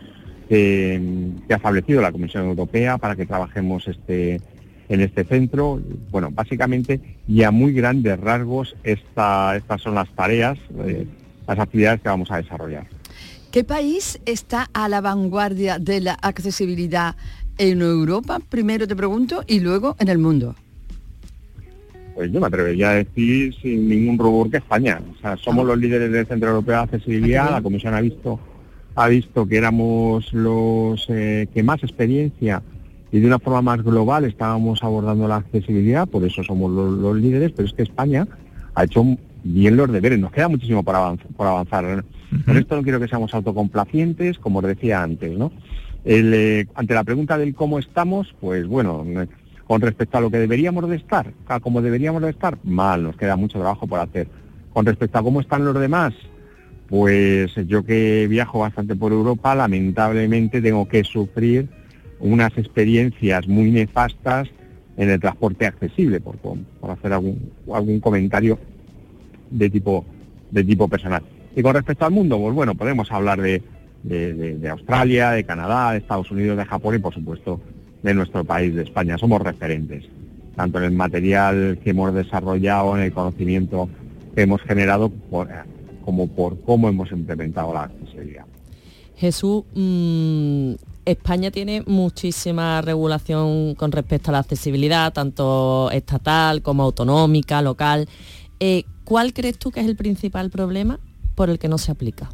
que, 0.49 1.01
que 1.47 1.53
ha 1.55 1.57
establecido 1.57 2.01
la 2.01 2.13
Comisión 2.13 2.45
Europea 2.49 2.97
para 2.99 3.17
que 3.17 3.27
trabajemos 3.27 3.87
este, 3.89 4.41
en 4.89 5.01
este 5.01 5.25
centro. 5.25 5.81
Bueno, 6.11 6.31
básicamente 6.33 7.01
y 7.27 7.43
a 7.43 7.51
muy 7.51 7.73
grandes 7.73 8.19
rasgos 8.19 8.75
esta- 8.85 9.57
estas 9.57 9.81
son 9.83 9.95
las 9.97 10.09
tareas, 10.11 10.59
eh, 10.87 11.07
las 11.47 11.59
actividades 11.59 12.01
que 12.01 12.09
vamos 12.09 12.31
a 12.31 12.37
desarrollar. 12.39 12.87
¿Qué 13.51 13.65
país 13.65 14.21
está 14.27 14.69
a 14.75 14.89
la 14.89 15.01
vanguardia 15.01 15.79
de 15.79 16.01
la 16.01 16.13
accesibilidad 16.21 17.17
en 17.57 17.81
Europa? 17.83 18.41
Primero 18.49 18.87
te 18.87 18.95
pregunto 18.95 19.43
y 19.47 19.61
luego 19.61 19.97
en 19.99 20.09
el 20.09 20.19
mundo. 20.19 20.55
Pues 22.19 22.33
yo 22.33 22.41
me 22.41 22.49
atrevería 22.49 22.91
a 22.91 22.95
decir 22.95 23.55
sin 23.63 23.89
ningún 23.89 24.19
rubor 24.19 24.51
que 24.51 24.57
España. 24.57 25.01
O 25.17 25.21
sea, 25.21 25.37
somos 25.37 25.65
los 25.65 25.79
líderes 25.79 26.11
del 26.11 26.27
Centro 26.27 26.49
Europeo 26.49 26.75
de 26.75 26.83
Accesibilidad. 26.83 27.53
La 27.53 27.63
Comisión 27.63 27.95
ha 27.95 28.01
visto 28.01 28.41
ha 28.97 29.07
visto 29.07 29.47
que 29.47 29.57
éramos 29.57 30.33
los 30.33 31.07
eh, 31.11 31.47
que 31.55 31.63
más 31.63 31.81
experiencia 31.85 32.61
y 33.13 33.21
de 33.21 33.27
una 33.29 33.39
forma 33.39 33.63
más 33.63 33.85
global 33.85 34.25
estábamos 34.25 34.83
abordando 34.83 35.29
la 35.29 35.37
accesibilidad, 35.37 36.09
por 36.09 36.25
eso 36.25 36.43
somos 36.43 36.73
los, 36.73 36.99
los 36.99 37.17
líderes, 37.17 37.53
pero 37.53 37.69
es 37.69 37.73
que 37.75 37.85
España 37.85 38.27
ha 38.75 38.83
hecho 38.83 39.05
bien 39.45 39.77
los 39.77 39.93
deberes, 39.93 40.19
nos 40.19 40.33
queda 40.33 40.49
muchísimo 40.49 40.83
por 40.83 40.97
avanzar. 40.97 41.29
Por 41.37 41.47
avanzar. 41.47 42.05
Por 42.45 42.57
esto 42.57 42.75
no 42.75 42.83
quiero 42.83 42.99
que 42.99 43.07
seamos 43.07 43.33
autocomplacientes, 43.33 44.41
como 44.41 44.59
os 44.59 44.65
decía 44.65 45.05
antes, 45.05 45.39
¿no? 45.39 45.53
El, 46.05 46.35
eh, 46.35 46.67
ante 46.75 46.95
la 46.95 47.05
pregunta 47.05 47.39
del 47.39 47.55
cómo 47.55 47.79
estamos, 47.79 48.35
pues 48.41 48.67
bueno, 48.67 49.07
con 49.69 49.81
respecto 49.83 50.19
a 50.19 50.21
lo 50.21 50.31
que 50.31 50.39
deberíamos 50.39 50.89
de 50.91 50.97
estar, 50.97 51.33
a 51.47 51.61
cómo 51.61 51.81
deberíamos 51.83 52.23
de 52.23 52.31
estar, 52.31 52.59
mal, 52.65 53.03
nos 53.05 53.17
queda 53.17 53.37
mucho 53.37 53.59
trabajo 53.61 53.87
por 53.87 54.01
hacer. 54.01 54.27
Con 54.73 54.85
respecto 54.87 55.19
a 55.19 55.23
cómo 55.23 55.41
están 55.41 55.65
los 55.65 55.79
demás, 55.79 56.15
pues 56.89 57.55
yo 57.67 57.85
que 57.85 58.27
viajo 58.29 58.61
bastante 58.61 58.97
por 58.97 59.13
Europa, 59.13 59.55
lamentablemente 59.55 60.63
tengo 60.63 60.89
que 60.89 61.05
sufrir 61.05 61.69
unas 62.19 62.57
experiencias 62.57 63.47
muy 63.47 63.71
nefastas 63.71 64.49
en 64.97 65.11
el 65.11 65.21
transporte 65.21 65.67
accesible, 65.67 66.19
por, 66.21 66.37
por 66.39 66.91
hacer 66.91 67.13
algún, 67.13 67.53
algún 67.73 68.01
comentario 68.01 68.59
de 69.51 69.71
tipo, 69.71 70.05
de 70.51 70.65
tipo 70.65 70.89
personal. 70.89 71.23
Y 71.55 71.63
con 71.63 71.75
respecto 71.75 72.05
al 72.07 72.11
mundo, 72.13 72.39
pues 72.39 72.55
bueno, 72.55 72.75
podemos 72.75 73.13
hablar 73.13 73.41
de, 73.41 73.63
de- 74.03 74.33
de- 74.35 74.55
de 74.59 74.69
Australia, 74.71 75.31
de 75.33 75.45
Canadá, 75.45 75.93
de 75.93 75.99
Estados 75.99 76.31
Unidos, 76.31 76.57
de 76.57 76.65
Japón 76.65 76.95
y 76.95 76.99
por 76.99 77.13
supuesto 77.15 77.61
de 78.03 78.15
nuestro 78.15 78.45
país, 78.45 78.75
de 78.75 78.83
España. 78.83 79.19
Somos 79.19 79.41
referentes. 79.43 80.05
tanto 80.57 80.79
en 80.79 80.85
el 80.87 80.91
material 80.91 81.79
que 81.85 81.91
hemos 81.91 82.13
desarrollado, 82.13 82.97
en 82.97 83.05
el 83.05 83.13
conocimiento 83.13 83.89
que 84.35 84.43
hemos 84.43 84.61
generado, 84.63 85.13
como 86.05 86.27
por 86.27 86.61
cómo 86.63 86.89
hemos 86.89 87.13
implementado 87.13 87.73
la 87.73 87.85
accesibilidad. 87.85 88.45
Jesús, 89.15 89.63
mm, 89.75 90.73
España 91.05 91.51
tiene 91.51 91.83
muchísima 91.87 92.83
regulación 92.83 93.75
con 93.77 93.93
respecto 93.93 94.31
a 94.31 94.33
la 94.33 94.39
accesibilidad, 94.41 95.13
tanto 95.13 95.91
estatal 95.91 96.61
como 96.61 96.83
autonómica, 96.83 97.63
local. 97.63 98.09
Eh, 98.61 98.85
¿Cuál 99.05 99.33
crees 99.33 99.59
tú 99.59 99.71
que 99.71 99.81
es 99.81 99.87
el 99.87 99.97
principal 99.97 100.51
problema 100.51 101.01
por 101.35 101.51
el 101.51 101.59
que 101.59 101.69
no 101.69 101.79
se 101.79 101.93
aplica? 101.93 102.31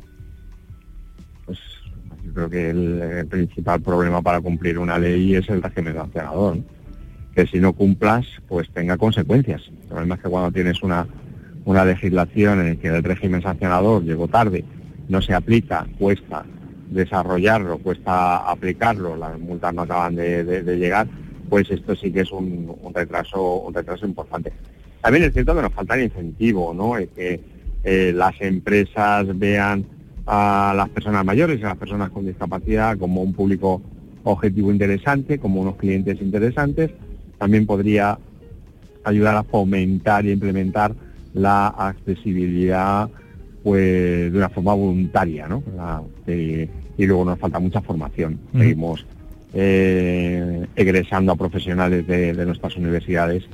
Yo 2.24 2.32
creo 2.32 2.50
que 2.50 2.70
el, 2.70 3.26
principal 3.28 3.80
problema 3.80 4.22
para 4.22 4.40
cumplir 4.40 4.78
una 4.78 4.98
ley 4.98 5.34
es 5.34 5.48
el 5.48 5.62
régimen 5.62 5.94
sancionador. 5.94 6.58
Que 7.34 7.46
si 7.46 7.58
no 7.58 7.72
cumplas, 7.72 8.26
pues 8.48 8.70
tenga 8.70 8.96
consecuencias. 8.96 9.62
El 9.82 9.88
problema 9.88 10.14
es 10.14 10.22
que 10.22 10.28
cuando 10.28 10.52
tienes 10.52 10.82
una, 10.82 11.06
una 11.64 11.84
legislación 11.84 12.60
en 12.60 12.68
la 12.68 12.76
que 12.76 12.88
el 12.88 13.02
régimen 13.02 13.42
sancionador 13.42 14.04
llegó 14.04 14.28
tarde, 14.28 14.64
no 15.08 15.20
se 15.20 15.34
aplica, 15.34 15.86
cuesta 15.98 16.44
desarrollarlo, 16.90 17.78
cuesta 17.78 18.36
aplicarlo, 18.48 19.16
las 19.16 19.38
multas 19.38 19.74
no 19.74 19.82
acaban 19.82 20.14
de, 20.14 20.62
llegar, 20.78 21.08
pues 21.48 21.70
esto 21.70 21.94
sí 21.96 22.12
que 22.12 22.20
es 22.20 22.30
un, 22.30 22.74
retraso, 22.94 23.56
un 23.60 23.74
retraso 23.74 24.06
importante. 24.06 24.52
También 25.02 25.24
es 25.24 25.32
cierto 25.32 25.54
que 25.54 25.62
nos 25.62 25.72
falta 25.72 25.94
el 25.96 26.04
incentivo, 26.04 26.72
¿no? 26.72 26.96
El 26.96 27.08
que 27.08 27.40
eh, 27.82 28.12
las 28.14 28.40
empresas 28.40 29.26
vean 29.38 29.84
a 30.26 30.72
las 30.76 30.88
personas 30.90 31.24
mayores 31.24 31.60
y 31.60 31.64
a 31.64 31.68
las 31.68 31.76
personas 31.78 32.10
con 32.10 32.24
discapacidad 32.24 32.96
como 32.98 33.22
un 33.22 33.34
público 33.34 33.82
objetivo 34.24 34.70
interesante, 34.72 35.38
como 35.38 35.60
unos 35.60 35.76
clientes 35.76 36.20
interesantes, 36.20 36.90
también 37.38 37.66
podría 37.66 38.18
ayudar 39.04 39.36
a 39.36 39.42
fomentar 39.44 40.24
y 40.24 40.32
implementar 40.32 40.94
la 41.34 41.66
accesibilidad 41.68 43.10
pues 43.62 44.30
de 44.32 44.38
una 44.38 44.48
forma 44.50 44.74
voluntaria, 44.74 45.48
¿no? 45.48 45.62
La- 45.76 46.02
eh, 46.26 46.68
y 46.96 47.06
luego 47.06 47.24
nos 47.24 47.38
falta 47.38 47.58
mucha 47.58 47.80
formación. 47.82 48.38
Ujú. 48.52 48.58
Seguimos 48.62 49.06
eh, 49.52 50.66
egresando 50.76 51.32
a 51.32 51.36
profesionales 51.36 52.06
de, 52.06 52.34
de 52.34 52.46
nuestras 52.46 52.76
universidades 52.76 53.44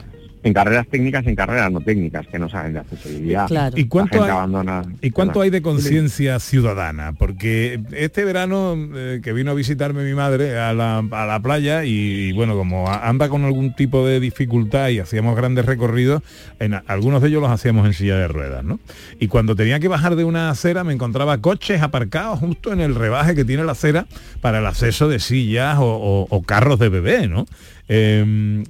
en 0.42 0.52
carreras 0.54 0.86
técnicas 0.88 1.26
en 1.26 1.34
carreras 1.36 1.70
no 1.70 1.80
técnicas 1.80 2.26
que 2.26 2.38
no 2.38 2.48
saben 2.48 2.72
de 2.72 2.78
accesibilidad. 2.80 3.46
¿Y 3.76 3.84
cuánto, 3.84 4.16
La 4.18 4.22
gente 4.24 4.32
hay, 4.32 4.38
abandona- 4.38 4.82
¿Y 5.02 5.10
cuánto 5.10 5.40
hay 5.42 5.50
de 5.50 5.60
conciencia 5.62 6.38
ciudadana? 6.40 7.12
Porque 7.12 7.80
este 7.92 8.24
verano 8.24 8.74
eh, 8.94 9.20
que 9.22 9.32
vino 9.32 9.50
a 9.50 9.54
visitarme 9.54 10.02
mi 10.02 10.14
madre 10.14 10.58
a 10.58 10.72
la, 10.72 10.98
a 11.10 11.26
la 11.26 11.40
playa 11.40 11.84
y, 11.84 11.90
y, 12.28 12.32
bueno, 12.32 12.56
como 12.56 12.90
anda 12.90 13.28
con 13.28 13.44
algún 13.44 13.74
tipo 13.74 14.06
de 14.06 14.18
dificultad 14.20 14.88
y 14.88 14.98
hacíamos 15.00 15.36
grandes 15.36 15.66
recorridos, 15.66 16.22
en 16.58 16.74
algunos 16.86 17.20
de 17.22 17.28
ellos 17.28 17.42
los 17.42 17.50
hacíamos 17.50 17.86
en 17.86 17.92
silla 17.92 18.16
de 18.16 18.28
ruedas, 18.28 18.64
¿no? 18.64 18.80
Y 19.18 19.28
cuando 19.28 19.54
tenía 19.56 19.78
que 19.80 19.88
bajar 19.88 20.16
de 20.16 20.24
una 20.24 20.50
acera 20.50 20.84
me 20.84 20.92
encontraba 20.94 21.36
coches 21.38 21.82
aparcados 21.82 22.38
justo 22.38 22.72
en 22.72 22.80
el 22.80 22.94
rebaje 22.94 23.34
que 23.34 23.44
tiene 23.44 23.64
la 23.64 23.72
acera 23.72 24.06
para 24.40 24.58
el 24.60 24.66
acceso 24.66 25.08
de 25.08 25.18
sillas 25.20 25.76
o, 25.78 25.84
o- 25.84 26.26
o 26.30 26.42
carros 26.42 26.78
de 26.78 26.88
bebé, 26.88 27.28
¿no? 27.28 27.46
Eh, 27.92 28.62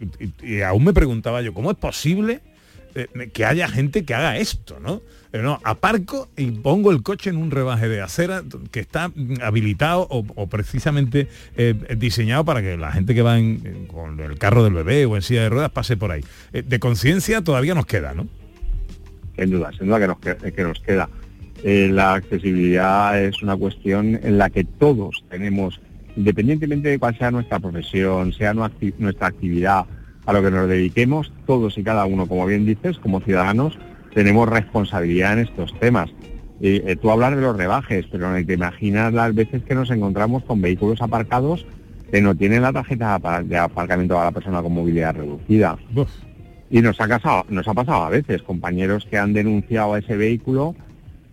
y, 0.43 0.61
aún 0.62 0.83
me 0.85 0.95
preguntaba 0.95 1.43
yo, 1.43 1.53
¿cómo 1.53 1.71
es 1.71 1.77
posible 1.77 2.41
eh, 2.95 3.07
que 3.35 3.45
haya 3.45 3.68
gente 3.68 4.05
que 4.07 4.14
haga 4.14 4.39
esto, 4.39 4.81
¿no? 4.81 5.03
No, 5.33 5.61
aparco 5.62 6.29
y 6.37 6.51
pongo 6.51 6.91
el 6.91 7.03
coche 7.05 7.29
en 7.31 7.37
un 7.37 7.51
rebaje 7.53 7.89
de 7.89 8.01
acera 8.01 8.43
que 8.73 8.81
está 8.81 9.09
mm, 9.09 9.43
habilitado 9.43 10.07
o, 10.11 10.47
precisamente 10.49 11.29
eh, 11.57 11.75
diseñado 11.99 12.45
para 12.47 12.62
que 12.62 12.77
la 12.79 12.91
gente 12.91 13.14
que 13.14 13.23
va 13.23 13.39
en- 13.39 13.87
con 13.87 14.18
el 14.18 14.39
carro 14.39 14.64
del 14.64 14.73
bebé 14.73 15.05
o 15.07 15.14
en 15.16 15.23
silla 15.23 15.43
de 15.43 15.51
ruedas 15.51 15.71
pase 15.71 15.97
por 15.99 16.11
ahí. 16.11 16.25
Eh, 16.53 16.62
de 16.66 16.79
conciencia 16.81 17.43
todavía 17.45 17.75
nos 17.75 17.87
queda, 17.87 18.14
¿no? 18.14 18.27
sin 19.39 19.51
duda, 19.51 19.71
sin 19.79 19.87
duda 19.87 20.01
que 20.01 20.07
nos, 20.09 20.18
que- 20.55 20.62
nos 20.64 20.81
queda. 20.81 21.09
La 21.62 22.14
accesibilidad 22.14 23.23
es 23.23 23.43
una 23.43 23.55
cuestión 23.57 24.18
en 24.23 24.39
la 24.39 24.49
que 24.51 24.64
todos 24.64 25.23
tenemos, 25.31 25.79
independientemente 26.16 26.88
de 26.88 26.98
cuál 26.98 27.16
sea 27.16 27.30
nuestra 27.30 27.58
profesión, 27.58 28.32
sea 28.32 28.54
nuestra 28.54 29.26
actividad, 29.26 29.86
a 30.26 30.32
lo 30.32 30.42
que 30.42 30.50
nos 30.50 30.68
dediquemos, 30.68 31.32
todos 31.46 31.76
y 31.78 31.82
cada 31.82 32.04
uno, 32.04 32.26
como 32.26 32.46
bien 32.46 32.66
dices, 32.66 32.98
como 32.98 33.20
ciudadanos, 33.20 33.78
tenemos 34.14 34.48
responsabilidad 34.48 35.34
en 35.34 35.38
estos 35.40 35.72
temas. 35.80 36.11
Eh, 36.61 36.82
eh, 36.86 36.96
tú 36.96 37.11
hablas 37.11 37.34
de 37.34 37.40
los 37.40 37.56
rebajes, 37.56 38.06
pero 38.12 38.30
no 38.30 38.44
te 38.44 38.52
imaginas 38.52 39.12
las 39.14 39.34
veces 39.34 39.62
que 39.64 39.74
nos 39.74 39.90
encontramos 39.90 40.44
con 40.44 40.61
vehículos 40.61 41.00
aparcados 41.00 41.64
que 42.11 42.20
no 42.20 42.34
tienen 42.34 42.62
la 42.62 42.72
tarjeta 42.72 43.06
de 43.08 43.14
apa- 43.14 43.42
de 43.42 43.56
aparcamiento 43.56 44.20
a 44.20 44.24
la 44.24 44.32
persona 44.32 44.61
con 44.62 44.74
movilidad 44.74 45.14
reducida. 45.14 45.78
Y 46.68 46.82
nos 46.82 47.00
ha, 47.00 47.08
casado, 47.08 47.46
nos 47.48 47.66
ha 47.66 47.74
pasado 47.74 48.02
a 48.04 48.11
veces, 48.11 48.42
compañeros 48.42 49.06
que 49.11 49.16
han 49.16 49.32
denunciado 49.32 49.94
a 49.94 50.00
ese 50.00 50.16
vehículo, 50.16 50.74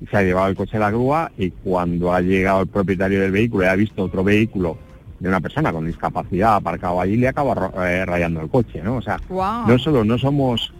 se 0.09 0.17
ha 0.17 0.21
llevado 0.21 0.47
el 0.47 0.55
coche 0.55 0.77
a 0.77 0.81
la 0.81 0.91
grúa 0.91 1.31
y 1.37 1.51
cuando 1.51 2.13
ha 2.13 2.21
llegado 2.21 2.61
el 2.61 2.67
propietario 2.67 3.21
del 3.21 3.31
vehículo 3.31 3.65
y 3.65 3.67
ha 3.67 3.75
visto 3.75 4.03
otro 4.03 4.23
vehículo 4.23 4.77
de 5.19 5.29
una 5.29 5.41
persona 5.41 5.71
con 5.71 5.85
discapacidad 5.85 6.55
aparcado 6.55 7.01
allí, 7.01 7.17
le 7.17 7.27
acaba 7.27 7.71
eh, 7.87 8.05
rayando 8.05 8.41
el 8.41 8.49
coche, 8.49 8.81
¿no? 8.83 8.97
O 8.97 9.01
sea, 9.01 9.19
no 9.29 9.79
solo 9.79 10.03
no 10.03 10.17
somos 10.17 10.73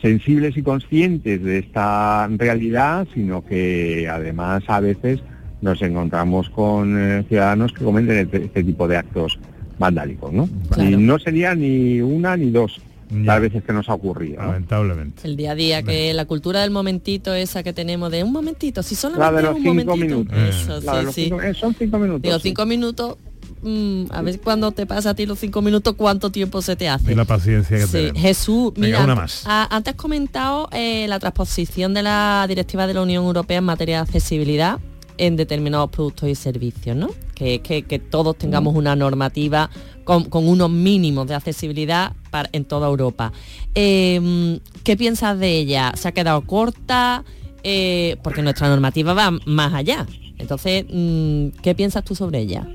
sensibles 0.00 0.56
y 0.56 0.62
conscientes 0.62 1.42
de 1.42 1.58
esta 1.60 2.28
realidad, 2.36 3.06
sino 3.14 3.44
que 3.44 4.08
además 4.10 4.64
a 4.66 4.80
veces 4.80 5.20
nos 5.62 5.80
encontramos 5.80 6.50
con 6.50 6.98
eh, 6.98 7.24
ciudadanos 7.28 7.72
que 7.72 7.84
cometen 7.84 8.18
este, 8.18 8.44
este 8.44 8.64
tipo 8.64 8.86
de 8.88 8.96
actos 8.98 9.38
vandálicos, 9.78 10.32
¿no? 10.32 10.48
Y 10.76 10.96
no 10.96 11.18
sería 11.18 11.54
ni 11.54 12.00
una 12.00 12.36
ni 12.36 12.50
dos 12.50 12.80
las 13.12 13.40
veces 13.40 13.62
que 13.64 13.72
nos 13.72 13.88
ha 13.88 13.94
ocurrido. 13.94 14.40
¿no? 14.42 14.48
Lamentablemente. 14.48 15.26
El 15.26 15.36
día 15.36 15.52
a 15.52 15.54
día, 15.54 15.82
que 15.82 16.12
la 16.14 16.24
cultura 16.24 16.60
del 16.62 16.70
momentito 16.70 17.34
esa 17.34 17.62
que 17.62 17.72
tenemos 17.72 18.10
de 18.10 18.24
un 18.24 18.32
momentito, 18.32 18.82
si 18.82 18.94
La 18.94 19.00
solamente 19.00 19.32
de 19.34 19.38
es 19.38 19.44
los 19.44 19.54
un 19.56 19.62
cinco 19.62 19.74
momentito. 19.96 19.96
minutos. 20.06 20.38
Eso, 20.38 20.80
La 20.80 20.92
de 20.96 21.00
sí, 21.00 21.04
los 21.06 21.14
sí. 21.14 21.22
cinco- 21.24 21.42
eh, 21.42 21.54
son 21.54 21.74
cinco 21.78 21.98
minutos. 21.98 22.22
Digo, 22.22 22.34
sí. 22.36 22.42
cinco 22.48 22.66
minutos, 22.66 23.16
mm, 23.62 24.04
a 24.10 24.22
ver 24.22 24.40
cuando 24.40 24.72
te 24.72 24.86
pasa 24.86 25.10
a 25.10 25.14
ti 25.14 25.26
los 25.26 25.38
cinco 25.38 25.62
minutos, 25.62 25.94
cuánto 25.96 26.30
tiempo 26.30 26.62
se 26.62 26.74
te 26.76 26.88
hace. 26.88 27.12
Y 27.12 27.14
la 27.14 27.24
paciencia 27.24 27.76
que 27.76 27.86
Sí, 27.86 27.92
tenemos. 27.92 28.22
Jesús, 28.22 28.72
Venga, 28.74 28.86
mira, 29.00 29.04
una 29.04 29.14
más. 29.14 29.42
a- 29.46 29.68
antes 29.74 29.94
has 29.94 30.00
comentado 30.00 30.68
eh, 30.72 31.06
la 31.08 31.18
transposición 31.18 31.94
de 31.94 32.02
la 32.02 32.44
directiva 32.48 32.86
de 32.86 32.94
la 32.94 33.02
Unión 33.02 33.24
Europea 33.24 33.58
en 33.58 33.64
materia 33.64 33.96
de 33.96 34.02
accesibilidad 34.02 34.78
en 35.18 35.36
determinados 35.36 35.90
productos 35.90 36.28
y 36.28 36.34
servicios, 36.34 36.96
¿no? 36.96 37.10
Que, 37.34 37.60
que, 37.60 37.82
que 37.82 37.98
todos 37.98 38.36
tengamos 38.36 38.74
una 38.74 38.96
normativa 38.96 39.68
con, 40.04 40.24
con 40.24 40.48
unos 40.48 40.70
mínimos 40.70 41.26
de 41.26 41.34
accesibilidad 41.34 42.12
para, 42.30 42.48
en 42.52 42.64
toda 42.64 42.88
Europa. 42.88 43.32
Eh, 43.74 44.58
¿Qué 44.84 44.96
piensas 44.96 45.38
de 45.38 45.58
ella? 45.58 45.92
¿Se 45.96 46.08
ha 46.08 46.12
quedado 46.12 46.42
corta? 46.42 47.24
Eh, 47.64 48.16
porque 48.22 48.42
nuestra 48.42 48.68
normativa 48.68 49.14
va 49.14 49.30
más 49.46 49.72
allá. 49.72 50.06
Entonces, 50.38 50.84
mm, 50.90 51.48
¿qué 51.62 51.74
piensas 51.74 52.04
tú 52.04 52.14
sobre 52.14 52.40
ella? 52.40 52.66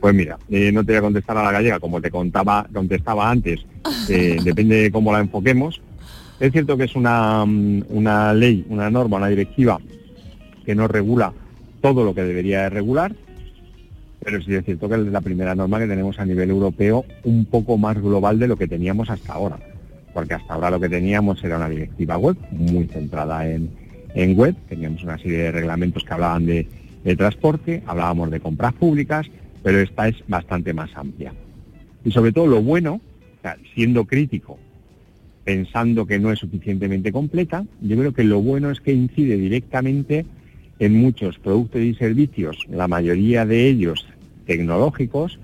Pues 0.00 0.14
mira, 0.14 0.38
eh, 0.50 0.72
no 0.72 0.84
te 0.84 0.92
voy 0.92 0.98
a 0.98 1.02
contestar 1.02 1.36
a 1.38 1.44
la 1.44 1.52
gallega, 1.52 1.80
como 1.80 2.00
te 2.00 2.10
contaba, 2.10 2.66
contestaba 2.72 3.30
antes, 3.30 3.60
eh, 4.08 4.38
depende 4.42 4.82
de 4.82 4.90
cómo 4.90 5.12
la 5.12 5.20
enfoquemos. 5.20 5.80
Es 6.40 6.52
cierto 6.52 6.76
que 6.76 6.84
es 6.84 6.96
una, 6.96 7.44
mm, 7.44 7.84
una 7.90 8.32
ley, 8.32 8.64
una 8.68 8.90
norma, 8.90 9.18
una 9.18 9.28
directiva 9.28 9.78
que 10.64 10.74
no 10.74 10.88
regula 10.88 11.32
todo 11.80 12.04
lo 12.04 12.14
que 12.14 12.22
debería 12.22 12.62
de 12.62 12.70
regular, 12.70 13.14
pero 14.24 14.42
sí 14.42 14.54
es 14.54 14.64
cierto 14.64 14.88
que 14.88 14.96
es 14.96 15.00
la 15.00 15.20
primera 15.20 15.54
norma 15.54 15.78
que 15.78 15.86
tenemos 15.86 16.18
a 16.18 16.26
nivel 16.26 16.50
europeo 16.50 17.04
un 17.24 17.44
poco 17.44 17.78
más 17.78 18.00
global 18.00 18.38
de 18.38 18.48
lo 18.48 18.56
que 18.56 18.68
teníamos 18.68 19.10
hasta 19.10 19.32
ahora, 19.32 19.58
porque 20.12 20.34
hasta 20.34 20.54
ahora 20.54 20.70
lo 20.70 20.80
que 20.80 20.88
teníamos 20.88 21.42
era 21.44 21.56
una 21.56 21.68
directiva 21.68 22.18
web 22.18 22.36
muy 22.50 22.86
centrada 22.86 23.48
en, 23.48 23.70
en 24.14 24.36
web, 24.36 24.54
teníamos 24.68 25.02
una 25.02 25.18
serie 25.18 25.38
de 25.38 25.52
reglamentos 25.52 26.04
que 26.04 26.12
hablaban 26.12 26.46
de, 26.46 26.66
de 27.04 27.16
transporte, 27.16 27.82
hablábamos 27.86 28.30
de 28.30 28.40
compras 28.40 28.74
públicas, 28.74 29.26
pero 29.62 29.80
esta 29.80 30.08
es 30.08 30.16
bastante 30.26 30.72
más 30.72 30.90
amplia. 30.96 31.32
Y 32.04 32.10
sobre 32.10 32.32
todo 32.32 32.46
lo 32.46 32.62
bueno, 32.62 33.00
siendo 33.74 34.04
crítico, 34.04 34.58
pensando 35.44 36.06
que 36.06 36.18
no 36.18 36.30
es 36.30 36.38
suficientemente 36.38 37.12
completa, 37.12 37.64
yo 37.80 37.96
creo 37.96 38.12
que 38.12 38.24
lo 38.24 38.40
bueno 38.40 38.70
es 38.70 38.80
que 38.80 38.92
incide 38.92 39.36
directamente 39.36 40.26
en 40.78 41.00
muchos 41.00 41.38
productos 41.38 41.80
y 41.80 41.94
servicios, 41.94 42.66
la 42.70 42.88
mayoría 42.88 43.44
de 43.44 43.66
ellos 43.66 44.06
tecnológicos, 44.46 45.38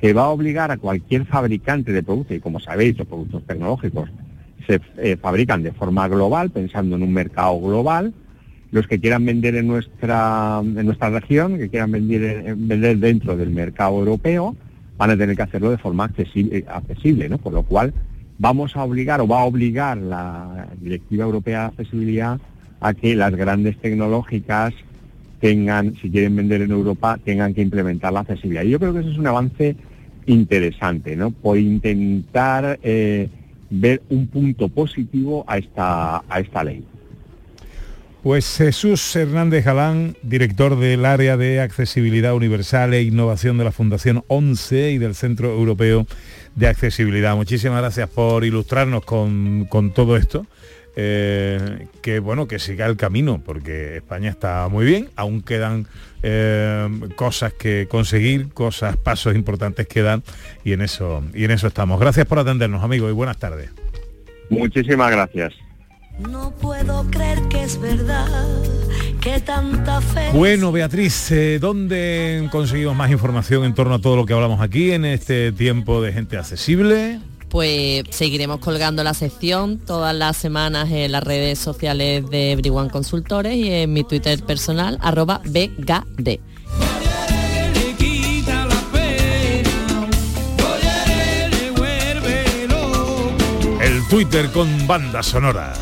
que 0.00 0.12
va 0.12 0.24
a 0.24 0.28
obligar 0.28 0.70
a 0.70 0.76
cualquier 0.76 1.24
fabricante 1.24 1.92
de 1.92 2.02
productos, 2.02 2.36
y 2.36 2.40
como 2.40 2.60
sabéis, 2.60 2.98
los 2.98 3.06
productos 3.06 3.42
tecnológicos 3.44 4.10
se 4.66 4.80
eh, 4.98 5.16
fabrican 5.16 5.62
de 5.62 5.72
forma 5.72 6.08
global, 6.08 6.50
pensando 6.50 6.96
en 6.96 7.02
un 7.02 7.12
mercado 7.12 7.60
global, 7.60 8.12
los 8.70 8.86
que 8.86 8.98
quieran 9.00 9.24
vender 9.24 9.54
en 9.56 9.66
nuestra, 9.68 10.60
en 10.62 10.84
nuestra 10.84 11.10
región, 11.10 11.56
que 11.56 11.68
quieran 11.68 11.92
vender, 11.92 12.22
eh, 12.22 12.54
vender 12.56 12.98
dentro 12.98 13.36
del 13.36 13.50
mercado 13.50 13.98
europeo, 13.98 14.56
van 14.96 15.10
a 15.10 15.16
tener 15.16 15.36
que 15.36 15.42
hacerlo 15.42 15.70
de 15.70 15.78
forma 15.78 16.04
accesible, 16.04 16.64
accesible 16.68 17.28
¿no? 17.28 17.38
Por 17.38 17.52
lo 17.52 17.62
cual 17.62 17.92
vamos 18.38 18.76
a 18.76 18.84
obligar 18.84 19.20
o 19.20 19.28
va 19.28 19.40
a 19.40 19.44
obligar 19.44 19.96
la 19.98 20.68
Directiva 20.80 21.24
Europea 21.24 21.60
de 21.60 21.66
Accesibilidad 21.66 22.40
a 22.80 22.94
que 22.94 23.14
las 23.16 23.34
grandes 23.34 23.76
tecnológicas 23.78 24.74
tengan, 25.40 25.94
si 25.96 26.10
quieren 26.10 26.36
vender 26.36 26.62
en 26.62 26.70
Europa, 26.70 27.18
tengan 27.24 27.54
que 27.54 27.62
implementar 27.62 28.12
la 28.12 28.20
accesibilidad. 28.20 28.64
Y 28.64 28.70
yo 28.70 28.78
creo 28.78 28.92
que 28.92 29.00
eso 29.00 29.10
es 29.10 29.18
un 29.18 29.26
avance 29.26 29.76
interesante, 30.26 31.16
¿no? 31.16 31.30
Por 31.30 31.58
intentar 31.58 32.78
eh, 32.82 33.28
ver 33.70 34.02
un 34.08 34.26
punto 34.26 34.68
positivo 34.68 35.44
a 35.46 35.58
esta, 35.58 36.22
a 36.28 36.40
esta 36.40 36.64
ley. 36.64 36.84
Pues 38.22 38.56
Jesús 38.56 39.14
Hernández 39.14 39.64
Galán, 39.64 40.16
director 40.22 40.76
del 40.76 41.04
área 41.04 41.36
de 41.36 41.60
accesibilidad 41.60 42.34
universal 42.34 42.92
e 42.92 43.02
innovación 43.02 43.56
de 43.56 43.62
la 43.62 43.70
Fundación 43.70 44.24
11 44.26 44.90
y 44.90 44.98
del 44.98 45.14
Centro 45.14 45.52
Europeo 45.52 46.08
de 46.56 46.66
Accesibilidad. 46.66 47.36
Muchísimas 47.36 47.78
gracias 47.78 48.08
por 48.08 48.44
ilustrarnos 48.44 49.04
con, 49.04 49.66
con 49.68 49.92
todo 49.92 50.16
esto. 50.16 50.44
Eh, 50.98 51.88
que 52.00 52.20
bueno, 52.20 52.48
que 52.48 52.58
siga 52.58 52.86
el 52.86 52.96
camino, 52.96 53.42
porque 53.44 53.96
España 53.96 54.30
está 54.30 54.66
muy 54.68 54.86
bien, 54.86 55.10
aún 55.14 55.42
quedan 55.42 55.86
eh, 56.22 56.88
cosas 57.16 57.52
que 57.52 57.86
conseguir, 57.86 58.48
cosas, 58.48 58.96
pasos 58.96 59.34
importantes 59.34 59.86
que 59.86 60.00
dan, 60.00 60.22
y 60.64 60.72
en 60.72 60.80
eso, 60.80 61.22
y 61.34 61.44
en 61.44 61.50
eso 61.50 61.66
estamos. 61.66 62.00
Gracias 62.00 62.26
por 62.26 62.38
atendernos, 62.38 62.82
amigos, 62.82 63.10
y 63.10 63.12
buenas 63.12 63.36
tardes. 63.36 63.70
Muchísimas 64.48 65.10
gracias. 65.10 65.52
No 66.18 66.50
puedo 66.52 67.04
creer 67.10 67.40
que 67.50 67.62
es 67.62 67.78
verdad 67.78 68.26
que 69.20 69.38
tanta 69.40 70.00
fe. 70.00 70.30
Bueno, 70.32 70.72
Beatriz, 70.72 71.30
eh, 71.30 71.58
¿dónde 71.60 72.48
conseguimos 72.50 72.96
más 72.96 73.10
información 73.10 73.64
en 73.64 73.74
torno 73.74 73.96
a 73.96 73.98
todo 74.00 74.16
lo 74.16 74.24
que 74.24 74.32
hablamos 74.32 74.62
aquí 74.62 74.92
en 74.92 75.04
este 75.04 75.52
tiempo 75.52 76.00
de 76.00 76.14
gente 76.14 76.38
accesible? 76.38 77.20
Pues 77.48 78.04
seguiremos 78.10 78.58
colgando 78.58 79.04
la 79.04 79.14
sección 79.14 79.78
todas 79.78 80.14
las 80.14 80.36
semanas 80.36 80.90
en 80.90 81.12
las 81.12 81.22
redes 81.22 81.58
sociales 81.58 82.28
de 82.28 82.52
Everyone 82.52 82.90
Consultores 82.90 83.54
y 83.54 83.70
en 83.70 83.92
mi 83.92 84.04
Twitter 84.04 84.42
personal, 84.42 84.98
arroba 85.00 85.40
BGD. 85.44 86.40
El 93.80 94.08
Twitter 94.08 94.50
con 94.50 94.86
banda 94.86 95.22
sonora. 95.22 95.72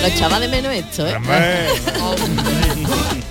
Lo 0.00 0.06
echaba 0.06 0.40
de 0.40 0.48
menos 0.48 0.72
esto, 0.72 1.06
¿eh? 1.06 1.18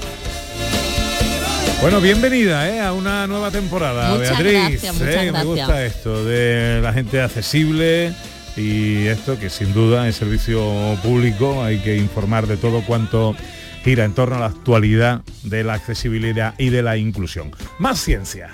Bueno, 1.81 2.01
bienvenida 2.01 2.69
¿eh? 2.69 2.81
a 2.81 2.91
una 2.91 3.27
nueva 3.27 3.51
temporada, 3.51 4.15
Muchas 4.15 4.29
Beatriz. 4.31 4.81
gracias, 4.81 4.95
muchas 4.95 5.23
¿eh? 5.23 5.31
Me 5.31 5.43
gusta 5.43 5.85
esto 5.85 6.25
de 6.25 6.81
la 6.81 6.91
gente 6.91 7.21
accesible 7.21 8.13
y 8.55 9.05
esto 9.05 9.39
que 9.39 9.49
sin 9.51 9.73
duda 9.73 10.07
es 10.07 10.15
servicio 10.15 10.97
público, 11.03 11.63
hay 11.63 11.77
que 11.79 11.95
informar 11.95 12.47
de 12.47 12.57
todo 12.57 12.81
cuanto 12.81 13.35
gira 13.83 14.05
en 14.05 14.13
torno 14.13 14.37
a 14.37 14.39
la 14.39 14.45
actualidad 14.47 15.21
de 15.43 15.63
la 15.63 15.75
accesibilidad 15.75 16.55
y 16.57 16.69
de 16.69 16.81
la 16.81 16.97
inclusión. 16.97 17.51
Más 17.77 17.99
ciencia. 17.99 18.49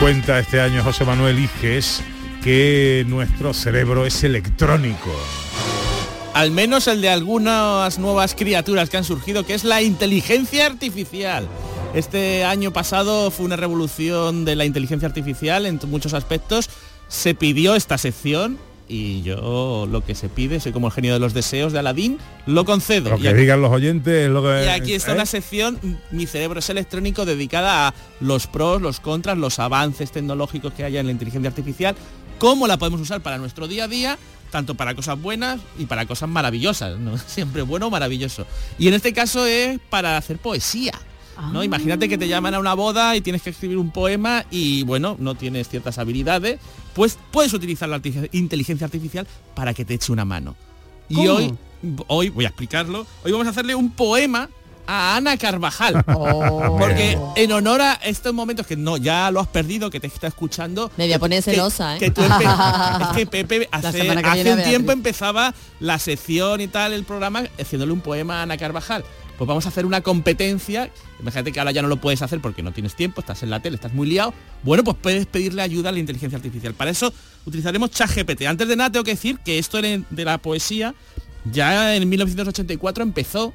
Cuenta 0.00 0.38
este 0.38 0.60
año 0.60 0.82
José 0.82 1.04
Manuel 1.04 1.38
Iges 1.38 2.02
que 2.42 3.04
nuestro 3.08 3.54
cerebro 3.54 4.06
es 4.06 4.22
electrónico. 4.24 5.10
Al 6.34 6.50
menos 6.50 6.88
el 6.88 7.00
de 7.00 7.08
algunas 7.08 7.98
nuevas 7.98 8.34
criaturas 8.34 8.90
que 8.90 8.96
han 8.96 9.04
surgido, 9.04 9.46
que 9.46 9.54
es 9.54 9.64
la 9.64 9.82
inteligencia 9.82 10.66
artificial. 10.66 11.48
Este 11.94 12.44
año 12.44 12.72
pasado 12.72 13.30
fue 13.30 13.46
una 13.46 13.56
revolución 13.56 14.44
de 14.44 14.56
la 14.56 14.64
inteligencia 14.64 15.08
artificial 15.08 15.64
en 15.66 15.78
muchos 15.86 16.12
aspectos. 16.12 16.68
Se 17.08 17.34
pidió 17.34 17.74
esta 17.74 17.98
sección 17.98 18.58
y 18.88 19.22
yo 19.22 19.88
lo 19.90 20.04
que 20.04 20.14
se 20.14 20.28
pide, 20.28 20.60
soy 20.60 20.72
como 20.72 20.88
el 20.88 20.92
genio 20.92 21.14
de 21.14 21.18
los 21.18 21.32
deseos 21.34 21.72
de 21.72 21.78
Aladín, 21.78 22.18
lo 22.46 22.64
concedo. 22.64 23.10
Lo 23.10 23.18
que 23.18 23.28
aquí- 23.28 23.38
digan 23.38 23.62
los 23.62 23.70
oyentes 23.72 24.26
es 24.26 24.30
lo 24.30 24.42
que... 24.42 24.64
y 24.66 24.68
aquí 24.68 24.92
está 24.94 25.12
¿eh? 25.12 25.14
una 25.14 25.26
sección, 25.26 25.78
Mi 26.10 26.26
cerebro 26.26 26.58
es 26.58 26.68
electrónico, 26.70 27.24
dedicada 27.24 27.88
a 27.88 27.94
los 28.20 28.46
pros, 28.46 28.82
los 28.82 29.00
contras, 29.00 29.38
los 29.38 29.58
avances 29.58 30.12
tecnológicos 30.12 30.72
que 30.74 30.84
haya 30.84 31.00
en 31.00 31.06
la 31.06 31.12
inteligencia 31.12 31.48
artificial, 31.48 31.94
cómo 32.38 32.66
la 32.66 32.76
podemos 32.76 33.00
usar 33.00 33.22
para 33.22 33.38
nuestro 33.38 33.68
día 33.68 33.84
a 33.84 33.88
día, 33.88 34.18
tanto 34.50 34.74
para 34.74 34.94
cosas 34.94 35.20
buenas 35.20 35.60
y 35.78 35.86
para 35.86 36.06
cosas 36.06 36.28
maravillosas, 36.28 36.98
¿no? 36.98 37.16
Siempre 37.26 37.62
bueno 37.62 37.86
o 37.86 37.90
maravilloso. 37.90 38.46
Y 38.78 38.88
en 38.88 38.94
este 38.94 39.12
caso 39.12 39.46
es 39.46 39.78
para 39.90 40.16
hacer 40.16 40.38
poesía. 40.38 40.92
¿No? 41.52 41.62
Imagínate 41.64 42.08
que 42.08 42.18
te 42.18 42.28
llaman 42.28 42.54
a 42.54 42.58
una 42.58 42.74
boda 42.74 43.16
y 43.16 43.20
tienes 43.20 43.42
que 43.42 43.50
escribir 43.50 43.78
un 43.78 43.90
poema 43.90 44.44
y 44.50 44.82
bueno, 44.84 45.16
no 45.18 45.34
tienes 45.34 45.68
ciertas 45.68 45.98
habilidades, 45.98 46.60
pues 46.94 47.18
puedes 47.30 47.52
utilizar 47.52 47.88
la 47.88 48.00
inteligencia 48.32 48.84
artificial 48.84 49.26
para 49.54 49.74
que 49.74 49.84
te 49.84 49.94
eche 49.94 50.12
una 50.12 50.24
mano. 50.24 50.56
Y 51.08 51.26
hoy, 51.26 51.54
hoy 52.06 52.30
voy 52.30 52.44
a 52.44 52.48
explicarlo, 52.48 53.06
hoy 53.24 53.32
vamos 53.32 53.46
a 53.46 53.50
hacerle 53.50 53.74
un 53.74 53.90
poema 53.90 54.48
a 54.86 55.16
Ana 55.16 55.36
Carvajal. 55.36 56.04
Oh. 56.16 56.76
Porque 56.78 57.18
en 57.36 57.52
honor 57.52 57.80
a 57.80 57.94
estos 57.94 58.32
momentos 58.34 58.66
que 58.66 58.76
no, 58.76 58.96
ya 58.96 59.30
lo 59.30 59.40
has 59.40 59.48
perdido, 59.48 59.90
que 59.90 60.00
te 60.00 60.06
está 60.06 60.26
escuchando. 60.26 60.90
Me 60.96 61.04
voy 61.04 61.12
a 61.12 61.18
poner 61.18 61.42
que- 61.42 61.52
celosa, 61.52 61.96
¿eh? 61.96 61.98
que 61.98 62.10
tú 62.10 62.22
es 63.00 63.08
que 63.16 63.26
Pepe 63.26 63.68
hace, 63.70 64.10
hace 64.10 64.52
un 64.52 64.62
tiempo 64.62 64.92
empezaba 64.92 65.54
la 65.80 65.98
sección 65.98 66.60
y 66.60 66.68
tal, 66.68 66.92
el 66.92 67.04
programa, 67.04 67.44
haciéndole 67.58 67.92
un 67.92 68.00
poema 68.00 68.40
a 68.40 68.42
Ana 68.42 68.56
Carvajal. 68.56 69.04
Pues 69.36 69.48
vamos 69.48 69.66
a 69.66 69.68
hacer 69.68 69.84
una 69.84 70.00
competencia. 70.00 70.90
Imagínate 71.20 71.52
que 71.52 71.58
ahora 71.58 71.72
ya 71.72 71.82
no 71.82 71.88
lo 71.88 71.96
puedes 71.96 72.22
hacer 72.22 72.40
porque 72.40 72.62
no 72.62 72.72
tienes 72.72 72.94
tiempo, 72.94 73.20
estás 73.20 73.42
en 73.42 73.50
la 73.50 73.60
tele, 73.60 73.76
estás 73.76 73.92
muy 73.92 74.06
liado. 74.06 74.32
Bueno, 74.62 74.84
pues 74.84 74.96
puedes 75.00 75.26
pedirle 75.26 75.62
ayuda 75.62 75.88
a 75.88 75.92
la 75.92 75.98
inteligencia 75.98 76.36
artificial. 76.36 76.74
Para 76.74 76.90
eso 76.90 77.12
utilizaremos 77.44 77.90
ChatGPT. 77.90 78.42
Antes 78.42 78.68
de 78.68 78.76
nada 78.76 78.90
tengo 78.90 79.04
que 79.04 79.12
decir 79.12 79.38
que 79.38 79.58
esto 79.58 79.80
de 79.82 80.24
la 80.24 80.38
poesía 80.38 80.94
ya 81.50 81.94
en 81.96 82.08
1984 82.08 83.02
empezó 83.02 83.52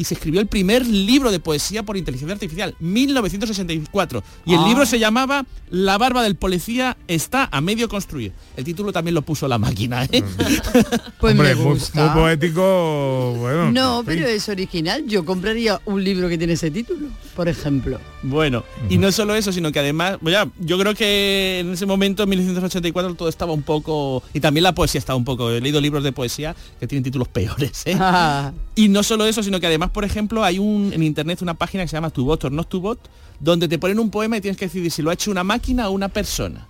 y 0.00 0.04
se 0.04 0.14
escribió 0.14 0.40
el 0.40 0.46
primer 0.46 0.86
libro 0.86 1.30
de 1.30 1.40
poesía 1.40 1.82
por 1.82 1.98
inteligencia 1.98 2.32
artificial, 2.32 2.74
1964. 2.80 4.22
Y 4.46 4.54
el 4.54 4.60
Ah. 4.60 4.68
libro 4.68 4.86
se 4.86 4.98
llamaba 4.98 5.44
La 5.72 5.98
barba 5.98 6.24
del 6.24 6.34
policía 6.34 6.96
está 7.06 7.48
a 7.52 7.60
medio 7.60 7.88
construir. 7.88 8.32
El 8.56 8.64
título 8.64 8.92
también 8.92 9.14
lo 9.14 9.22
puso 9.22 9.46
la 9.46 9.56
máquina. 9.58 10.04
¿eh? 10.10 10.20
Pues 11.20 11.32
Hombre, 11.34 11.54
me 11.54 11.62
muy- 11.62 11.74
gusta. 11.74 12.06
Muy, 12.14 12.22
poético, 12.22 13.34
bueno. 13.38 13.70
No, 13.70 14.02
pero 14.04 14.26
es 14.26 14.48
original. 14.48 15.04
Yo 15.06 15.24
compraría 15.24 15.80
un 15.84 16.02
libro 16.02 16.28
que 16.28 16.38
tiene 16.38 16.54
ese 16.54 16.70
título, 16.70 17.08
por 17.36 17.46
ejemplo. 17.46 18.00
Bueno, 18.22 18.64
y 18.88 18.96
no 18.98 19.12
solo 19.12 19.34
eso, 19.34 19.52
sino 19.52 19.70
que 19.70 19.78
además, 19.78 20.18
ya, 20.22 20.48
yo 20.58 20.78
creo 20.78 20.94
que 20.94 21.58
en 21.60 21.72
ese 21.74 21.84
momento, 21.86 22.22
en 22.24 22.30
1984, 22.30 23.14
todo 23.14 23.28
estaba 23.28 23.52
un 23.52 23.62
poco... 23.62 24.22
Y 24.32 24.40
también 24.40 24.64
la 24.64 24.74
poesía 24.74 24.98
estaba 24.98 25.16
un 25.16 25.24
poco... 25.24 25.50
He 25.50 25.60
leído 25.60 25.80
libros 25.80 26.02
de 26.02 26.12
poesía 26.12 26.56
que 26.80 26.86
tienen 26.86 27.04
títulos 27.04 27.28
peores. 27.28 27.82
¿eh? 27.86 27.96
Ah, 28.00 28.52
Y 28.74 28.88
no 28.88 29.02
solo 29.02 29.24
eso, 29.26 29.42
sino 29.42 29.60
que 29.60 29.66
además, 29.66 29.89
por 29.92 30.04
ejemplo, 30.04 30.44
hay 30.44 30.58
un 30.58 30.92
en 30.92 31.02
internet 31.02 31.42
una 31.42 31.54
página 31.54 31.84
que 31.84 31.88
se 31.88 31.96
llama 31.96 32.10
Tu 32.10 32.24
Bot 32.24 32.44
or 32.44 32.52
Not 32.52 32.68
Tu 32.68 32.80
Bot, 32.80 32.98
donde 33.38 33.68
te 33.68 33.78
ponen 33.78 33.98
un 33.98 34.10
poema 34.10 34.36
y 34.36 34.40
tienes 34.40 34.56
que 34.58 34.66
decidir 34.66 34.90
si 34.90 35.02
lo 35.02 35.10
ha 35.10 35.14
hecho 35.14 35.30
una 35.30 35.44
máquina 35.44 35.88
o 35.88 35.92
una 35.92 36.08
persona. 36.08 36.66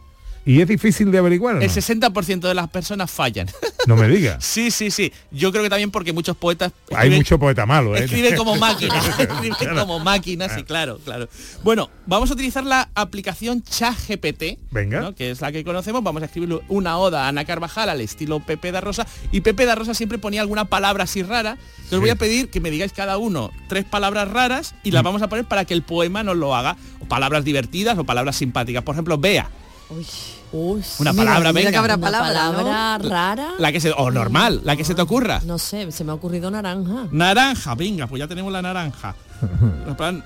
Y 0.50 0.60
es 0.60 0.66
difícil 0.68 1.10
de 1.12 1.18
averiguar. 1.18 1.54
¿no? 1.56 1.60
El 1.62 1.70
60% 1.70 2.40
de 2.40 2.54
las 2.54 2.68
personas 2.68 3.10
fallan. 3.10 3.46
No 3.86 3.96
me 3.96 4.06
digas. 4.08 4.44
sí, 4.44 4.70
sí, 4.70 4.90
sí. 4.90 5.10
Yo 5.30 5.50
creo 5.52 5.62
que 5.64 5.70
también 5.70 5.90
porque 5.90 6.12
muchos 6.12 6.36
poetas 6.36 6.70
Hay 6.94 7.08
escriben- 7.08 7.16
mucho 7.16 7.38
poeta 7.38 7.64
malo, 7.64 7.96
¿eh? 7.96 8.04
Escribe 8.04 8.34
como 8.36 8.54
máquina, 8.68 8.94
escribe 9.18 9.56
Claro. 9.58 9.80
como 9.80 9.98
máquina, 10.00 10.48
sí, 10.54 10.64
claro, 10.64 10.98
claro. 11.02 11.28
Bueno, 11.64 11.88
vamos 12.06 12.30
a 12.30 12.34
utilizar 12.34 12.62
la 12.62 12.90
aplicación 12.94 13.62
ChatGPT, 13.62 14.58
Venga. 14.70 15.00
¿no? 15.00 15.14
que 15.14 15.30
es 15.30 15.40
la 15.40 15.50
que 15.50 15.64
conocemos. 15.64 16.02
Vamos 16.02 16.20
a 16.22 16.26
escribir 16.26 16.60
una 16.68 16.98
oda 16.98 17.24
a 17.24 17.28
Ana 17.28 17.46
Carvajal 17.46 17.88
al 17.88 18.02
estilo 18.02 18.40
Pepe 18.40 18.70
da 18.70 18.82
Rosa. 18.82 19.06
Y 19.32 19.40
Pepe 19.40 19.64
da 19.64 19.74
Rosa 19.76 19.94
siempre 19.94 20.18
ponía 20.18 20.42
alguna 20.42 20.66
palabra 20.66 21.04
así 21.04 21.22
rara. 21.22 21.56
Os 21.90 21.98
voy 22.00 22.10
a 22.10 22.16
pedir 22.16 22.50
que 22.50 22.60
me 22.60 22.70
digáis 22.70 22.92
cada 22.92 23.16
uno 23.16 23.50
tres 23.68 23.86
palabras 23.86 24.28
raras 24.28 24.74
y 24.84 24.90
Mm. 24.90 24.94
las 24.94 25.02
vamos 25.04 25.22
a 25.22 25.28
poner 25.28 25.46
para 25.46 25.64
que 25.64 25.72
el 25.72 25.82
poema 25.82 26.22
nos 26.22 26.36
lo 26.36 26.54
haga. 26.54 26.76
O 27.00 27.06
palabras 27.06 27.44
divertidas 27.44 27.96
o 27.98 28.04
palabras 28.04 28.36
simpáticas. 28.36 28.82
Por 28.84 28.94
ejemplo, 28.94 29.16
vea. 29.16 29.48
Uy, 29.88 30.06
Una 30.52 31.12
Mira, 31.12 31.24
palabra, 31.24 31.52
mira 31.52 31.52
venga. 31.52 31.70
que 31.70 31.76
habrá 31.76 31.94
una 31.96 32.06
palabra, 32.06 32.98
rara. 32.98 33.48
La 33.58 33.72
que 33.72 33.80
se, 33.80 33.92
o 33.92 34.10
normal, 34.10 34.60
la 34.64 34.76
que 34.76 34.84
se 34.84 34.94
te 34.94 35.02
ocurra. 35.02 35.40
No 35.44 35.58
sé, 35.58 35.90
se 35.92 36.04
me 36.04 36.10
ha 36.10 36.14
ocurrido 36.14 36.50
naranja. 36.50 37.06
Naranja, 37.12 37.74
venga, 37.74 38.06
pues 38.06 38.18
ya 38.20 38.26
tenemos 38.28 38.52
la 38.52 38.62
naranja. 38.62 39.14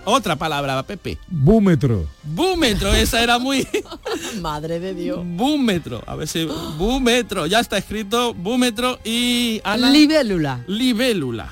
Otra 0.05 0.37
palabra, 0.37 0.83
Pepe. 0.83 1.19
Búmetro. 1.29 2.07
Búmetro, 2.23 2.93
esa 2.93 3.23
era 3.23 3.39
muy... 3.39 3.67
Madre 4.41 4.81
de 4.81 4.95
Dios. 4.95 5.21
Búmetro, 5.25 6.03
a 6.07 6.17
ver 6.17 6.27
si... 6.27 6.49
Búmetro, 6.79 7.47
ya 7.47 7.61
está 7.61 7.79
escrito 7.79 8.35
búmetro 8.35 8.99
y... 9.05 9.61
Ana, 9.65 9.91
Libélula. 9.91 10.65
libélula. 10.67 11.49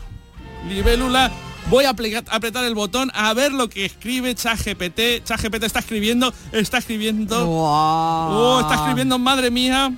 Libélula. 0.69 1.31
Voy 1.71 1.85
a 1.85 1.91
apretar 1.91 2.65
el 2.65 2.75
botón 2.75 3.11
a 3.15 3.33
ver 3.35 3.53
lo 3.53 3.69
que 3.71 3.85
escribe 3.87 4.35
ChatGPT. 4.35 5.25
ChatGPT 5.25 5.65
está 5.65 5.79
escribiendo, 5.79 6.33
está 6.53 6.79
escribiendo... 6.79 7.49
Oh, 7.49 8.61
está 8.61 8.75
escribiendo, 8.75 9.19
madre 9.19 9.51
mía. 9.51 9.93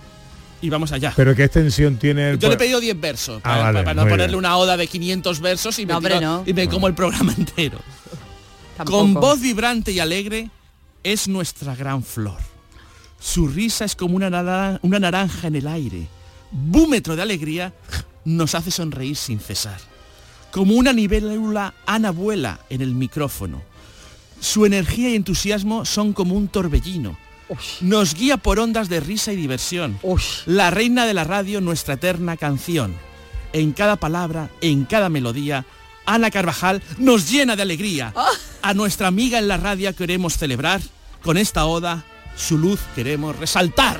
Y 0.60 0.70
vamos 0.70 0.92
allá. 0.92 1.12
Pero 1.16 1.34
qué 1.34 1.44
extensión 1.44 1.96
tiene 1.98 2.30
el 2.30 2.38
Yo 2.38 2.48
le 2.48 2.54
he 2.54 2.58
pedido 2.58 2.80
10 2.80 3.00
versos, 3.00 3.36
Ah, 3.38 3.42
para, 3.42 3.62
vale, 3.64 3.82
para 3.82 3.94
no 3.94 4.02
ponerle 4.02 4.26
bien. 4.28 4.38
una 4.38 4.56
oda 4.56 4.76
de 4.76 4.86
500 4.86 5.40
versos 5.40 5.78
y 5.78 5.84
me, 5.86 5.92
No, 5.92 5.98
hombre, 5.98 6.14
tiro- 6.18 6.26
no. 6.38 6.42
y 6.46 6.54
me 6.54 6.68
como 6.68 6.86
el 6.86 6.94
programa 6.94 7.34
entero. 7.36 7.80
Tampoco. 8.76 8.98
Con 8.98 9.14
voz 9.14 9.40
vibrante 9.40 9.92
y 9.92 9.98
alegre 10.00 10.50
es 11.02 11.28
nuestra 11.28 11.74
gran 11.74 12.02
flor. 12.02 12.38
Su 13.20 13.48
risa 13.48 13.84
es 13.84 13.94
como 13.96 14.16
una, 14.16 14.78
una 14.82 14.98
naranja 15.00 15.48
en 15.48 15.56
el 15.56 15.66
aire. 15.66 16.06
Búmetro 16.50 17.16
de 17.16 17.22
alegría 17.22 17.72
nos 18.24 18.54
hace 18.54 18.70
sonreír 18.70 19.16
sin 19.16 19.40
cesar. 19.40 19.78
Como 20.54 20.74
una 20.74 20.92
libélula 20.92 21.74
Ana 21.84 22.12
vuela 22.12 22.60
en 22.70 22.80
el 22.80 22.94
micrófono. 22.94 23.60
Su 24.38 24.64
energía 24.64 25.10
y 25.10 25.16
entusiasmo 25.16 25.84
son 25.84 26.12
como 26.12 26.36
un 26.36 26.46
torbellino. 26.46 27.18
Nos 27.80 28.14
guía 28.14 28.36
por 28.36 28.60
ondas 28.60 28.88
de 28.88 29.00
risa 29.00 29.32
y 29.32 29.36
diversión. 29.36 29.98
La 30.46 30.70
reina 30.70 31.06
de 31.06 31.14
la 31.14 31.24
radio, 31.24 31.60
nuestra 31.60 31.94
eterna 31.94 32.36
canción. 32.36 32.94
En 33.52 33.72
cada 33.72 33.96
palabra, 33.96 34.48
en 34.60 34.84
cada 34.84 35.08
melodía, 35.08 35.66
Ana 36.06 36.30
Carvajal 36.30 36.82
nos 36.98 37.28
llena 37.28 37.56
de 37.56 37.62
alegría. 37.62 38.14
A 38.62 38.74
nuestra 38.74 39.08
amiga 39.08 39.40
en 39.40 39.48
la 39.48 39.56
radio 39.56 39.92
queremos 39.96 40.38
celebrar. 40.38 40.80
Con 41.24 41.36
esta 41.36 41.66
oda, 41.66 42.04
su 42.36 42.58
luz 42.58 42.78
queremos 42.94 43.34
resaltar. 43.34 43.98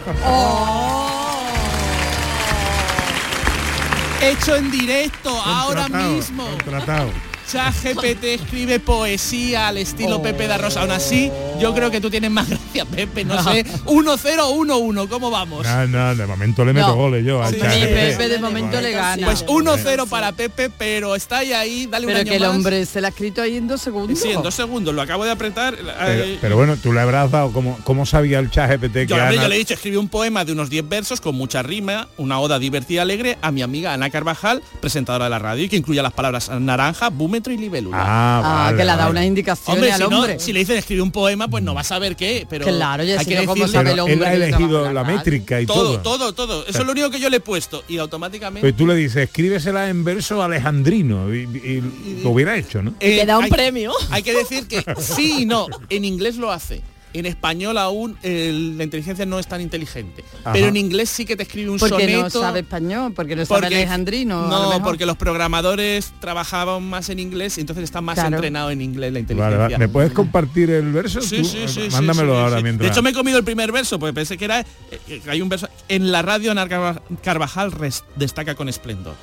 Hecho 4.24 4.56
en 4.56 4.70
directo, 4.70 5.28
ahora 5.38 5.86
mismo. 5.86 6.46
contratado. 6.48 7.10
ChatGPT 7.59 8.24
escribe 8.24 8.80
poesía 8.80 9.68
al 9.68 9.78
estilo 9.78 10.20
Pepe 10.20 10.48
da 10.48 10.59
Rosa. 10.59 10.80
Aún 10.80 10.90
así, 10.90 11.30
yo 11.61 11.72
creo 11.72 11.88
que 11.88 12.00
tú 12.00 12.11
tienes 12.11 12.30
más 12.32 12.48
gracia, 12.48 12.84
Pepe. 12.84 13.24
No 13.24 13.40
sé. 13.44 13.64
1-0-1-1, 13.86 15.09
¿cómo 15.09 15.30
vamos? 15.30 15.64
No, 15.64 15.86
no, 15.86 16.16
de 16.16 16.26
momento 16.26 16.64
le 16.64 16.72
meto 16.72 16.88
No. 16.88 16.94
goles 16.96 17.24
yo 17.24 17.40
al 17.42 17.55
Sí, 17.55 17.61
ChatGPT. 17.61 17.84
Pepe 17.94 18.28
de 18.28 18.38
momento 18.40 18.80
le 18.80 18.90
gana. 18.90 19.24
Pues 19.26 19.46
1-0 19.46 20.09
para 20.09 20.32
Pepe, 20.32 20.68
pero 20.70 21.14
está 21.14 21.38
ahí, 21.38 21.52
ahí, 21.52 21.86
dale 21.86 22.07
un 22.07 22.11
Pero 22.12 22.20
año 22.22 22.30
que 22.30 22.36
el 22.36 22.42
más. 22.42 22.50
hombre 22.57 22.86
se 22.86 23.00
la 23.00 23.09
ha 23.09 23.11
escrito 23.11 23.40
ahí 23.40 23.57
en 23.57 23.68
dos 23.68 23.80
segundos. 23.80 24.18
Sí, 24.18 24.32
en 24.32 24.42
dos 24.42 24.55
segundos, 24.55 24.92
lo 24.92 25.02
acabo 25.02 25.24
de 25.24 25.30
apretar. 25.30 25.76
Pero, 25.76 25.90
Eh, 26.24 26.38
pero 26.40 26.57
bueno, 26.57 26.76
tú 26.76 26.92
le 26.92 27.00
habrás 27.00 27.30
dado, 27.30 27.52
¿cómo, 27.52 27.78
cómo 27.84 28.05
sabía 28.05 28.40
el 28.40 28.50
chat 28.50 28.68
GPT 28.70 28.92
que 28.92 29.07
yo, 29.07 29.14
hombre, 29.16 29.34
Ana- 29.36 29.42
yo 29.42 29.48
le 29.48 29.55
he 29.55 29.59
dicho, 29.59 29.74
escribe 29.74 29.98
un 29.98 30.09
poema 30.09 30.44
de 30.44 30.50
unos 30.52 30.70
10 30.70 30.88
versos 30.88 31.20
con 31.20 31.36
mucha 31.36 31.62
rima, 31.62 32.09
una 32.16 32.40
oda 32.40 32.59
divertida 32.59 32.94
y 32.94 32.98
alegre 33.02 33.38
a 33.42 33.52
mi 33.52 33.62
amiga 33.62 33.92
Ana 33.92 34.11
Carvajal, 34.11 34.61
presentadora 34.80 35.24
de 35.26 35.30
la 35.30 35.38
radio, 35.38 35.64
y 35.64 35.68
que 35.68 35.76
incluya 35.76 36.02
las 36.02 36.12
palabras 36.12 36.50
naranja, 36.61 37.11
y 37.53 37.57
libélula. 37.59 37.97
Ah, 38.01 38.38
Ah, 38.45 38.64
vale, 38.64 38.76
que 38.78 38.84
le 38.84 38.90
ha 38.90 38.97
dado 38.97 39.09
vale. 39.09 39.18
unas 39.20 39.26
indicaciones 39.26 39.74
Hombre, 39.76 39.92
al 39.92 40.03
si, 40.03 40.09
no, 40.09 40.18
hombre. 40.20 40.38
si 40.40 40.53
le 40.53 40.59
dicen 40.61 40.76
escribe 40.76 41.03
un 41.03 41.11
poema, 41.12 41.49
pues 41.49 41.62
no 41.62 41.74
va 41.74 41.82
a 41.82 41.84
saber 41.84 42.16
qué, 42.16 42.47
pero 42.49 42.66
Claro, 42.66 43.05
ya 43.05 43.18
hay 43.20 43.26
que 43.26 43.34
no, 43.36 43.45
¿cómo 43.47 43.64
decirle- 43.64 43.72
sabe 43.72 43.90
el 43.90 43.95
Pero 43.97 44.05
hombre 44.05 44.14
él 44.16 44.24
ha 44.24 44.34
elegido 44.47 44.92
la 44.92 45.05
métrica 45.05 45.61
y 45.61 45.66
todo, 45.66 46.01
todo. 46.01 46.32
todo, 46.32 46.32
todo. 46.34 46.66
Eso 46.66 46.78
es 46.80 46.84
lo 46.86 46.92
único 46.92 47.11
que 47.11 47.20
yo 47.20 47.28
le 47.30 47.36
he 47.38 47.40
puesto 47.40 47.84
y 47.88 47.99
automáticamente 47.99 48.61
Pues 48.61 48.76
tú 48.76 48.86
le 48.86 48.95
dices, 48.95 49.24
escríbesela 49.24 49.88
en 49.88 50.05
verso 50.05 50.42
alejandrino 50.42 51.34
y, 51.34 51.40
y 51.40 52.20
lo 52.22 52.30
hubiera 52.30 52.57
hecho, 52.57 52.82
¿no? 52.82 52.95
Eh, 53.01 53.18
Te 53.20 53.26
da 53.26 53.38
un 53.38 53.45
hay- 53.45 53.51
premio. 53.51 53.92
Hay 54.11 54.22
que 54.22 54.32
decir 54.34 54.66
que 54.66 54.84
sí 55.01 55.42
y 55.42 55.47
no. 55.47 55.66
En 55.90 56.05
inglés 56.05 56.36
lo 56.36 56.51
hace. 56.51 56.82
En 57.14 57.26
español 57.26 57.78
aún 57.78 58.16
el- 58.22 58.76
la 58.76 58.84
inteligencia 58.84 59.24
no 59.24 59.38
es 59.38 59.46
tan 59.46 59.60
inteligente. 59.60 60.24
Ajá. 60.42 60.52
Pero 60.52 60.66
en 60.66 60.76
inglés 60.76 61.08
sí 61.10 61.24
que 61.24 61.36
te 61.36 61.44
escribe 61.44 61.70
un 61.70 61.78
Porque 61.78 61.94
soneto. 61.94 62.22
no 62.22 62.30
sabe 62.30 62.60
español, 62.60 63.12
porque 63.14 63.36
no 63.36 63.46
sabe 63.46 63.60
porque- 63.62 63.76
alejandrino. 63.76 64.48
No, 64.48 64.82
porque 64.82 65.06
los 65.06 65.16
programadores 65.16 66.12
trabajaban 66.20 66.82
más 66.82 67.08
en 67.10 67.20
inglés 67.20 67.56
y 67.56 67.60
entonces 67.60 67.84
está 67.84 68.00
más 68.00 68.16
Claro. 68.16 68.34
entrenado 68.36 68.70
en 68.70 68.82
inglés 68.82 69.12
la 69.12 69.20
inteligencia. 69.20 69.58
vale. 69.58 69.78
¿Me 69.78 69.88
puedes 69.88 70.12
compartir 70.12 70.70
el 70.70 70.90
verso? 70.92 71.20
Sí, 71.20 71.38
tú? 71.38 71.44
sí, 71.44 71.64
sí, 71.68 71.82
sí, 71.82 71.88
Mándamelo 71.92 72.34
sí, 72.34 72.40
ahora 72.40 72.56
sí. 72.58 72.62
mientras. 72.64 72.88
De 72.88 72.92
hecho 72.92 73.02
me 73.02 73.10
he 73.10 73.12
comido 73.14 73.38
el 73.38 73.44
primer 73.44 73.70
verso 73.70 73.98
porque 73.98 74.12
pensé 74.12 74.36
que 74.36 74.44
era 74.46 74.60
eh, 74.60 74.66
eh, 75.08 75.22
hay 75.28 75.40
un 75.40 75.48
verso 75.48 75.68
en 75.88 76.10
la 76.10 76.20
radio 76.22 76.50
Ana 76.50 76.66
Carva- 76.68 77.00
Carvajal 77.22 77.70
res- 77.72 78.02
destaca 78.16 78.54
con 78.56 78.68
esplendor. 78.68 79.14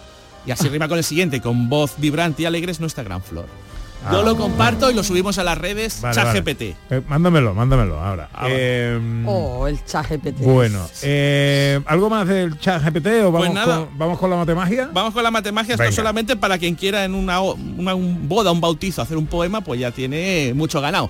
Y 0.46 0.52
así 0.52 0.70
rima 0.70 0.88
con 0.88 0.98
el 0.98 1.04
siguiente, 1.04 1.40
con 1.42 1.70
voz 1.70 1.94
vibrante 1.98 2.42
y 2.42 2.46
alegre 2.46 2.72
es 2.72 2.80
nuestra 2.80 3.04
gran 3.04 3.22
flor. 3.22 3.46
Yo 4.12 4.20
Ah. 4.22 4.24
lo 4.24 4.36
comparto 4.36 4.90
y 4.90 4.94
lo 4.96 5.04
subimos 5.04 5.38
a 5.38 5.44
las 5.44 5.58
redes 5.58 6.02
Vale, 6.02 6.16
vale. 6.16 6.32
ChatGPT. 6.42 6.62
Eh, 6.90 7.02
mándamelo, 7.08 7.54
mándamelo 7.54 8.00
ahora. 8.00 8.30
Ah. 8.34 8.48
Eh, 8.50 9.00
Oh, 9.28 9.68
el 9.68 9.84
chat 9.86 10.08
GPT. 10.10 10.42
Bueno, 10.44 10.80
eh, 11.04 11.80
¿algo 11.86 12.10
más 12.10 12.28
del 12.28 12.58
chat 12.60 12.82
GPT 12.84 13.08
o 13.24 13.32
vamos, 13.32 13.48
Pues 13.50 13.54
nada. 13.54 13.76
con, 13.86 13.98
vamos 14.00 14.18
con 14.20 14.30
la 14.32 14.38
matemagia? 14.38 14.90
Vamos 14.92 15.14
con 15.14 15.22
la 15.22 15.30
matemática, 15.32 15.76
esto 15.76 15.96
solamente 15.96 16.36
para 16.36 16.58
quien 16.58 16.74
quiera 16.76 17.04
en 17.06 17.14
una, 17.14 17.40
una- 17.42 17.94
un 17.94 18.28
boda, 18.28 18.52
un 18.52 18.60
bautizo, 18.62 19.02
hacer 19.04 19.18
un 19.18 19.28
poema, 19.28 19.62
pues 19.62 19.80
ya 19.80 19.92
tiene 19.92 20.54
mucho 20.56 20.82
ganado. 20.82 21.10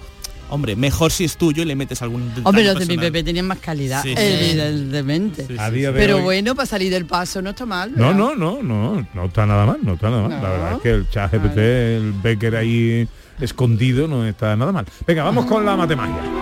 Hombre, 0.52 0.76
mejor 0.76 1.12
si 1.12 1.24
es 1.24 1.38
tuyo 1.38 1.64
y 1.64 1.66
le 1.66 1.76
metes 1.76 2.02
algún 2.02 2.28
detalle 2.30 2.43
Hombre, 2.45 2.64
los 2.66 2.78
de 2.80 2.86
mi. 2.86 2.97
Pepe 2.97 3.24
tenían 3.24 3.47
más 3.47 3.58
calidad, 3.60 4.04
Sí, 4.04 4.10
sí. 4.10 4.16
evidentemente. 4.18 5.47
A 5.58 5.72
día 5.72 5.91
de 5.91 5.99
Pero 5.99 6.18
hoy- 6.18 6.24
bueno, 6.24 6.54
para 6.56 6.66
salir 6.66 6.91
del 6.91 7.06
paso 7.06 7.41
no 7.41 7.52
está 7.52 7.66
mal. 7.66 7.91
No, 7.95 8.08
¿verdad? 8.08 8.16
no, 8.18 8.36
no, 8.36 8.62
no, 8.64 9.08
no 9.14 9.26
está 9.26 9.45
nada 9.45 9.66
mal, 9.66 9.80
no 9.82 9.93
está 9.93 10.10
nada 10.10 10.28
mal. 10.28 10.41
La 10.43 10.49
verdad 10.49 10.72
es 10.74 10.82
que 10.82 10.89
el 10.91 11.10
chat 11.10 11.32
GPT, 11.32 11.58
el 11.97 12.14
Becker 12.22 12.56
ahí 12.56 13.08
escondido, 13.39 14.08
no 14.08 14.26
está 14.28 14.56
nada 14.56 14.72
mal. 14.72 14.86
Venga, 15.08 15.24
vamos 15.24 15.45
con 15.45 15.66
la 15.66 15.76
matemagia. 15.76 16.40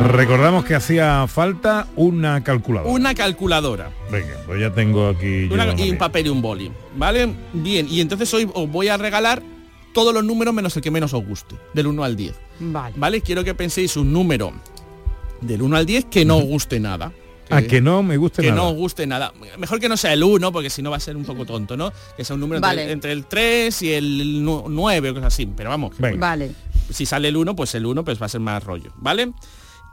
Recordamos 0.00 0.64
que 0.64 0.74
hacía 0.74 1.26
falta 1.26 1.86
una 1.96 2.42
calculadora. 2.44 2.90
Una 2.92 3.14
calculadora. 3.14 3.90
Venga, 4.10 4.36
pues 4.46 4.60
ya 4.60 4.72
tengo 4.72 5.08
aquí. 5.08 5.44
Una- 5.50 5.74
y 5.76 5.90
un 5.90 5.98
papel 5.98 6.26
y 6.26 6.28
un 6.28 6.42
boli. 6.42 6.70
¿Vale? 6.96 7.32
Bien, 7.52 7.86
y 7.90 8.00
entonces 8.00 8.32
hoy 8.34 8.48
os 8.54 8.70
voy 8.70 8.88
a 8.88 8.96
regalar 8.96 9.42
todos 9.92 10.12
los 10.14 10.22
números 10.24 10.54
menos 10.54 10.76
el 10.76 10.82
que 10.82 10.90
menos 10.90 11.12
os 11.14 11.24
guste, 11.24 11.56
del 11.74 11.86
1 11.86 12.04
al 12.04 12.16
10. 12.16 12.34
Vale. 12.60 12.94
¿Vale? 12.98 13.20
Quiero 13.22 13.42
que 13.42 13.54
penséis 13.54 13.96
un 13.96 14.12
número 14.12 14.52
del 15.40 15.62
1 15.62 15.76
al 15.76 15.86
10 15.86 16.04
que 16.06 16.24
no 16.24 16.36
os 16.36 16.44
guste 16.44 16.78
nada. 16.78 17.12
Ah, 17.48 17.62
que 17.62 17.80
no 17.80 18.02
me 18.02 18.16
guste 18.16 18.42
que 18.42 18.48
nada. 18.50 18.60
no 18.62 18.68
os 18.70 18.74
guste 18.76 19.06
nada. 19.06 19.32
Mejor 19.56 19.78
que 19.80 19.88
no 19.88 19.96
sea 19.96 20.12
el 20.12 20.22
1, 20.24 20.50
porque 20.52 20.68
si 20.68 20.82
no 20.82 20.90
va 20.90 20.96
a 20.96 21.00
ser 21.00 21.16
un 21.16 21.24
poco 21.24 21.46
tonto, 21.46 21.76
¿no? 21.76 21.92
Que 22.16 22.24
sea 22.24 22.34
un 22.34 22.40
número 22.40 22.56
entre, 22.58 22.68
Vale. 22.68 22.90
entre 22.92 23.12
el 23.12 23.24
3 23.26 23.82
y 23.82 23.92
el 23.92 24.44
9 24.44 25.10
o 25.10 25.14
cosas 25.14 25.32
así. 25.32 25.46
Pero 25.56 25.70
vamos, 25.70 25.94
que 25.94 26.02
Venga. 26.02 26.18
Vale. 26.18 26.50
si 26.90 27.06
sale 27.06 27.28
el 27.28 27.36
1, 27.36 27.54
pues 27.56 27.74
el 27.76 27.86
1 27.86 28.04
pues 28.04 28.20
va 28.20 28.26
a 28.26 28.28
ser 28.28 28.40
más 28.40 28.62
rollo, 28.64 28.90
¿vale? 28.96 29.32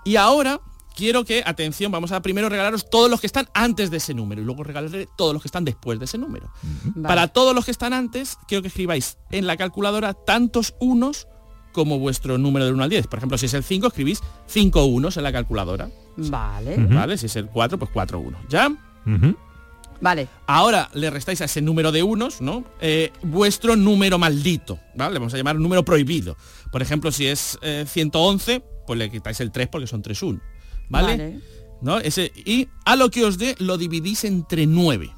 Y 0.03 0.15
ahora 0.15 0.59
quiero 0.95 1.23
que, 1.23 1.43
atención, 1.45 1.91
vamos 1.91 2.11
a 2.11 2.21
primero 2.21 2.49
regalaros 2.49 2.89
todos 2.89 3.09
los 3.09 3.19
que 3.19 3.27
están 3.27 3.47
antes 3.53 3.91
de 3.91 3.97
ese 3.97 4.13
número 4.13 4.41
y 4.41 4.45
luego 4.45 4.63
regalaré 4.63 5.07
todos 5.17 5.33
los 5.33 5.41
que 5.41 5.47
están 5.47 5.65
después 5.65 5.99
de 5.99 6.05
ese 6.05 6.17
número. 6.17 6.51
Vale. 6.95 7.07
Para 7.07 7.27
todos 7.27 7.55
los 7.55 7.65
que 7.65 7.71
están 7.71 7.93
antes, 7.93 8.37
quiero 8.47 8.61
que 8.61 8.67
escribáis 8.67 9.17
en 9.31 9.47
la 9.47 9.57
calculadora 9.57 10.13
tantos 10.13 10.75
unos 10.79 11.27
como 11.71 11.99
vuestro 11.99 12.37
número 12.37 12.65
del 12.65 12.75
1 12.75 12.83
al 12.83 12.89
10. 12.89 13.07
Por 13.07 13.17
ejemplo, 13.17 13.37
si 13.37 13.47
es 13.47 13.53
el 13.53 13.63
5, 13.63 13.87
escribís 13.87 14.21
5 14.47 14.85
unos 14.85 15.17
en 15.17 15.23
la 15.23 15.31
calculadora. 15.31 15.89
Vale. 16.15 16.77
¿Vale? 16.77 17.17
Si 17.17 17.25
es 17.25 17.35
el 17.35 17.47
4, 17.47 17.79
pues 17.79 17.91
4 17.91 18.19
unos. 18.19 18.41
¿Ya? 18.47 18.71
Vale. 19.99 20.27
Ahora 20.47 20.89
le 20.93 21.09
restáis 21.09 21.41
a 21.41 21.45
ese 21.45 21.61
número 21.61 21.91
de 21.91 22.03
unos, 22.03 22.41
¿no? 22.41 22.63
Eh, 22.81 23.11
vuestro 23.23 23.75
número 23.75 24.19
maldito, 24.19 24.79
¿vale? 24.95 25.13
Le 25.13 25.19
vamos 25.19 25.33
a 25.33 25.37
llamar 25.37 25.55
número 25.55 25.83
prohibido. 25.83 26.37
Por 26.71 26.81
ejemplo, 26.81 27.11
si 27.11 27.25
es 27.25 27.57
eh, 27.61 27.85
111, 27.87 28.63
pues 28.85 28.97
le 28.99 29.09
quitáis 29.11 29.39
el 29.39 29.51
3 29.51 29.67
porque 29.69 29.87
son 29.87 30.01
3 30.01 30.21
1. 30.23 30.39
¿Vale? 30.89 31.07
Vale. 31.07 31.39
¿No? 31.81 31.99
Ese, 31.99 32.31
y 32.35 32.67
a 32.85 32.95
lo 32.95 33.09
que 33.11 33.25
os 33.25 33.37
dé 33.37 33.55
lo 33.59 33.77
dividís 33.77 34.23
entre 34.23 34.65
9. 34.65 35.09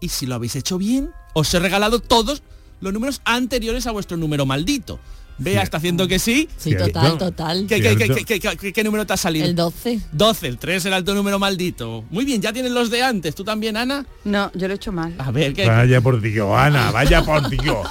Y 0.00 0.08
si 0.08 0.26
lo 0.26 0.34
habéis 0.34 0.56
hecho 0.56 0.78
bien, 0.78 1.10
os 1.34 1.52
he 1.54 1.58
regalado 1.60 2.00
todos 2.00 2.42
los 2.80 2.92
números 2.92 3.20
anteriores 3.24 3.86
a 3.86 3.92
vuestro 3.92 4.16
número 4.16 4.46
maldito. 4.46 4.98
Vea, 5.38 5.62
está 5.62 5.78
haciendo 5.78 6.06
que 6.06 6.18
sí. 6.18 6.48
Sí, 6.56 6.70
Cierto. 6.70 6.86
total, 6.88 7.18
total. 7.18 7.66
¿Qué, 7.68 7.80
qué- 7.80 7.96
qué- 7.96 8.24
qué- 8.24 8.38
qué- 8.40 8.56
qué- 8.56 8.72
qué 8.72 8.84
número 8.84 9.06
te 9.06 9.14
ha 9.14 9.16
salido? 9.16 9.46
El 9.46 9.56
12. 9.56 10.00
12, 10.12 10.46
el 10.46 10.58
3 10.58 10.84
era 10.86 10.98
el 10.98 11.04
tu 11.04 11.14
número 11.14 11.38
maldito. 11.38 12.04
Muy 12.10 12.24
bien, 12.24 12.40
ya 12.42 12.52
tienes 12.52 12.70
los 12.70 12.90
de 12.90 13.02
antes. 13.02 13.34
¿Tú 13.34 13.42
también, 13.42 13.76
Ana? 13.76 14.04
No, 14.24 14.52
yo 14.54 14.68
lo 14.68 14.74
he 14.74 14.76
hecho 14.76 14.92
mal. 14.92 15.14
A 15.18 15.30
ver, 15.30 15.54
¿qué, 15.54 15.66
Vaya 15.66 16.00
por 16.00 16.20
Dios, 16.20 16.50
Ana, 16.54 16.90
vaya 16.90 17.24
por 17.24 17.48
Dios. 17.50 17.88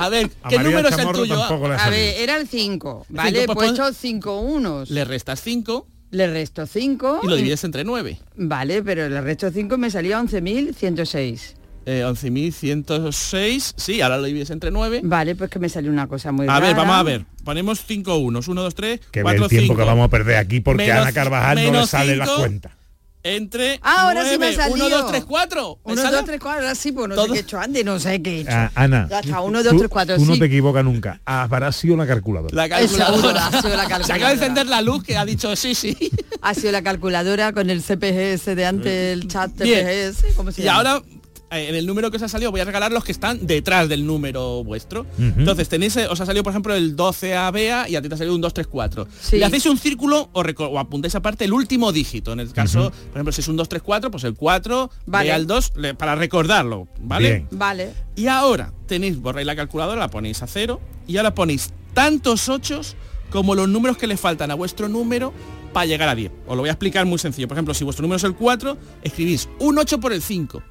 A 0.00 0.08
ver, 0.08 0.30
A 0.42 0.48
¿qué 0.48 0.56
María 0.56 0.70
número 0.70 0.88
es 0.88 0.94
el 0.94 0.98
Chamorro 1.00 1.18
tuyo? 1.20 1.42
A 1.78 1.90
ver, 1.90 2.16
era 2.20 2.36
el 2.36 2.48
5, 2.48 3.06
¿vale? 3.08 3.30
Cinco, 3.30 3.40
He 3.42 3.46
pues 3.54 3.56
pon- 3.68 3.76
puesto 3.76 3.92
5 3.94 4.40
unos. 4.40 4.90
Le 4.90 5.04
restas 5.04 5.40
5 5.42 5.86
Le 6.10 6.26
resto 6.26 6.66
5. 6.66 7.20
y 7.22 7.26
lo 7.28 7.36
divides 7.36 7.62
entre 7.64 7.84
9. 7.84 8.18
Vale, 8.36 8.82
pero 8.82 9.08
le 9.08 9.20
resto 9.20 9.50
5 9.50 9.78
me 9.78 9.90
salía 9.90 10.18
11.106. 10.20 11.54
Eh, 11.86 12.04
11.106, 12.04 13.72
sí, 13.76 14.00
ahora 14.00 14.18
lo 14.18 14.24
divides 14.24 14.50
entre 14.50 14.70
9. 14.70 15.00
Vale, 15.02 15.34
pues 15.34 15.50
que 15.50 15.58
me 15.58 15.68
salió 15.68 15.90
una 15.90 16.06
cosa 16.06 16.30
muy 16.32 16.46
A 16.48 16.60
ver, 16.60 16.72
rara. 16.72 16.82
vamos 16.82 16.96
a 16.96 17.02
ver. 17.02 17.24
Ponemos 17.44 17.82
5 17.86 18.16
unos. 18.18 18.48
1, 18.48 18.62
2, 18.62 18.74
3, 18.74 19.00
Que 19.10 19.20
ve 19.20 19.22
4, 19.24 19.44
el 19.44 19.48
tiempo 19.48 19.72
5. 19.74 19.76
que 19.76 19.84
vamos 19.84 20.04
a 20.04 20.08
perder 20.08 20.36
aquí 20.36 20.60
porque 20.60 20.84
Menos- 20.84 20.98
a 20.98 21.02
Ana 21.02 21.12
Carvajal 21.12 21.72
no 21.72 21.80
le 21.80 21.86
sale 21.86 22.16
la 22.16 22.26
cinco. 22.26 22.38
cuenta. 22.40 22.76
Entre 23.22 23.78
Ah, 23.82 24.06
ahora 24.08 24.24
sí 24.24 24.38
me 24.38 24.46
ha 24.46 24.68
1, 24.68 24.68
2, 24.68 24.78
salido. 24.78 25.06
3, 25.06 25.24
4. 25.26 25.78
1, 25.84 26.02
2, 26.10 26.24
3, 26.24 26.40
4, 26.40 26.50
ahora 26.62 26.74
sí, 26.74 26.90
pues 26.92 27.08
no 27.08 27.14
sé 27.14 27.20
Todo- 27.20 27.32
qué 27.32 27.38
he 27.38 27.42
hecho 27.42 27.58
antes, 27.60 27.84
no 27.84 27.98
sé 27.98 28.22
qué 28.22 28.36
he 28.38 28.40
hecho. 28.40 28.50
Ah, 28.52 28.70
Ana, 28.74 29.06
Ya 29.10 29.20
está, 29.20 29.36
tú- 29.38 29.42
1, 29.44 29.62
2, 29.62 29.72
tú- 29.72 29.78
3, 29.78 29.90
4, 29.90 30.16
tú 30.16 30.24
no 30.24 30.38
te 30.38 30.44
equivocas 30.46 30.84
nunca. 30.84 31.20
Habrá 31.26 31.70
sido 31.72 31.96
la 31.98 32.06
calculadora. 32.06 32.54
La 32.56 32.68
calculadora. 32.68 33.46
ha 33.46 33.62
sido 33.62 33.76
la 33.76 33.86
Se 33.86 33.92
acaba 33.92 33.98
de 33.98 34.04
calculadora. 34.08 34.32
encender 34.32 34.66
la 34.68 34.80
luz 34.80 35.02
que 35.04 35.16
ha 35.18 35.24
dicho 35.26 35.54
sí, 35.54 35.74
sí. 35.74 35.96
Ha 36.40 36.54
sido 36.54 36.72
la 36.72 36.82
calculadora 36.82 37.52
con 37.52 37.68
el 37.68 37.82
CPGS 37.82 38.54
de 38.54 38.64
antes, 38.66 39.12
el 39.12 39.28
chat. 39.28 39.50
CPGS, 39.54 40.24
¿cómo 40.36 40.50
se 40.52 40.62
Y 40.62 40.68
ahora 40.68 41.02
en 41.50 41.74
el 41.74 41.86
número 41.86 42.10
que 42.10 42.16
os 42.16 42.22
ha 42.22 42.28
salido 42.28 42.50
voy 42.50 42.60
a 42.60 42.64
regalar 42.64 42.92
los 42.92 43.04
que 43.04 43.12
están 43.12 43.46
detrás 43.46 43.88
del 43.88 44.06
número 44.06 44.62
vuestro. 44.64 45.02
Ujú. 45.18 45.40
Entonces 45.40 45.68
tenéis, 45.68 45.96
eh, 45.96 46.06
os 46.08 46.20
ha 46.20 46.26
salido 46.26 46.42
por 46.44 46.52
ejemplo 46.52 46.74
el 46.74 46.94
12 46.96 47.34
a 47.34 47.50
Bea 47.50 47.88
y 47.88 47.96
a 47.96 48.02
ti 48.02 48.08
te 48.08 48.14
ha 48.14 48.18
salido 48.18 48.34
un 48.34 48.40
2, 48.40 48.54
3, 48.54 48.66
4. 48.66 49.08
Sí. 49.20 49.38
Le 49.38 49.44
hacéis 49.44 49.66
un 49.66 49.76
círculo 49.78 50.30
o, 50.32 50.40
o 50.42 50.78
apuntáis 50.78 51.14
aparte 51.14 51.44
el 51.44 51.52
último 51.52 51.92
dígito. 51.92 52.32
En 52.32 52.40
el 52.40 52.52
caso, 52.52 52.80
Ujú. 52.80 52.90
por 52.90 53.12
ejemplo, 53.16 53.32
si 53.32 53.40
es 53.40 53.48
un 53.48 53.56
2, 53.56 53.68
3, 53.68 53.82
4, 53.82 54.10
pues 54.10 54.24
el 54.24 54.34
4, 54.34 54.90
Vale. 55.06 55.24
Bea 55.28 55.36
el 55.36 55.46
2, 55.46 55.72
le- 55.76 55.94
para 55.94 56.14
recordarlo, 56.14 56.86
¿vale? 57.00 57.28
Bien. 57.30 57.48
Vale. 57.50 57.92
Y 58.16 58.26
ahora 58.26 58.72
tenéis, 58.86 59.20
borráis 59.20 59.46
la 59.46 59.56
calculadora, 59.56 59.98
la 60.00 60.08
ponéis 60.10 60.42
a 60.42 60.46
cero 60.46 60.80
y 61.06 61.16
ahora 61.16 61.34
ponéis 61.34 61.72
tantos 61.94 62.48
ochos 62.48 62.96
como 63.30 63.54
los 63.54 63.68
números 63.68 63.96
que 63.96 64.06
le 64.06 64.16
faltan 64.16 64.50
a 64.50 64.54
vuestro 64.54 64.88
número 64.88 65.32
para 65.72 65.86
llegar 65.86 66.08
a 66.08 66.14
10. 66.14 66.32
Os 66.48 66.56
lo 66.56 66.62
voy 66.62 66.68
a 66.68 66.72
explicar 66.72 67.06
muy 67.06 67.18
sencillo. 67.18 67.46
Por 67.48 67.56
ejemplo, 67.56 67.74
si 67.74 67.84
vuestro 67.84 68.02
número 68.02 68.16
es 68.16 68.24
el 68.24 68.34
4, 68.34 68.76
escribís 69.02 69.48
un 69.60 69.78
8 69.78 70.00
por 70.00 70.12
el 70.12 70.20
5, 70.20 70.62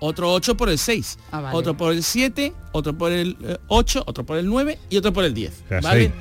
otro 0.00 0.32
8 0.32 0.56
por 0.56 0.68
el 0.68 0.78
6, 0.78 1.18
Ah, 1.32 1.40
vale. 1.40 1.56
otro 1.56 1.76
por 1.76 1.92
el 1.92 2.02
7, 2.02 2.52
otro 2.72 2.96
por 2.96 3.12
el 3.12 3.36
eh, 3.42 3.56
8, 3.68 4.04
otro 4.06 4.24
por 4.24 4.36
el 4.38 4.46
9 4.46 4.78
y 4.90 4.96
otro 4.96 5.12
por 5.12 5.24
el 5.24 5.34
10. 5.34 5.64
Ya, 5.70 5.80
¿vale? 5.80 6.12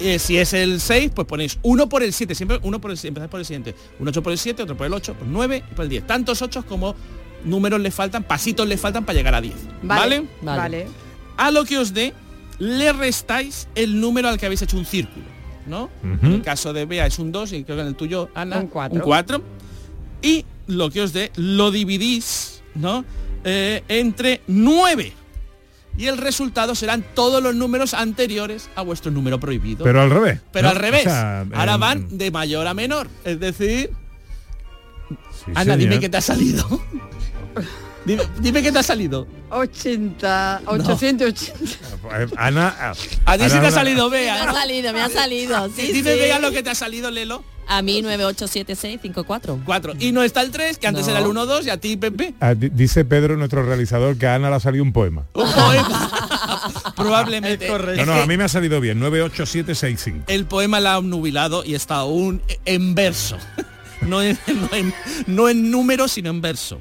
Eh, 0.00 0.18
si 0.18 0.38
es 0.38 0.52
el 0.54 0.80
6, 0.80 1.12
pues 1.14 1.26
ponéis 1.26 1.58
uno 1.62 1.88
por 1.88 2.02
el 2.02 2.12
7, 2.12 2.34
siempre 2.34 2.58
uno 2.62 2.80
por 2.80 2.90
el 2.90 2.98
empezáis 3.02 3.30
por 3.30 3.40
el 3.40 3.46
siguiente. 3.46 3.74
Un 3.98 4.08
8 4.08 4.22
por 4.22 4.32
el 4.32 4.38
7, 4.38 4.62
otro 4.62 4.76
por 4.76 4.86
el 4.86 4.94
8, 4.94 5.14
por 5.14 5.26
el 5.26 5.32
9 5.32 5.64
y 5.70 5.74
por 5.74 5.84
el 5.84 5.88
10. 5.90 6.06
Tantos 6.06 6.40
8 6.42 6.64
como 6.66 6.94
números 7.44 7.80
le 7.80 7.90
faltan, 7.90 8.22
pasitos 8.24 8.66
le 8.66 8.76
faltan 8.78 9.04
para 9.04 9.16
llegar 9.18 9.34
a 9.34 9.40
10. 9.40 9.54
Vale. 9.82 10.20
¿Vale? 10.42 10.58
Vale. 10.58 10.86
A 11.36 11.50
lo 11.50 11.64
que 11.64 11.76
os 11.78 11.92
dé, 11.92 12.14
le 12.58 12.92
restáis 12.94 13.68
el 13.74 14.00
número 14.00 14.28
al 14.28 14.38
que 14.38 14.46
habéis 14.46 14.62
hecho 14.62 14.76
un 14.78 14.84
círculo, 14.86 15.24
¿no? 15.66 15.84
Ujú. 16.02 16.26
En 16.26 16.32
el 16.32 16.42
caso 16.42 16.72
de 16.72 16.84
Bea 16.86 17.06
es 17.06 17.18
un 17.18 17.30
2 17.32 17.52
y 17.52 17.64
creo 17.64 17.76
que 17.76 17.82
en 17.82 17.88
el 17.88 17.94
tuyo, 17.94 18.28
Ana, 18.34 18.58
Un 18.58 18.66
cuatro. 18.68 18.96
un 18.96 19.02
4. 19.02 19.42
Y 20.22 20.44
lo 20.66 20.90
que 20.90 21.00
os 21.02 21.12
dé, 21.12 21.30
lo 21.36 21.70
dividís, 21.70 22.62
¿no? 22.74 23.04
Eh, 23.44 23.82
entre 23.88 24.40
9. 24.46 25.12
Y 25.96 26.06
el 26.06 26.18
resultado 26.18 26.74
serán 26.74 27.04
todos 27.14 27.42
los 27.42 27.54
números 27.54 27.94
anteriores 27.94 28.70
a 28.76 28.82
vuestro 28.82 29.10
número 29.10 29.40
prohibido. 29.40 29.84
Pero 29.84 30.00
al 30.00 30.10
revés. 30.10 30.40
Pero 30.52 30.64
¿no? 30.68 30.70
al 30.70 30.76
revés. 30.76 31.06
O 31.06 31.10
sea, 31.10 31.40
Ahora 31.52 31.74
en- 31.74 31.80
van 31.80 32.18
de 32.18 32.30
mayor 32.30 32.66
a 32.66 32.74
menor. 32.74 33.08
Es 33.24 33.40
decir, 33.40 33.90
Sí, 35.44 35.52
Ana, 35.54 35.76
dime 35.76 35.98
qué 35.98 36.08
te 36.08 36.16
ha 36.18 36.20
salido. 36.20 36.64
dime, 38.04 38.22
dime 38.40 38.62
qué 38.62 38.70
te 38.70 38.78
ha 38.78 38.82
salido. 38.82 39.26
80, 39.50 40.62
880. 40.66 41.52
Eh, 42.22 42.26
Ana, 42.36 42.92
A 43.26 43.38
ti 43.38 43.44
sí 43.50 43.58
te 43.60 43.66
ha 43.66 43.70
salido 43.70 44.08
Me 44.10 44.18
Bea. 44.20 44.50
ha 44.50 44.52
salido, 44.54 44.92
me 44.92 45.00
ha 45.02 45.08
salido. 45.10 45.68
Sí, 45.74 45.92
Dime 45.92 46.12
sí. 46.14 46.18
Bea 46.18 46.38
lo 46.38 46.50
que 46.50 46.62
te 46.62 46.70
ha 46.70 46.74
salido, 46.74 47.10
Lelo. 47.10 47.44
A 47.66 47.82
mí 47.82 48.02
987654. 48.02 49.60
4. 49.64 49.94
Y 50.00 50.10
no 50.10 50.22
está 50.24 50.40
el 50.42 50.50
3, 50.50 50.78
que 50.78 50.88
antes 50.88 51.04
No. 51.06 51.10
era 51.12 51.20
el 51.20 51.26
1, 51.28 51.46
2 51.46 51.66
y 51.66 51.70
a 51.70 51.76
ti, 51.76 51.96
Pepe. 51.96 52.34
Ah, 52.40 52.54
di- 52.54 52.68
dice 52.70 53.04
Pedro, 53.04 53.36
nuestro 53.36 53.62
realizador, 53.64 54.16
que 54.18 54.26
a 54.26 54.34
Ana 54.34 54.50
le 54.50 54.56
ha 54.56 54.60
salido 54.60 54.82
un 54.82 54.92
poema. 54.92 55.26
Un 55.34 55.44
poema. 55.52 56.10
Probablemente. 56.96 57.68
No, 57.68 58.06
no, 58.06 58.12
a 58.14 58.26
mí 58.26 58.36
me 58.36 58.42
ha 58.44 58.48
salido 58.48 58.80
bien, 58.80 58.98
98765. 58.98 60.24
El 60.26 60.46
poema 60.46 60.80
la 60.80 60.96
ha 60.96 61.00
nubilado 61.00 61.64
y 61.64 61.74
está 61.76 61.96
aún 61.96 62.42
en 62.64 62.94
verso. 62.94 63.36
No 64.00 64.22
en, 64.22 64.38
no 64.48 64.74
en- 64.74 64.94
no 65.26 65.48
en 65.50 65.70
número, 65.70 66.08
sino 66.08 66.30
en 66.30 66.40
verso. 66.40 66.80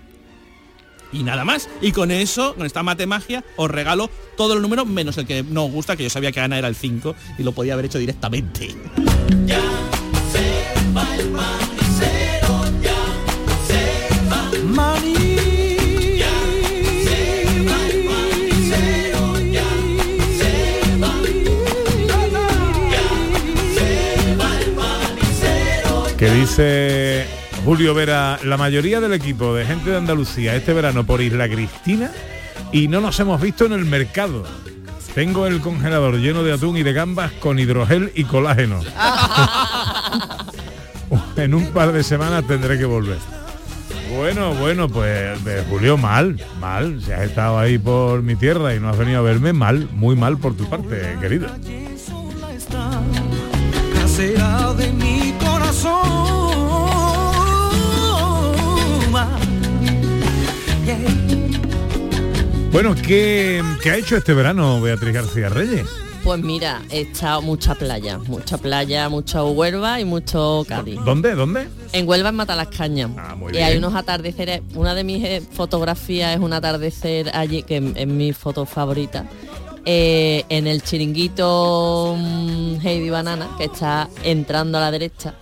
Y 1.12 1.24
nada 1.24 1.43
más. 1.45 1.70
Y 1.82 1.91
con 1.91 2.12
eso, 2.12 2.55
con 2.55 2.66
esta 2.66 2.84
matemagia, 2.84 3.43
os 3.55 3.70
regalo 3.70 4.10
todos 4.38 4.53
los 4.53 4.62
números 4.62 4.88
menos 4.88 5.18
el 5.18 5.26
que 5.26 5.43
no 5.43 5.66
os 5.66 5.72
gusta, 5.72 5.95
que 5.95 6.03
yo 6.03 6.10
sabía 6.10 6.32
que 6.32 6.39
Ana 6.39 6.57
era 6.57 6.68
el 6.68 6.76
5 6.76 7.16
y 7.38 7.43
lo 7.43 7.51
podía 7.51 7.74
haber 7.74 7.86
hecho 7.86 7.99
directamente. 7.99 8.76
Que 26.18 26.30
dice 26.32 27.26
Julio 27.66 27.93
Vera, 27.93 28.39
la 28.43 28.57
mayoría 28.57 28.99
del 28.99 29.14
equipo 29.14 29.53
de 29.53 29.66
gente 29.66 29.91
de 29.91 29.97
Andalucía 29.97 30.55
este 30.55 30.74
verano 30.74 31.05
por 31.05 31.22
Isla 31.22 31.49
Cristina 31.49 32.12
y 32.72 32.88
no 32.88 33.01
nos 33.01 33.20
hemos 33.20 33.41
visto 33.41 33.66
en 33.66 33.74
el 33.74 33.86
mercado. 33.86 34.45
Tengo 35.14 35.47
el 35.47 35.60
congelador 35.60 36.18
lleno 36.18 36.43
de 36.43 36.53
atún 36.53 36.78
y 36.78 36.84
de 36.84 36.93
gambas 36.93 37.32
con 37.34 37.60
hidrogel 37.60 38.12
y 38.16 38.24
colágeno. 38.24 38.80
en 41.36 41.53
un 41.53 41.66
par 41.68 41.91
de 41.91 42.03
semanas 42.03 42.45
tendré 42.47 42.78
que 42.78 42.86
volver. 42.86 43.18
Bueno, 44.16 44.53
bueno, 44.55 44.88
pues 44.88 45.43
de 45.43 45.64
Julio 45.70 45.97
mal, 45.97 46.41
mal. 46.60 47.01
Si 47.03 47.12
has 47.12 47.22
estado 47.22 47.60
ahí 47.60 47.78
por 47.78 48.24
mi 48.24 48.36
tierra 48.36 48.74
y 48.74 48.80
no 48.80 48.89
has 48.89 48.97
venido 48.97 49.20
a 49.20 49.24
verme, 49.24 49.53
mal, 49.53 49.89
muy 49.91 50.16
mal 50.16 50.38
por 50.38 50.55
tu 50.55 50.68
parte, 50.70 51.18
querido. 51.20 51.47
Bueno, 62.71 62.95
¿qué, 62.95 63.63
qué 63.81 63.89
ha 63.91 63.97
hecho 63.97 64.15
este 64.15 64.33
verano 64.33 64.79
Beatriz 64.81 65.13
García 65.13 65.49
Reyes? 65.49 65.87
Pues 66.23 66.39
mira, 66.41 66.81
he 66.91 66.99
echado 67.01 67.41
mucha 67.41 67.73
playa, 67.75 68.19
mucha 68.19 68.57
playa, 68.57 69.09
mucho 69.09 69.47
Huelva 69.51 69.99
y 69.99 70.05
mucho 70.05 70.63
Cádiz. 70.67 70.99
¿Dónde? 71.03 71.33
¿Dónde? 71.33 71.67
En 71.93 72.07
Huelva 72.07 72.29
en 72.29 72.35
Matalascañas. 72.35 73.09
muy 73.37 73.49
y 73.49 73.55
bien. 73.55 73.63
hay 73.65 73.77
unos 73.77 73.95
atardeceres. 73.95 74.61
Una 74.75 74.93
de 74.93 75.03
mis 75.03 75.23
eh, 75.23 75.41
fotografías 75.53 76.35
es 76.35 76.41
un 76.41 76.53
atardecer 76.53 77.31
allí, 77.35 77.63
que 77.63 77.77
es 77.95 78.07
mi 78.07 78.33
foto 78.33 78.65
favorita. 78.65 79.25
eh, 79.85 80.43
en 80.49 80.67
el 80.67 80.83
chiringuito 80.83 82.15
mm, 82.19 82.85
Heidi 82.85 83.09
Banana, 83.09 83.47
que 83.57 83.63
está 83.65 84.09
entrando 84.23 84.77
a 84.77 84.81
la 84.81 84.91
derecha, 84.91 85.33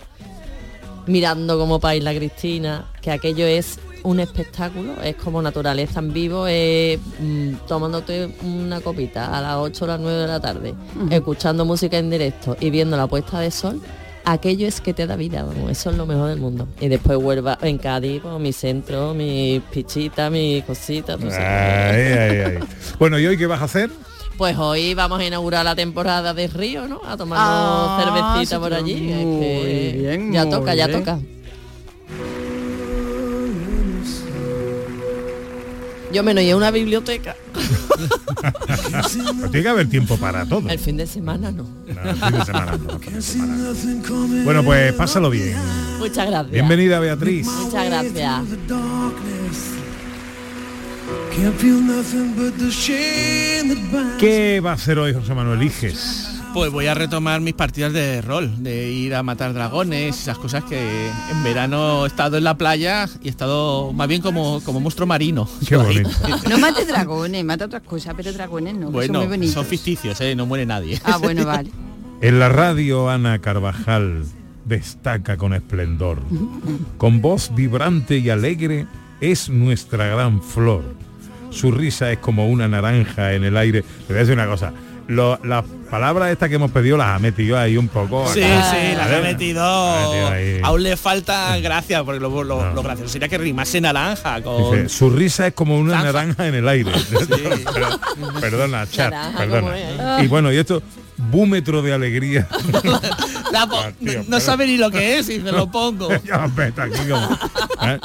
mirando 1.06 1.58
como 1.58 1.80
para 1.80 1.96
Isla 1.96 2.14
Cristina, 2.14 2.86
que 3.02 3.10
aquello 3.10 3.46
es 3.46 3.78
un 4.04 4.20
espectáculo, 4.20 4.94
es 5.02 5.16
como 5.16 5.42
naturaleza 5.42 5.98
en 6.00 6.12
vivo, 6.12 6.46
es, 6.46 6.98
mm, 7.20 7.54
tomándote 7.66 8.30
una 8.44 8.80
copita 8.80 9.36
a 9.36 9.40
las 9.40 9.56
8 9.56 9.84
o 9.84 9.88
las 9.88 10.00
9 10.00 10.18
de 10.20 10.26
la 10.26 10.40
tarde, 10.40 10.74
escuchando 11.10 11.64
música 11.64 11.98
en 11.98 12.10
directo 12.10 12.56
y 12.60 12.70
viendo 12.70 12.96
la 12.96 13.06
puesta 13.06 13.40
de 13.40 13.50
sol, 13.50 13.80
aquello 14.24 14.66
es 14.68 14.80
que 14.80 14.92
te 14.94 15.06
da 15.06 15.16
vida, 15.16 15.42
vamos, 15.42 15.70
eso 15.70 15.90
es 15.90 15.96
lo 15.96 16.06
mejor 16.06 16.28
del 16.28 16.38
mundo. 16.38 16.68
Y 16.80 16.88
después 16.88 17.18
Huelva, 17.18 17.58
en 17.62 17.78
Cádiz, 17.78 18.20
pues, 18.22 18.38
mi 18.38 18.52
centro, 18.52 19.14
mis 19.14 19.60
pichitas, 19.62 20.30
mis 20.30 20.62
cositas. 20.64 21.16
pues, 21.20 21.34
Ay, 21.34 22.02
ay, 22.02 22.38
ay. 22.46 22.58
Bueno, 22.98 23.18
¿y 23.18 23.26
hoy 23.26 23.36
qué 23.36 23.46
vas 23.46 23.60
a 23.62 23.64
hacer? 23.64 23.90
pues 24.36 24.56
hoy 24.56 24.94
vamos 24.94 25.18
a 25.18 25.24
inaugurar 25.24 25.64
la 25.64 25.74
temporada 25.74 26.32
de 26.32 26.46
Río, 26.46 26.86
¿no? 26.86 27.00
A 27.04 27.16
tomarnos 27.16 27.48
Ah, 27.50 28.00
cervecita 28.04 28.54
sí, 28.54 28.60
por 28.60 28.68
pero 28.70 28.76
allí. 28.76 28.92
es 29.10 29.24
que 29.24 29.96
bien, 29.98 30.32
ya 30.32 30.44
muy 30.44 30.52
toca, 30.52 30.74
ya 30.76 30.88
toca. 30.88 31.18
Yo 36.12 36.22
me 36.22 36.32
voy 36.32 36.50
a 36.50 36.56
una 36.56 36.70
biblioteca. 36.70 37.36
Tiene 39.50 39.62
que 39.62 39.68
haber 39.68 39.88
tiempo 39.88 40.16
para 40.16 40.46
todo. 40.46 40.68
El 40.68 40.78
fin 40.78 40.96
de 40.96 41.06
semana 41.06 41.50
no. 41.50 41.64
No, 41.86 42.10
el 42.10 42.16
fin 42.16 42.32
de 42.32 42.44
semana 42.44 42.78
no, 42.78 42.92
el 42.92 43.00
fin 43.00 43.14
de 43.14 43.22
semana. 43.22 44.44
Bueno, 44.44 44.64
pues 44.64 44.92
pásalo 44.94 45.28
bien. 45.30 45.56
Muchas 45.98 46.26
gracias. 46.26 46.50
Bienvenida 46.50 46.98
Beatriz. 47.00 47.46
Muchas 47.46 47.86
gracias. 47.86 48.42
¿Qué 54.18 54.60
va 54.60 54.70
a 54.70 54.74
hacer 54.74 54.98
hoy 54.98 55.14
José 55.14 55.34
Manuel 55.34 55.62
Iges? 55.62 56.37
Pues 56.54 56.72
voy 56.72 56.86
a 56.86 56.94
retomar 56.94 57.40
mis 57.40 57.54
partidas 57.54 57.92
de 57.92 58.20
rol, 58.20 58.50
de 58.62 58.90
ir 58.90 59.14
a 59.14 59.22
matar 59.22 59.52
dragones, 59.52 60.18
esas 60.22 60.38
cosas 60.38 60.64
que 60.64 61.08
en 61.30 61.44
verano 61.44 62.04
he 62.04 62.08
estado 62.08 62.36
en 62.36 62.44
la 62.44 62.56
playa 62.56 63.08
y 63.22 63.28
he 63.28 63.30
estado 63.30 63.92
más 63.92 64.08
bien 64.08 64.22
como, 64.22 64.60
como 64.64 64.80
monstruo 64.80 65.06
marino. 65.06 65.48
Qué 65.68 65.76
bonito. 65.76 66.10
No 66.48 66.58
mate 66.58 66.84
dragones, 66.84 67.44
mata 67.44 67.66
otras 67.66 67.82
cosas, 67.82 68.14
pero 68.16 68.32
dragones 68.32 68.74
no, 68.74 68.86
que 68.86 68.92
Bueno, 68.92 69.14
son 69.14 69.28
muy 69.28 69.36
bonitos. 69.36 69.54
son 69.54 69.66
ficticios, 69.66 70.20
¿eh? 70.20 70.34
no 70.34 70.46
muere 70.46 70.66
nadie. 70.66 71.00
Ah, 71.04 71.18
bueno, 71.18 71.44
vale. 71.44 71.70
En 72.20 72.40
la 72.40 72.48
radio 72.48 73.08
Ana 73.08 73.38
Carvajal 73.38 74.24
destaca 74.64 75.36
con 75.36 75.54
esplendor. 75.54 76.18
Con 76.96 77.20
voz 77.22 77.52
vibrante 77.54 78.18
y 78.18 78.28
alegre 78.30 78.88
es 79.20 79.48
nuestra 79.48 80.08
gran 80.08 80.42
flor. 80.42 80.82
Su 81.50 81.70
risa 81.70 82.10
es 82.10 82.18
como 82.18 82.48
una 82.48 82.66
naranja 82.66 83.34
en 83.34 83.44
el 83.44 83.56
aire. 83.56 83.82
Le 83.82 84.06
voy 84.08 84.16
a 84.16 84.20
decir 84.20 84.34
una 84.34 84.48
cosa. 84.48 84.72
Lo- 85.08 85.38
las 85.42 85.64
palabras 85.90 86.30
estas 86.30 86.48
que 86.50 86.56
hemos 86.56 86.70
pedido 86.70 86.96
las 86.98 87.08
ha 87.08 87.18
metido 87.18 87.58
ahí 87.58 87.76
un 87.78 87.88
poco. 87.88 88.30
Sí, 88.32 88.42
acá. 88.42 88.70
sí, 88.70 88.94
las 88.96 89.10
ha 89.10 89.20
metido. 89.22 89.62
Aún 90.64 90.82
le 90.82 90.96
falta 90.96 91.56
gracia, 91.58 92.04
porque 92.04 92.20
lo, 92.20 92.44
lo- 92.44 92.72
lo 92.74 92.82
gracioso 92.82 93.10
sería 93.10 93.26
que 93.28 93.38
rimase 93.38 93.80
naranja 93.80 94.42
con... 94.42 94.70
Dice, 94.72 94.88
su 94.90 95.08
risa 95.10 95.46
es 95.46 95.54
como 95.54 95.78
una 95.78 96.02
naranja 96.02 96.46
en 96.46 96.54
el 96.56 96.68
aire. 96.68 96.92
Perdona, 98.40 98.86
chat, 98.88 99.10
Naranja, 99.10 99.38
perdona. 99.38 99.60
¿cómo 99.60 99.72
es? 100.18 100.24
Y 100.24 100.26
bueno, 100.28 100.52
y 100.52 100.56
esto, 100.58 100.82
búmetro 101.16 101.80
de 101.82 101.92
alegría. 101.94 102.46
La 103.52 103.62
Ah, 103.62 103.92
tío, 103.98 104.18
no 104.20 104.24
pero- 104.26 104.40
sabe 104.40 104.66
ni 104.66 104.76
lo 104.76 104.90
que 104.90 105.18
es 105.18 105.30
y 105.30 105.38
me 105.38 105.52
lo 105.52 105.70
pongo. 105.70 106.08
ya 106.22 106.44
como, 107.08 107.38
¿eh? 107.82 107.98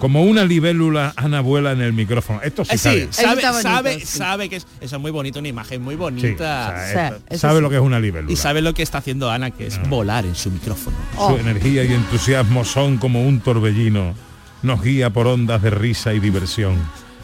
Como 0.00 0.22
una 0.24 0.44
libélula 0.44 1.12
Ana 1.14 1.40
vuela 1.42 1.72
en 1.72 1.80
el 1.82 1.92
micrófono. 1.92 2.40
Esto 2.42 2.64
sí, 2.64 2.74
Eh, 2.74 2.78
sabe. 2.78 3.08
sí, 3.10 3.22
sabe, 3.22 3.42
sabe, 3.62 4.00
sí. 4.00 4.06
sabe 4.06 4.48
que 4.48 4.56
es, 4.56 4.66
eso 4.80 4.96
es 4.96 5.02
muy 5.02 5.10
bonito, 5.10 5.38
una 5.38 5.48
imagen 5.48 5.82
muy 5.82 5.94
Sí, 5.94 5.98
bonita. 5.98 6.32
o 6.32 6.38
sea, 6.38 7.08
Sí, 7.10 7.14
esto- 7.14 7.24
eso 7.28 7.38
sabe 7.40 7.56
sí. 7.56 7.62
lo 7.62 7.68
que 7.70 7.76
es 7.76 7.82
una 7.82 8.00
libélula. 8.00 8.32
y 8.32 8.36
sabe 8.36 8.62
lo 8.62 8.72
que 8.74 8.82
está 8.82 8.98
haciendo 8.98 9.30
Ana, 9.30 9.50
que 9.50 9.66
es 9.66 9.78
volar 9.88 10.24
en 10.24 10.34
su 10.34 10.50
micrófono. 10.50 10.96
Su 11.14 11.20
Oh. 11.20 11.36
energía 11.38 11.84
y 11.84 11.92
entusiasmo 11.92 12.64
son 12.64 12.96
como 12.96 13.22
un 13.26 13.40
torbellino. 13.40 14.14
Nos 14.62 14.82
guía 14.82 15.10
por 15.10 15.26
ondas 15.26 15.62
de 15.62 15.70
risa 15.70 16.12
y 16.14 16.18
diversión. 16.20 16.76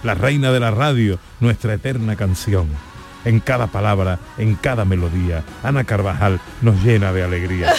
La 0.02 0.14
reina 0.14 0.52
de 0.52 0.60
la 0.60 0.70
radio, 0.70 1.18
nuestra 1.40 1.74
eterna 1.74 2.14
canción. 2.16 2.68
En 3.24 3.40
cada 3.40 3.66
palabra, 3.68 4.18
en 4.38 4.54
cada 4.54 4.84
melodía, 4.84 5.42
Ana 5.62 5.84
Carvajal 5.84 6.40
nos 6.62 6.82
llena 6.84 7.12
de 7.12 7.22
alegría. 7.24 7.72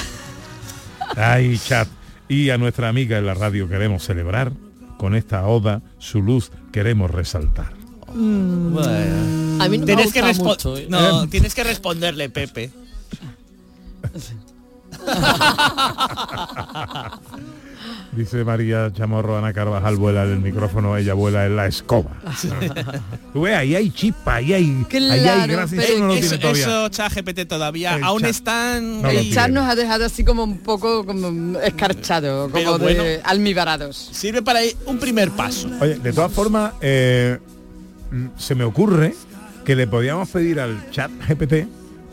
Ay, 1.15 1.57
chat. 1.57 1.87
Y 2.27 2.49
a 2.49 2.57
nuestra 2.57 2.89
amiga 2.89 3.17
en 3.17 3.25
la 3.25 3.33
radio 3.33 3.69
queremos 3.69 4.03
celebrar. 4.03 4.51
Con 4.97 5.15
esta 5.15 5.47
oda, 5.47 5.81
su 5.99 6.21
luz 6.21 6.51
queremos 6.71 7.11
resaltar. 7.11 7.73
Bueno. 8.07 9.63
A 9.63 9.69
mí 9.69 9.77
no 9.77 9.85
me 9.85 9.95
tienes 9.95 10.13
que 10.13 10.23
mucho, 10.33 10.77
¿eh? 10.77 10.87
No, 10.89 11.27
tienes 11.29 11.53
que 11.53 11.63
responderle, 11.63 12.29
Pepe. 12.29 12.71
Dice 18.13 18.43
María 18.45 18.91
Chamorro, 18.93 19.37
Ana 19.37 19.51
Carvajal 19.53 19.97
vuela 19.97 20.23
en 20.23 20.31
el 20.31 20.39
micrófono, 20.39 20.95
ella 20.97 21.13
vuela 21.13 21.45
en 21.45 21.55
la 21.57 21.67
escoba. 21.67 22.09
Tú 23.33 23.41
ves, 23.41 23.55
ahí 23.57 23.75
hay 23.75 23.89
chispa, 23.91 24.35
ahí 24.35 24.53
hay, 24.53 24.63
ahí 24.91 25.01
hay 25.11 25.19
Claro, 25.21 25.53
gracia. 25.53 25.77
pero 25.81 25.93
Eso 25.93 25.99
no 25.99 26.07
lo 26.07 26.13
eso, 26.13 26.21
tiene 26.21 26.37
todavía. 26.41 26.63
eso 26.63 26.89
ChatGPT 26.89 27.47
todavía 27.47 27.95
El 27.97 28.03
aún 28.03 28.21
chat. 28.21 28.29
están 28.29 29.01
No 29.01 29.09
El 29.09 29.33
chat 29.33 29.49
nos 29.51 29.69
ha 29.69 29.75
dejado 29.75 30.05
así 30.05 30.23
como 30.23 30.43
un 30.45 30.59
poco 30.59 31.05
como 31.05 31.59
escarchado, 31.59 32.49
Pero 32.51 32.73
como 32.73 32.77
de 32.87 32.93
bueno. 32.95 33.21
almibarados. 33.25 34.09
Sirve 34.13 34.41
para 34.41 34.63
ir 34.63 34.75
un 34.85 34.97
primer 34.99 35.29
paso. 35.31 35.69
Oye, 35.81 35.99
de 35.99 36.13
todas 36.13 36.31
formas, 36.31 36.73
eh, 36.81 37.37
se 38.37 38.55
me 38.55 38.63
ocurre 38.63 39.13
que 39.65 39.75
le 39.75 39.85
podíamos 39.85 40.29
pedir 40.29 40.59
al 40.61 40.89
chat 40.91 41.11
GPT 41.27 41.67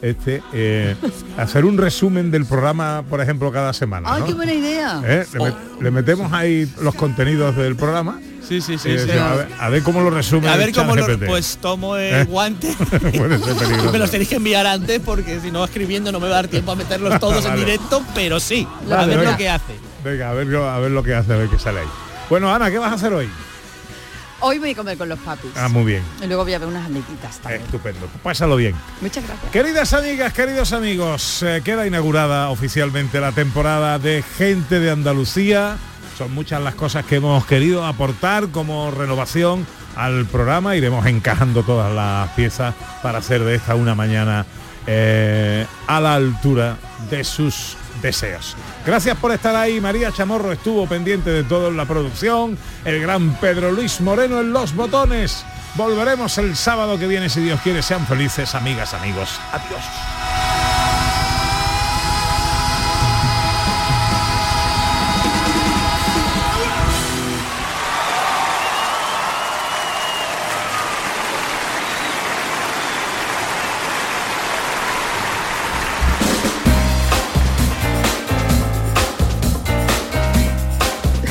este 0.09 0.42
eh, 0.52 0.94
hacer 1.36 1.64
un 1.64 1.78
resumen 1.78 2.30
del 2.30 2.44
programa, 2.46 3.02
por 3.09 3.20
ejemplo, 3.20 3.50
cada 3.52 3.72
semana. 3.72 4.09
¡Ay, 4.12 4.20
¿no? 4.20 4.26
qué 4.26 4.34
buena 4.34 4.52
idea! 4.52 5.00
Eh, 5.05 5.26
le, 5.32 5.38
met- 5.40 5.55
le 5.80 5.90
metemos 5.90 6.32
ahí 6.32 6.70
los 6.82 6.94
contenidos 6.94 7.57
del 7.57 7.76
programa. 7.76 8.20
Sí, 8.46 8.61
sí, 8.61 8.76
sí. 8.76 8.90
eh, 8.90 8.98
sí. 8.98 9.11
a, 9.12 9.34
ver, 9.34 9.48
a 9.59 9.68
ver 9.70 9.82
cómo 9.82 10.02
lo 10.02 10.11
resume. 10.11 10.48
A 10.48 10.52
el 10.55 10.59
ver 10.59 10.72
cómo 10.74 10.94
lo, 10.94 11.07
pues 11.20 11.57
tomo 11.62 11.96
el 11.96 12.14
¿Eh? 12.14 12.24
guante. 12.24 12.74
Puede 12.88 13.38
ser 13.38 13.55
peligroso. 13.59 13.92
Me 13.92 13.98
los 13.98 14.11
tenéis 14.11 14.28
que 14.28 14.36
enviar 14.36 14.66
antes 14.66 15.00
porque 15.02 15.40
si 15.40 15.50
no 15.50 15.64
escribiendo 15.64 16.12
no 16.12 16.20
me 16.20 16.26
va 16.28 16.34
a 16.34 16.42
dar 16.42 16.48
tiempo 16.48 16.72
a 16.72 16.76
meterlos 16.76 17.18
todos 17.18 17.42
Vale. 17.44 17.48
en 17.61 17.66
directo, 17.66 18.02
pero 18.14 18.38
sí, 18.40 18.68
a 18.92 19.07
ver 19.07 19.16
venga. 19.18 19.30
lo 19.32 19.36
que 19.38 19.48
hace. 19.48 19.72
Venga, 20.05 20.30
a 20.30 20.34
ver, 20.34 20.55
a 20.55 20.78
ver 20.78 20.90
lo 20.90 21.02
que 21.02 21.14
hace, 21.14 21.32
a 21.32 21.36
ver 21.36 21.48
qué 21.48 21.59
sale 21.59 21.80
ahí. 21.80 21.86
Bueno, 22.28 22.55
Ana, 22.55 22.70
¿qué 22.70 22.76
vas 22.76 22.92
a 22.92 22.96
hacer 22.96 23.12
hoy? 23.14 23.30
Hoy 24.47 24.59
voy 24.59 24.72
a 24.72 24.74
comer 24.74 24.99
con 24.99 25.09
los 25.09 25.18
papis. 25.20 25.53
Ah, 25.57 25.68
muy 25.68 25.84
bien. 25.84 26.03
Y 26.22 26.26
luego 26.26 26.45
voy 26.45 26.53
a 26.53 26.59
ver 26.59 26.68
unas 26.68 26.84
amiguitas 26.84 27.38
también. 27.38 27.62
Estupendo. 27.62 28.01
Pues 28.01 28.22
Pásalo 28.22 28.57
bien. 28.57 28.74
Muchas 29.01 29.24
gracias. 29.26 29.51
Queridas 29.51 29.95
amigas, 29.95 30.34
queridos 30.34 30.74
amigos, 30.74 31.42
eh, 31.42 31.62
queda 31.64 31.86
inaugurada 31.86 32.51
oficialmente 32.51 33.22
la 33.22 33.32
temporada 33.32 33.99
de 33.99 34.22
Gente 34.36 34.80
de 34.80 34.90
Andalucía. 34.90 35.78
Son 36.18 36.34
muchas 36.34 36.61
las 36.61 36.74
cosas 36.74 37.07
que 37.07 37.16
hemos 37.16 37.47
querido 37.47 37.86
aportar 37.86 38.49
como 38.49 38.90
renovación 38.90 39.66
al 39.97 40.26
programa. 40.26 40.76
Iremos 40.76 41.07
encajando 41.07 41.62
todas 41.62 41.90
las 41.95 42.28
piezas 42.32 42.74
para 43.03 43.20
hacer 43.20 43.45
de 43.45 43.55
esta 43.55 43.74
una 43.76 43.95
mañana 43.95 44.45
eh, 44.86 45.64
a 45.86 46.01
la 46.01 46.16
altura 46.16 46.76
de 47.09 47.24
sus 47.24 47.78
deseos. 48.05 48.55
Gracias 48.86 49.16
por 49.16 49.32
estar 49.32 49.57
ahí. 49.57 49.80
María 49.80 50.12
Chamorro 50.12 50.52
estuvo 50.52 50.86
pendiente 50.86 51.30
de 51.30 51.42
todo 51.42 51.68
en 51.68 51.76
la 51.76 51.86
producción. 51.86 52.57
El 52.84 53.00
gran 53.00 53.34
Pedro 53.40 53.72
Luis 53.72 54.00
Moreno 54.00 54.40
en 54.40 54.52
los 54.52 54.74
botones. 54.74 55.44
Volveremos 55.74 56.38
el 56.38 56.55
sábado 56.55 56.98
que 56.98 57.07
viene 57.07 57.28
si 57.28 57.40
Dios 57.40 57.61
quiere. 57.62 57.82
Sean 57.82 58.07
felices, 58.07 58.55
amigas, 58.55 58.94
amigos. 58.94 59.40
Adiós. 59.52 60.24